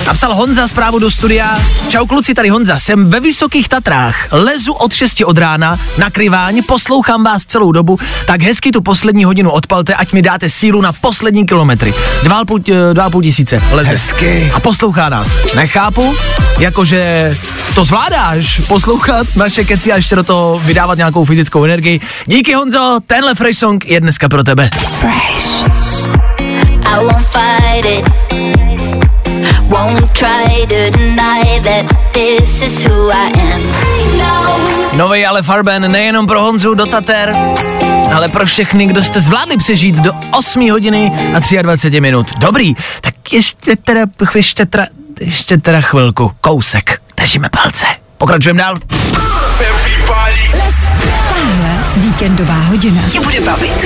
Napsal 0.05 0.35
Honza 0.35 0.67
zprávu 0.67 0.99
do 0.99 1.11
studia. 1.11 1.55
Čau 1.89 2.05
kluci, 2.05 2.33
tady 2.33 2.49
Honza, 2.49 2.79
jsem 2.79 3.09
ve 3.09 3.19
Vysokých 3.19 3.69
Tatrách. 3.69 4.27
Lezu 4.31 4.73
od 4.73 4.93
6 4.93 5.23
od 5.25 5.37
rána 5.37 5.79
na 5.97 6.09
kryváň, 6.09 6.61
poslouchám 6.67 7.23
vás 7.23 7.45
celou 7.45 7.71
dobu, 7.71 7.99
tak 8.25 8.41
hezky 8.41 8.71
tu 8.71 8.81
poslední 8.81 9.23
hodinu 9.23 9.51
odpalte, 9.51 9.95
ať 9.95 10.13
mi 10.13 10.21
dáte 10.21 10.49
sílu 10.49 10.81
na 10.81 10.93
poslední 10.93 11.45
kilometry. 11.45 11.93
Dva 12.23 12.39
a 12.39 12.45
půl, 12.45 12.59
eh, 12.71 12.93
dva 12.93 13.03
a 13.03 13.09
půl 13.09 13.21
tisíce 13.21 13.63
leze. 13.71 13.89
Hezky. 13.89 14.51
A 14.55 14.59
poslouchá 14.59 15.09
nás. 15.09 15.53
Nechápu, 15.55 16.15
jakože 16.59 17.33
to 17.75 17.85
zvládáš, 17.85 18.61
poslouchat 18.67 19.27
naše 19.35 19.63
keci 19.63 19.91
a 19.91 19.95
ještě 19.95 20.15
do 20.15 20.23
toho 20.23 20.61
vydávat 20.65 20.97
nějakou 20.97 21.25
fyzickou 21.25 21.63
energii. 21.63 21.99
Díky 22.25 22.53
Honzo, 22.53 22.99
tenhle 23.07 23.35
Fresh 23.35 23.59
Song 23.59 23.85
je 23.85 23.99
dneska 23.99 24.29
pro 24.29 24.43
tebe. 24.43 24.69
Fresh. 24.99 25.63
I 26.85 26.99
won't 26.99 27.27
fight 27.27 27.85
it. 27.85 28.42
Novej 34.93 35.25
ale 35.25 35.43
Farben 35.43 35.91
nejenom 35.91 36.27
pro 36.27 36.41
Honzu 36.41 36.73
do 36.73 36.85
Tater, 36.85 37.35
ale 38.15 38.29
pro 38.29 38.45
všechny, 38.45 38.85
kdo 38.85 39.03
jste 39.03 39.21
zvládli 39.21 39.57
přežít 39.57 39.95
do 39.95 40.11
8 40.37 40.71
hodiny 40.71 41.31
a 41.35 41.61
23 41.61 42.01
minut. 42.01 42.31
Dobrý, 42.37 42.73
tak 43.01 43.33
ještě 43.33 43.75
teda, 43.75 44.01
ještě 44.35 44.65
teda, 44.65 44.87
ještě 45.21 45.57
teda 45.57 45.81
chvilku, 45.81 46.31
kousek. 46.41 47.01
Držíme 47.17 47.49
palce. 47.49 47.85
Pokračujeme 48.17 48.59
dál. 48.59 48.75
Tahle 51.29 51.79
víkendová 51.95 52.53
hodina 52.53 53.01
tě 53.11 53.19
bude 53.19 53.41
bavit. 53.41 53.85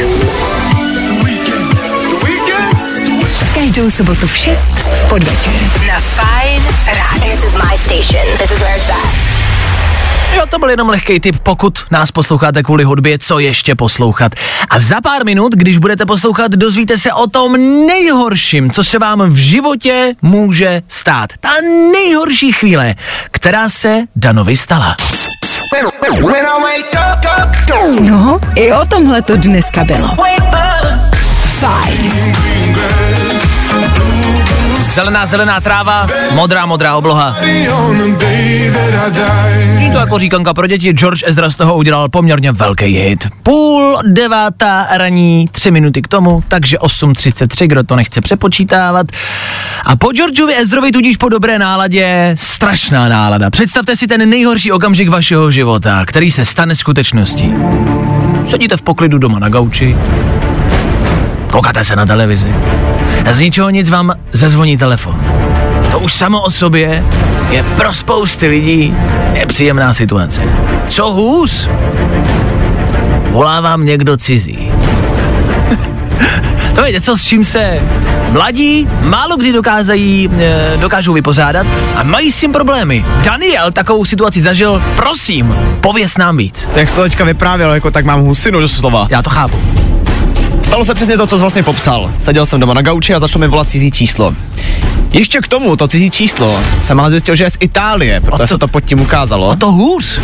Každou 3.67 3.89
sobotu 3.91 4.27
v 4.27 4.37
6 4.37 4.71
v 4.71 5.09
podvečer. 5.09 5.53
Na 5.87 5.99
Fine 5.99 6.65
Radio. 6.87 7.31
This 7.31 7.43
is 7.43 7.55
my 7.55 7.77
station. 7.77 8.37
This 8.37 8.51
is 8.51 8.59
where 8.59 8.77
it's 8.77 8.89
at. 8.89 9.13
Jo, 10.35 10.45
to 10.49 10.59
byl 10.59 10.69
jenom 10.69 10.89
lehký 10.89 11.19
tip, 11.19 11.39
pokud 11.43 11.79
nás 11.91 12.11
posloucháte 12.11 12.63
kvůli 12.63 12.83
hudbě, 12.83 13.19
co 13.19 13.39
ještě 13.39 13.75
poslouchat. 13.75 14.31
A 14.69 14.79
za 14.79 15.01
pár 15.01 15.25
minut, 15.25 15.53
když 15.55 15.77
budete 15.77 16.05
poslouchat, 16.05 16.51
dozvíte 16.51 16.97
se 16.97 17.13
o 17.13 17.27
tom 17.27 17.51
nejhorším, 17.87 18.71
co 18.71 18.83
se 18.83 18.99
vám 18.99 19.29
v 19.29 19.35
životě 19.35 20.13
může 20.21 20.81
stát. 20.87 21.29
Ta 21.39 21.49
nejhorší 21.91 22.51
chvíle, 22.51 22.95
která 23.31 23.69
se 23.69 23.99
Danovi 24.15 24.57
stala. 24.57 24.95
No, 28.01 28.39
i 28.55 28.73
o 28.73 28.85
tomhle 28.85 29.21
to 29.21 29.37
dneska 29.37 29.83
bylo. 29.83 30.09
Fajn. 31.59 32.37
Zelená, 34.97 35.25
zelená 35.25 35.61
tráva, 35.61 36.07
modrá, 36.31 36.65
modrá 36.65 36.95
obloha. 36.95 37.35
Zní 39.77 39.91
to 39.91 39.97
jako 39.97 40.19
říkanka 40.19 40.53
pro 40.53 40.67
děti, 40.67 40.93
George 40.93 41.23
Ezra 41.27 41.49
z 41.49 41.55
toho 41.55 41.75
udělal 41.75 42.09
poměrně 42.09 42.51
velký 42.51 42.85
hit. 42.85 43.27
Půl 43.43 43.97
devátá 44.05 44.87
raní, 44.91 45.47
tři 45.51 45.71
minuty 45.71 46.01
k 46.01 46.07
tomu, 46.07 46.43
takže 46.47 46.77
8.33, 46.77 47.67
kdo 47.67 47.83
to 47.83 47.95
nechce 47.95 48.21
přepočítávat. 48.21 49.07
A 49.85 49.95
po 49.95 50.11
Georgeovi 50.11 50.55
Ezrovi 50.55 50.91
tudíž 50.91 51.17
po 51.17 51.29
dobré 51.29 51.59
náladě, 51.59 52.35
strašná 52.39 53.07
nálada. 53.07 53.49
Představte 53.49 53.95
si 53.95 54.07
ten 54.07 54.29
nejhorší 54.29 54.71
okamžik 54.71 55.09
vašeho 55.09 55.51
života, 55.51 56.05
který 56.05 56.31
se 56.31 56.45
stane 56.45 56.75
skutečností. 56.75 57.53
Sedíte 58.49 58.77
v 58.77 58.81
poklidu 58.81 59.17
doma 59.17 59.39
na 59.39 59.49
gauči, 59.49 59.97
koukáte 61.57 61.83
se 61.83 61.95
na 61.95 62.05
televizi 62.05 62.55
a 63.25 63.33
z 63.33 63.39
ničeho 63.39 63.69
nic 63.69 63.89
vám 63.89 64.13
zazvoní 64.31 64.77
telefon. 64.77 65.21
To 65.91 65.99
už 65.99 66.13
samo 66.13 66.41
o 66.41 66.51
sobě 66.51 67.03
je 67.49 67.63
pro 67.63 67.93
spousty 67.93 68.47
lidí 68.47 68.93
nepříjemná 69.33 69.93
situace. 69.93 70.41
Co 70.89 71.11
hůř? 71.11 71.69
Volá 73.29 73.61
vám 73.61 73.85
někdo 73.85 74.17
cizí. 74.17 74.71
to 76.75 76.85
je 76.85 76.91
něco, 76.91 77.17
s 77.17 77.23
čím 77.23 77.45
se 77.45 77.79
mladí 78.29 78.87
málo 79.01 79.37
kdy 79.37 79.51
dokázají, 79.51 80.29
e, 80.39 80.77
dokážou 80.77 81.13
vypořádat 81.13 81.67
a 81.95 82.03
mají 82.03 82.31
s 82.31 82.39
tím 82.39 82.51
problémy. 82.51 83.05
Daniel 83.23 83.71
takovou 83.71 84.05
situaci 84.05 84.41
zažil, 84.41 84.81
prosím, 84.95 85.55
pověs 85.81 86.17
nám 86.17 86.37
víc. 86.37 86.69
Jak 86.75 86.89
jsi 86.89 86.95
to 86.95 87.01
teďka 87.01 87.23
vyprávěl, 87.23 87.73
jako 87.73 87.91
tak 87.91 88.05
mám 88.05 88.21
husinu 88.21 88.59
do 88.59 88.67
slova. 88.67 89.07
Já 89.09 89.21
to 89.21 89.29
chápu. 89.29 89.86
Stalo 90.63 90.85
se 90.85 90.93
přesně 90.93 91.17
to, 91.17 91.27
co 91.27 91.37
jsi 91.37 91.41
vlastně 91.41 91.63
popsal. 91.63 92.11
Seděl 92.19 92.45
jsem 92.45 92.59
doma 92.59 92.73
na 92.73 92.81
gauči 92.81 93.13
a 93.13 93.19
začalo 93.19 93.39
mi 93.39 93.47
volat 93.47 93.69
cizí 93.69 93.91
číslo. 93.91 94.33
Ještě 95.13 95.39
k 95.39 95.47
tomu, 95.47 95.75
to 95.75 95.87
cizí 95.87 96.11
číslo, 96.11 96.59
jsem 96.81 96.99
ale 96.99 97.11
zjistil, 97.11 97.35
že 97.35 97.43
je 97.43 97.49
z 97.49 97.57
Itálie, 97.59 98.21
protože 98.21 98.37
to, 98.37 98.47
se 98.47 98.57
to 98.57 98.67
pod 98.67 98.79
tím 98.85 99.01
ukázalo. 99.01 99.49
A 99.49 99.55
to 99.55 99.71
hůř. 99.71 100.19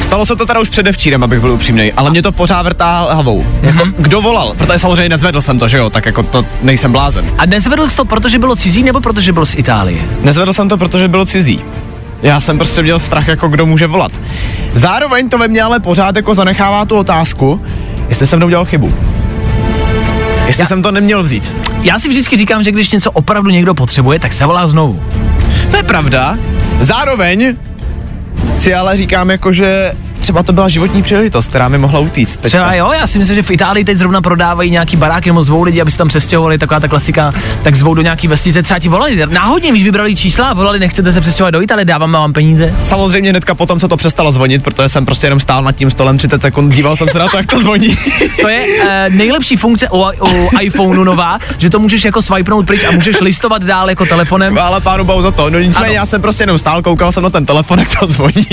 Stalo 0.00 0.26
se 0.26 0.36
to 0.36 0.46
teda 0.46 0.60
už 0.60 0.68
předevčírem, 0.68 1.24
abych 1.24 1.40
byl 1.40 1.50
upřímný, 1.52 1.92
ale 1.92 2.10
mě 2.10 2.22
to 2.22 2.32
pořád 2.32 2.62
vrtá 2.62 3.08
hlavou. 3.12 3.46
Jako, 3.62 3.84
Mhm. 3.84 3.94
kdo 3.98 4.20
volal? 4.20 4.54
Protože 4.58 4.78
samozřejmě 4.78 5.08
nezvedl 5.08 5.40
jsem 5.40 5.58
to, 5.58 5.68
že 5.68 5.76
jo, 5.78 5.90
tak 5.90 6.06
jako 6.06 6.22
to 6.22 6.44
nejsem 6.62 6.92
blázen. 6.92 7.30
A 7.38 7.46
nezvedl 7.46 7.88
jsi 7.88 7.96
to, 7.96 8.04
protože 8.04 8.38
bylo 8.38 8.56
cizí, 8.56 8.82
nebo 8.82 9.00
protože 9.00 9.32
byl 9.32 9.46
z 9.46 9.54
Itálie? 9.54 10.02
Nezvedl 10.22 10.52
jsem 10.52 10.68
to, 10.68 10.76
protože 10.76 11.08
bylo 11.08 11.26
cizí. 11.26 11.60
Já 12.22 12.40
jsem 12.40 12.58
prostě 12.58 12.82
měl 12.82 12.98
strach, 12.98 13.28
jako 13.28 13.48
kdo 13.48 13.66
může 13.66 13.86
volat. 13.86 14.12
Zároveň 14.74 15.28
to 15.28 15.38
ve 15.38 15.48
mně 15.48 15.62
ale 15.62 15.80
pořád 15.80 16.16
jako 16.16 16.34
zanechává 16.34 16.84
tu 16.84 16.96
otázku, 16.96 17.62
jestli 18.08 18.26
jsem 18.26 18.38
neudělal 18.38 18.64
chybu. 18.64 18.94
Jestli 20.46 20.62
Já... 20.62 20.66
jsem 20.66 20.82
to 20.82 20.90
neměl 20.90 21.22
vzít. 21.22 21.56
Já 21.82 21.98
si 21.98 22.08
vždycky 22.08 22.36
říkám, 22.36 22.62
že 22.62 22.72
když 22.72 22.90
něco 22.90 23.10
opravdu 23.10 23.50
někdo 23.50 23.74
potřebuje, 23.74 24.18
tak 24.18 24.32
zavolá 24.32 24.66
znovu. 24.66 25.02
To 25.70 25.76
je 25.76 25.82
pravda. 25.82 26.38
Zároveň 26.80 27.56
si 28.58 28.74
ale 28.74 28.96
říkám 28.96 29.30
jako, 29.30 29.52
že 29.52 29.92
třeba 30.26 30.42
to 30.42 30.52
byla 30.52 30.68
životní 30.68 31.02
příležitost, 31.02 31.48
která 31.48 31.68
mi 31.68 31.78
mohla 31.78 32.00
utíct. 32.00 32.36
teďka. 32.36 32.48
Třeba 32.48 32.74
jo, 32.74 32.92
já 32.92 33.06
si 33.06 33.18
myslím, 33.18 33.36
že 33.36 33.42
v 33.42 33.50
Itálii 33.50 33.84
teď 33.84 33.98
zrovna 33.98 34.20
prodávají 34.20 34.70
nějaký 34.70 34.96
baráky 34.96 35.30
nebo 35.30 35.42
zvou 35.42 35.62
lidi, 35.62 35.80
aby 35.80 35.90
se 35.90 35.98
tam 35.98 36.08
přestěhovali, 36.08 36.58
taková 36.58 36.80
ta 36.80 36.88
klasika, 36.88 37.34
tak 37.62 37.74
zvou 37.76 37.94
do 37.94 38.02
nějaký 38.02 38.28
vesnice, 38.28 38.62
třeba 38.62 38.80
ti 38.80 38.88
volali. 38.88 39.26
Náhodně, 39.26 39.70
když 39.70 39.84
vybrali 39.84 40.16
čísla 40.16 40.48
a 40.48 40.54
volali, 40.54 40.78
nechcete 40.78 41.12
se 41.12 41.20
přestěhovat 41.20 41.52
do 41.52 41.62
Itálie, 41.62 41.84
dávám 41.84 42.12
vám 42.12 42.32
peníze. 42.32 42.74
Samozřejmě 42.82 43.30
hnedka 43.30 43.54
potom, 43.54 43.80
co 43.80 43.88
to 43.88 43.96
přestalo 43.96 44.32
zvonit, 44.32 44.62
protože 44.62 44.88
jsem 44.88 45.04
prostě 45.04 45.26
jenom 45.26 45.40
stál 45.40 45.62
nad 45.62 45.72
tím 45.72 45.90
stolem 45.90 46.18
30 46.18 46.42
sekund, 46.42 46.70
díval 46.70 46.96
jsem 46.96 47.08
se 47.08 47.18
na 47.18 47.28
to, 47.28 47.36
jak 47.36 47.46
to 47.46 47.60
zvoní. 47.60 47.96
To 48.40 48.48
je 48.48 48.66
uh, 48.66 49.16
nejlepší 49.16 49.56
funkce 49.56 49.88
u, 49.88 50.04
u 50.30 50.50
iPhoneu 50.60 51.04
nová, 51.04 51.38
že 51.58 51.70
to 51.70 51.78
můžeš 51.78 52.04
jako 52.04 52.22
swipenout 52.22 52.66
pryč 52.66 52.84
a 52.84 52.90
můžeš 52.90 53.20
listovat 53.20 53.62
dál 53.64 53.90
jako 53.90 54.06
telefonem. 54.06 54.58
Ale 54.58 54.80
pánu 54.80 55.04
bohu 55.04 55.22
za 55.22 55.30
to. 55.30 55.50
No 55.50 55.58
nicméně 55.58 55.96
já 55.96 56.06
jsem 56.06 56.22
prostě 56.22 56.42
jenom 56.42 56.58
stál, 56.58 56.82
koukal 56.82 57.12
jsem 57.12 57.22
na 57.22 57.30
ten 57.30 57.46
telefon, 57.46 57.78
jak 57.78 57.98
to 58.00 58.06
zvoní. 58.06 58.46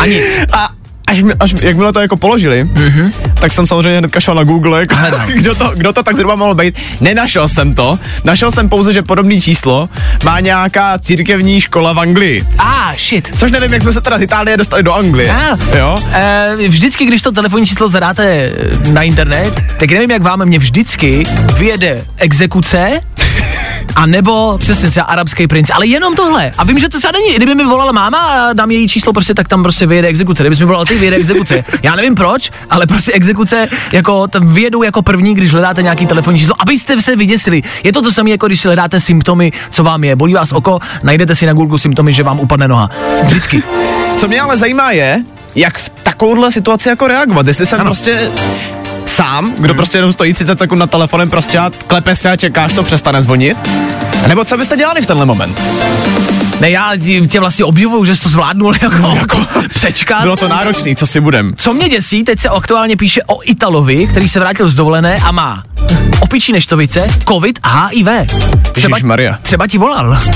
A 0.00 0.06
nic. 0.06 0.38
A 0.52 0.68
až, 1.12 1.22
až 1.40 1.54
jakmile 1.62 1.92
to 1.92 2.00
jako 2.00 2.16
položili, 2.16 2.64
mm-hmm. 2.64 3.12
tak 3.34 3.52
jsem 3.52 3.66
samozřejmě 3.66 3.98
hnedka 3.98 4.20
šel 4.20 4.34
na 4.34 4.44
Google, 4.44 4.80
jako, 4.80 4.94
kdo, 5.34 5.54
to, 5.54 5.72
kdo 5.74 5.92
to 5.92 6.02
tak 6.02 6.16
zhruba 6.16 6.34
mohl 6.34 6.54
být. 6.54 6.78
Nenašel 7.00 7.48
jsem 7.48 7.74
to. 7.74 7.98
Našel 8.24 8.50
jsem 8.50 8.68
pouze, 8.68 8.92
že 8.92 9.02
podobné 9.02 9.40
číslo 9.40 9.88
má 10.24 10.40
nějaká 10.40 10.98
církevní 10.98 11.60
škola 11.60 11.92
v 11.92 11.98
Anglii. 11.98 12.44
Ah, 12.58 12.96
shit. 12.98 13.30
Což 13.38 13.52
nevím, 13.52 13.72
jak 13.72 13.82
jsme 13.82 13.92
se 13.92 14.00
teda 14.00 14.18
z 14.18 14.22
Itálie 14.22 14.56
dostali 14.56 14.82
do 14.82 14.92
Anglie. 14.92 15.30
Ah, 15.30 15.76
Jo? 15.76 15.96
Eh, 16.12 16.56
vždycky, 16.68 17.04
když 17.04 17.22
to 17.22 17.32
telefonní 17.32 17.66
číslo 17.66 17.88
zadáte 17.88 18.24
eh, 18.24 18.50
na 18.92 19.02
internet, 19.02 19.64
tak 19.78 19.90
nevím, 19.90 20.10
jak 20.10 20.22
vám, 20.22 20.44
mě 20.44 20.58
vždycky 20.58 21.22
vyjede 21.58 22.04
exekuce, 22.16 23.00
a 23.96 24.06
nebo 24.06 24.58
přesně 24.58 24.90
třeba 24.90 25.06
arabský 25.06 25.46
princ, 25.46 25.70
ale 25.74 25.86
jenom 25.86 26.14
tohle. 26.14 26.52
A 26.58 26.64
vím, 26.64 26.78
že 26.78 26.88
to 26.88 26.98
třeba 26.98 27.12
není. 27.12 27.36
Kdyby 27.36 27.54
mi 27.54 27.64
volala 27.64 27.92
máma 27.92 28.18
a 28.18 28.52
dám 28.52 28.70
její 28.70 28.88
číslo, 28.88 29.12
prostě 29.12 29.34
tak 29.34 29.48
tam 29.48 29.62
prostě 29.62 29.86
vyjede 29.86 30.08
exekuce. 30.08 30.42
Kdybys 30.42 30.60
mi 30.60 30.66
volal 30.66 30.84
ty, 30.84 30.98
vyjede 30.98 31.16
exekuce. 31.16 31.64
Já 31.82 31.94
nevím 31.96 32.14
proč, 32.14 32.50
ale 32.70 32.86
prostě 32.86 33.12
exekuce 33.12 33.68
jako 33.92 34.28
tam 34.28 34.48
vyjedou 34.48 34.82
jako 34.82 35.02
první, 35.02 35.34
když 35.34 35.52
hledáte 35.52 35.82
nějaký 35.82 36.06
telefonní 36.06 36.38
číslo, 36.38 36.54
abyste 36.58 37.00
se 37.02 37.16
vyděsili. 37.16 37.62
Je 37.84 37.92
to 37.92 38.02
to 38.02 38.12
samé, 38.12 38.30
jako 38.30 38.46
když 38.46 38.60
si 38.60 38.68
hledáte 38.68 39.00
symptomy, 39.00 39.52
co 39.70 39.84
vám 39.84 40.04
je. 40.04 40.16
Bolí 40.16 40.34
vás 40.34 40.52
oko, 40.52 40.78
najdete 41.02 41.34
si 41.34 41.46
na 41.46 41.52
Google 41.52 41.78
symptomy, 41.78 42.12
že 42.12 42.22
vám 42.22 42.40
upadne 42.40 42.68
noha. 42.68 42.90
Vždycky. 43.22 43.62
Co 44.16 44.28
mě 44.28 44.40
ale 44.40 44.56
zajímá 44.56 44.90
je, 44.90 45.22
jak 45.54 45.78
v 45.78 45.88
takovouhle 45.88 46.50
situaci 46.50 46.88
jako 46.88 47.06
reagovat. 47.08 47.46
Jestli 47.46 47.66
jsem 47.66 47.80
Ano. 47.80 47.88
prostě 47.88 48.30
sám, 49.06 49.54
kdo 49.58 49.74
prostě 49.74 49.98
jenom 49.98 50.12
stojí 50.12 50.34
30 50.34 50.58
sekund 50.58 50.78
na 50.78 50.86
telefonem 50.86 51.30
prostě 51.30 51.58
a 51.58 51.70
klepe 51.86 52.16
se 52.16 52.30
a 52.30 52.36
čekáš, 52.36 52.72
to 52.72 52.82
přestane 52.82 53.22
zvonit. 53.22 53.58
A 54.24 54.28
nebo 54.28 54.44
co 54.44 54.56
byste 54.56 54.76
dělali 54.76 55.02
v 55.02 55.06
tenhle 55.06 55.26
moment? 55.26 55.60
Ne, 56.60 56.70
já 56.70 56.92
tě 57.28 57.40
vlastně 57.40 57.64
obdivuju, 57.64 58.04
že 58.04 58.16
jsi 58.16 58.22
to 58.22 58.28
zvládnul 58.28 58.74
jako, 58.82 59.14
jako 59.16 59.46
přečkat. 59.68 60.22
Bylo 60.22 60.36
to 60.36 60.48
náročný, 60.48 60.96
co 60.96 61.06
si 61.06 61.20
budem. 61.20 61.54
Co 61.56 61.74
mě 61.74 61.88
děsí, 61.88 62.24
teď 62.24 62.40
se 62.40 62.48
aktuálně 62.48 62.96
píše 62.96 63.20
o 63.26 63.40
Italovi, 63.44 64.06
který 64.06 64.28
se 64.28 64.40
vrátil 64.40 64.70
z 64.70 64.74
dovolené 64.74 65.16
a 65.16 65.32
má 65.32 65.62
opičí 66.20 66.52
neštovice, 66.52 67.06
covid 67.28 67.58
a 67.62 67.86
HIV. 67.86 68.06
Třeba, 68.72 68.96
Ježišmarja. 68.96 69.38
třeba 69.42 69.66
ti 69.66 69.78
volal. 69.78 70.18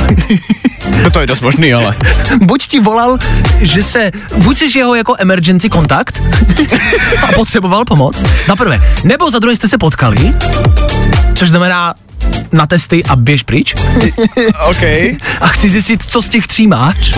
No 1.02 1.10
to 1.10 1.20
je 1.20 1.26
dost 1.26 1.40
možný, 1.40 1.74
ale. 1.74 1.94
Buď 2.40 2.66
ti 2.66 2.80
volal, 2.80 3.18
že 3.60 3.82
se, 3.82 4.10
buď 4.36 4.58
jsi 4.58 4.78
jeho 4.78 4.94
jako 4.94 5.14
emergency 5.18 5.68
kontakt 5.68 6.22
a 7.22 7.32
potřeboval 7.32 7.84
pomoc, 7.84 8.24
za 8.46 8.56
prvé. 8.56 8.80
Nebo 9.04 9.30
za 9.30 9.38
druhé 9.38 9.56
jste 9.56 9.68
se 9.68 9.78
potkali, 9.78 10.34
což 11.36 11.48
znamená 11.48 11.94
na 12.52 12.66
testy 12.66 13.04
a 13.04 13.16
běž 13.16 13.42
pryč. 13.42 13.74
OK. 14.70 14.82
A 15.40 15.46
chci 15.48 15.68
zjistit, 15.68 16.02
co 16.06 16.22
z 16.22 16.28
těch 16.28 16.46
tří 16.46 16.66
máš. 16.66 17.12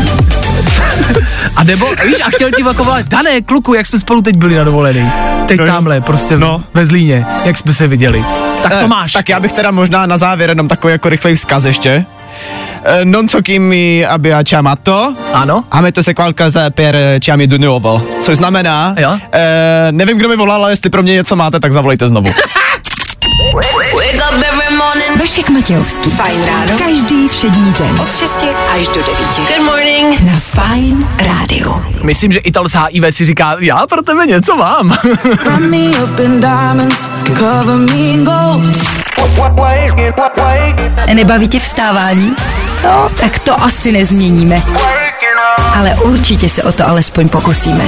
A 1.56 1.64
nebo, 1.64 1.86
víš, 2.06 2.16
a 2.26 2.30
chtěl 2.30 2.50
ti 2.50 2.62
jako 2.66 2.84
volat, 2.84 3.06
Dané, 3.06 3.40
kluku, 3.40 3.74
jak 3.74 3.86
jsme 3.86 3.98
spolu 3.98 4.22
teď 4.22 4.36
byli 4.36 4.54
na 4.54 4.64
dovolený. 4.64 5.10
Teď 5.46 5.60
No 5.60 5.66
tamhle, 5.66 6.00
prostě 6.00 6.38
No. 6.38 6.64
ve 6.74 6.86
Zlíně, 6.86 7.26
jak 7.44 7.58
jsme 7.58 7.72
se 7.72 7.86
viděli. 7.86 8.24
Tak 8.62 8.72
to 8.72 8.84
Eh, 8.84 8.88
máš. 8.88 9.12
Tak 9.12 9.28
já 9.28 9.40
bych 9.40 9.52
teda 9.52 9.70
možná 9.70 10.06
na 10.06 10.18
závěr 10.18 10.48
jenom 10.50 10.68
takový 10.68 10.92
jako 10.92 11.08
rychlej 11.08 11.34
vzkaz 11.36 11.64
ještě. 11.64 12.04
Eh, 12.84 13.04
Non 13.04 13.28
so 13.28 13.42
chi 13.46 13.58
mi 13.58 14.06
abbia 14.06 14.42
chiamato, 14.44 15.14
Ano. 15.32 15.64
a 15.70 15.80
metto 15.80 16.02
se 16.02 16.14
qualcosa 16.14 16.70
per 16.70 16.96
chiami 17.24 17.46
di 17.46 17.58
nuovo. 17.58 18.02
Což 18.22 18.36
znamená, 18.36 18.94
Jo. 18.98 19.18
eh, 19.32 19.92
nevím, 19.92 20.18
kdo 20.18 20.28
mi 20.28 20.36
volal, 20.36 20.62
ale 20.62 20.72
jestli 20.72 20.90
pro 20.90 21.02
mě 21.02 21.14
něco 21.14 21.36
máte, 21.36 21.60
tak 21.60 21.72
zavolejte 21.72 22.08
znovu. 22.08 22.32
Vašek 25.20 25.50
Matějovský. 25.50 26.10
Fajn 26.10 26.44
ráno. 26.44 26.78
Každý 26.78 27.28
všední 27.28 27.72
den. 27.78 28.00
Od 28.00 28.16
6 28.16 28.44
až 28.74 28.88
do 28.88 28.94
9. 28.94 29.06
Good 29.36 29.64
morning. 29.64 30.20
Na 30.20 30.32
Fajn 30.40 31.08
rádiu. 31.26 31.82
Myslím, 32.02 32.32
že 32.32 32.38
Ital 32.38 32.68
z 32.68 32.74
HIV 32.74 33.14
si 33.14 33.24
říká, 33.24 33.56
já 33.58 33.86
pro 33.86 34.02
tebe 34.02 34.26
něco 34.26 34.56
mám. 34.56 34.98
Nebaví 41.14 41.48
tě 41.48 41.60
vstávání? 41.60 42.34
No, 42.84 43.10
tak 43.20 43.38
to 43.38 43.62
asi 43.62 43.92
nezměníme. 43.92 44.62
Ale 45.76 45.90
určitě 45.94 46.48
se 46.48 46.62
o 46.62 46.72
to 46.72 46.88
alespoň 46.88 47.28
pokusíme. 47.28 47.84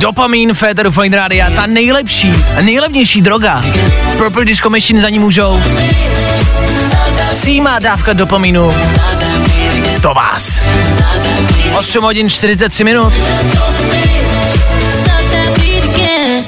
Dopamin, 0.00 0.54
Féteru 0.54 0.90
Fine 0.90 1.16
Rádia, 1.16 1.50
ta 1.50 1.66
nejlepší 1.66 2.32
a 2.58 2.62
nejlevnější 2.62 3.20
droga. 3.20 3.64
Purple 4.16 4.44
Disco 4.44 4.70
Machine 4.70 5.02
za 5.02 5.08
ní 5.08 5.18
můžou. 5.18 5.62
Símá 7.32 7.78
dávka 7.78 8.12
dopaminu. 8.12 8.70
To 10.02 10.14
vás. 10.14 10.60
8 11.78 12.04
hodin 12.04 12.30
43 12.30 12.84
minut. 12.84 13.12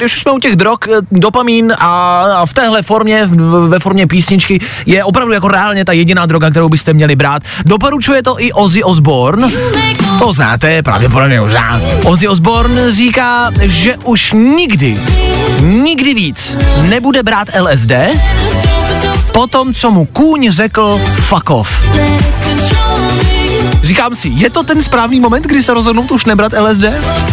Když 0.02 0.14
už 0.14 0.20
jsme 0.20 0.32
u 0.32 0.38
těch 0.38 0.56
drog, 0.56 0.78
eh, 0.88 0.96
dopamin 1.12 1.72
a, 1.78 2.20
a 2.36 2.46
v 2.46 2.52
téhle 2.52 2.82
formě, 2.82 3.28
ve 3.68 3.78
formě 3.78 4.06
písničky, 4.06 4.60
je 4.86 5.04
opravdu 5.04 5.32
jako 5.32 5.48
reálně 5.48 5.84
ta 5.84 5.92
jediná 5.92 6.26
droga, 6.26 6.50
kterou 6.50 6.68
byste 6.68 6.92
měli 6.92 7.16
brát. 7.16 7.42
Doporučuje 7.64 8.22
to 8.22 8.42
i 8.42 8.52
Ozzy 8.52 8.82
Osbourne. 8.82 9.48
To 10.18 10.32
znáte, 10.32 10.82
pravděpodobně 10.82 11.40
už 11.40 11.50
znáte. 11.50 11.84
Ozzy 12.04 12.28
Osbourne 12.28 12.92
říká, 12.92 13.50
že 13.60 13.96
už 13.96 14.32
nikdy, 14.32 14.98
nikdy 15.60 16.14
víc 16.14 16.56
nebude 16.88 17.22
brát 17.22 17.48
LSD, 17.60 17.92
potom, 19.32 19.74
co 19.74 19.90
mu 19.90 20.04
kůň 20.04 20.50
řekl 20.50 21.00
fuck 21.04 21.50
off. 21.50 21.82
Říkám 23.92 24.14
si, 24.14 24.28
je 24.28 24.50
to 24.50 24.62
ten 24.62 24.82
správný 24.82 25.20
moment, 25.20 25.44
kdy 25.46 25.62
se 25.62 25.74
rozhodnout 25.74 26.10
už 26.10 26.24
nebrat 26.24 26.52
LSD? 26.52 26.84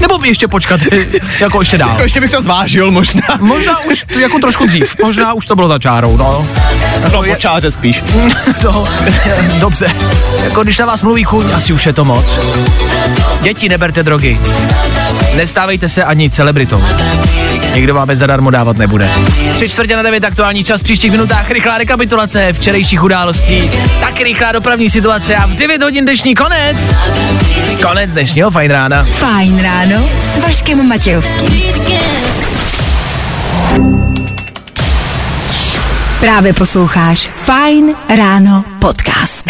Nebo 0.01 0.19
ještě 0.25 0.47
počkat, 0.47 0.81
jako 1.39 1.61
ještě 1.61 1.77
dál? 1.77 1.89
Jako 1.89 2.01
ještě 2.01 2.21
bych 2.21 2.31
to 2.31 2.41
zvážil 2.41 2.91
možná. 2.91 3.21
Možná 3.39 3.79
už 3.79 4.05
jako 4.19 4.39
trošku 4.39 4.65
dřív, 4.65 4.95
možná 5.03 5.33
už 5.33 5.45
to 5.45 5.55
bylo 5.55 5.67
za 5.67 5.79
čárou, 5.79 6.17
no. 6.17 6.47
No, 7.13 7.23
po 7.23 7.35
čáře 7.35 7.71
spíš. 7.71 8.03
no 8.63 8.83
dobře, 9.59 9.95
jako 10.43 10.63
když 10.63 10.77
na 10.77 10.85
vás 10.85 11.01
mluví 11.01 11.23
kůň, 11.23 11.45
asi 11.55 11.73
už 11.73 11.85
je 11.85 11.93
to 11.93 12.05
moc. 12.05 12.25
Děti, 13.41 13.69
neberte 13.69 14.03
drogy. 14.03 14.39
Nestávejte 15.35 15.89
se 15.89 16.03
ani 16.03 16.29
celebritou. 16.29 16.83
Nikdo 17.75 17.93
vám 17.93 18.07
bez 18.07 18.19
zadarmo 18.19 18.51
dávat 18.51 18.77
nebude. 18.77 19.09
Tři 19.55 19.69
čtvrtě 19.69 19.95
na 19.95 20.01
devět 20.01 20.23
aktuální 20.23 20.63
čas 20.63 20.81
v 20.81 20.83
příštích 20.83 21.11
minutách. 21.11 21.51
Rychlá 21.51 21.77
rekapitulace 21.77 22.53
včerejších 22.53 23.03
událostí. 23.03 23.71
Taky 23.99 24.23
rychlá 24.23 24.51
dopravní 24.51 24.89
situace 24.89 25.35
a 25.35 25.45
v 25.45 25.49
9 25.49 25.81
hodin 25.81 26.05
dnešní 26.05 26.35
konec. 26.35 26.77
Konec 27.87 28.11
dnešního 28.11 28.51
fajn 28.51 28.71
rána. 28.71 29.03
Fajn 29.03 29.61
ráno 29.61 30.09
s 30.19 30.37
Vaškem 30.37 30.87
Matějovským. 30.87 31.63
Právě 36.19 36.53
posloucháš 36.53 37.29
Fajn 37.45 37.95
ráno 38.17 38.63
podcast. 38.79 39.49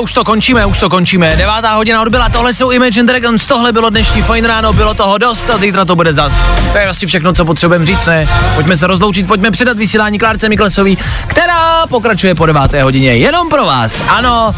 Už 0.00 0.12
to 0.12 0.24
končíme, 0.24 0.66
už 0.66 0.78
to 0.78 0.90
končíme. 0.90 1.36
Devátá 1.36 1.74
hodina 1.74 2.02
odbyla, 2.02 2.28
tohle 2.28 2.54
jsou 2.54 2.70
Imagine 2.70 3.06
Dragons, 3.06 3.46
tohle 3.46 3.72
bylo 3.72 3.90
dnešní 3.90 4.22
fajn 4.22 4.44
ráno, 4.44 4.72
bylo 4.72 4.94
toho 4.94 5.18
dost 5.18 5.50
a 5.50 5.58
zítra 5.58 5.84
to 5.84 5.96
bude 5.96 6.12
zas. 6.12 6.32
To 6.72 6.78
je 6.78 6.86
asi 6.86 7.06
všechno, 7.06 7.32
co 7.32 7.44
potřebujeme 7.44 7.86
říct, 7.86 8.06
ne? 8.06 8.28
Pojďme 8.54 8.76
se 8.76 8.86
rozloučit, 8.86 9.26
pojďme 9.26 9.50
předat 9.50 9.76
vysílání 9.76 10.18
Klárce 10.18 10.48
Miklesový, 10.48 10.98
která 11.26 11.86
pokračuje 11.86 12.34
po 12.34 12.46
deváté 12.46 12.82
hodině 12.82 13.16
jenom 13.16 13.48
pro 13.48 13.64
vás. 13.64 14.02
Ano, 14.08 14.54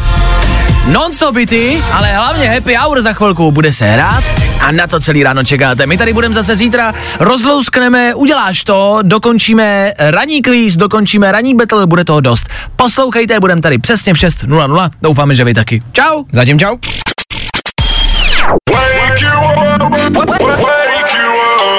Non-stop 0.85 1.35
hity, 1.35 1.83
ale 1.93 2.07
hlavně 2.07 2.49
happy 2.49 2.75
hour 2.75 3.01
za 3.01 3.13
chvilku 3.13 3.51
bude 3.51 3.73
se 3.73 3.85
hrát 3.85 4.23
a 4.59 4.71
na 4.71 4.87
to 4.87 4.99
celý 4.99 5.23
ráno 5.23 5.43
čekáte. 5.43 5.85
My 5.85 5.97
tady 5.97 6.13
budeme 6.13 6.35
zase 6.35 6.55
zítra, 6.55 6.93
rozlouskneme, 7.19 8.15
uděláš 8.15 8.63
to, 8.63 8.99
dokončíme 9.01 9.93
ranní 9.97 10.41
kvíz, 10.41 10.75
dokončíme 10.75 11.31
ranní 11.31 11.55
battle, 11.55 11.85
bude 11.85 12.05
toho 12.05 12.21
dost. 12.21 12.47
Poslouchejte, 12.75 13.39
budeme 13.39 13.61
tady 13.61 13.77
přesně 13.77 14.13
v 14.13 14.17
6.00, 14.17 14.89
doufáme, 15.01 15.35
že 15.35 15.43
vy 15.43 15.53
taky. 15.53 15.81
Čau! 15.91 16.23
Zatím 16.31 16.59
čau. 16.59 16.77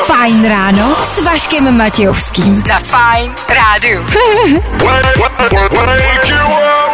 Fajn 0.07 0.49
ráno 0.49 0.97
s 1.05 1.23
Vaškem 1.25 1.77
Matějovským. 1.77 2.55
Za 2.55 2.79
Fajn 2.79 3.33
rádu. 3.49 4.05
Wake 4.85 6.29
you 6.29 6.37
up. 6.37 6.86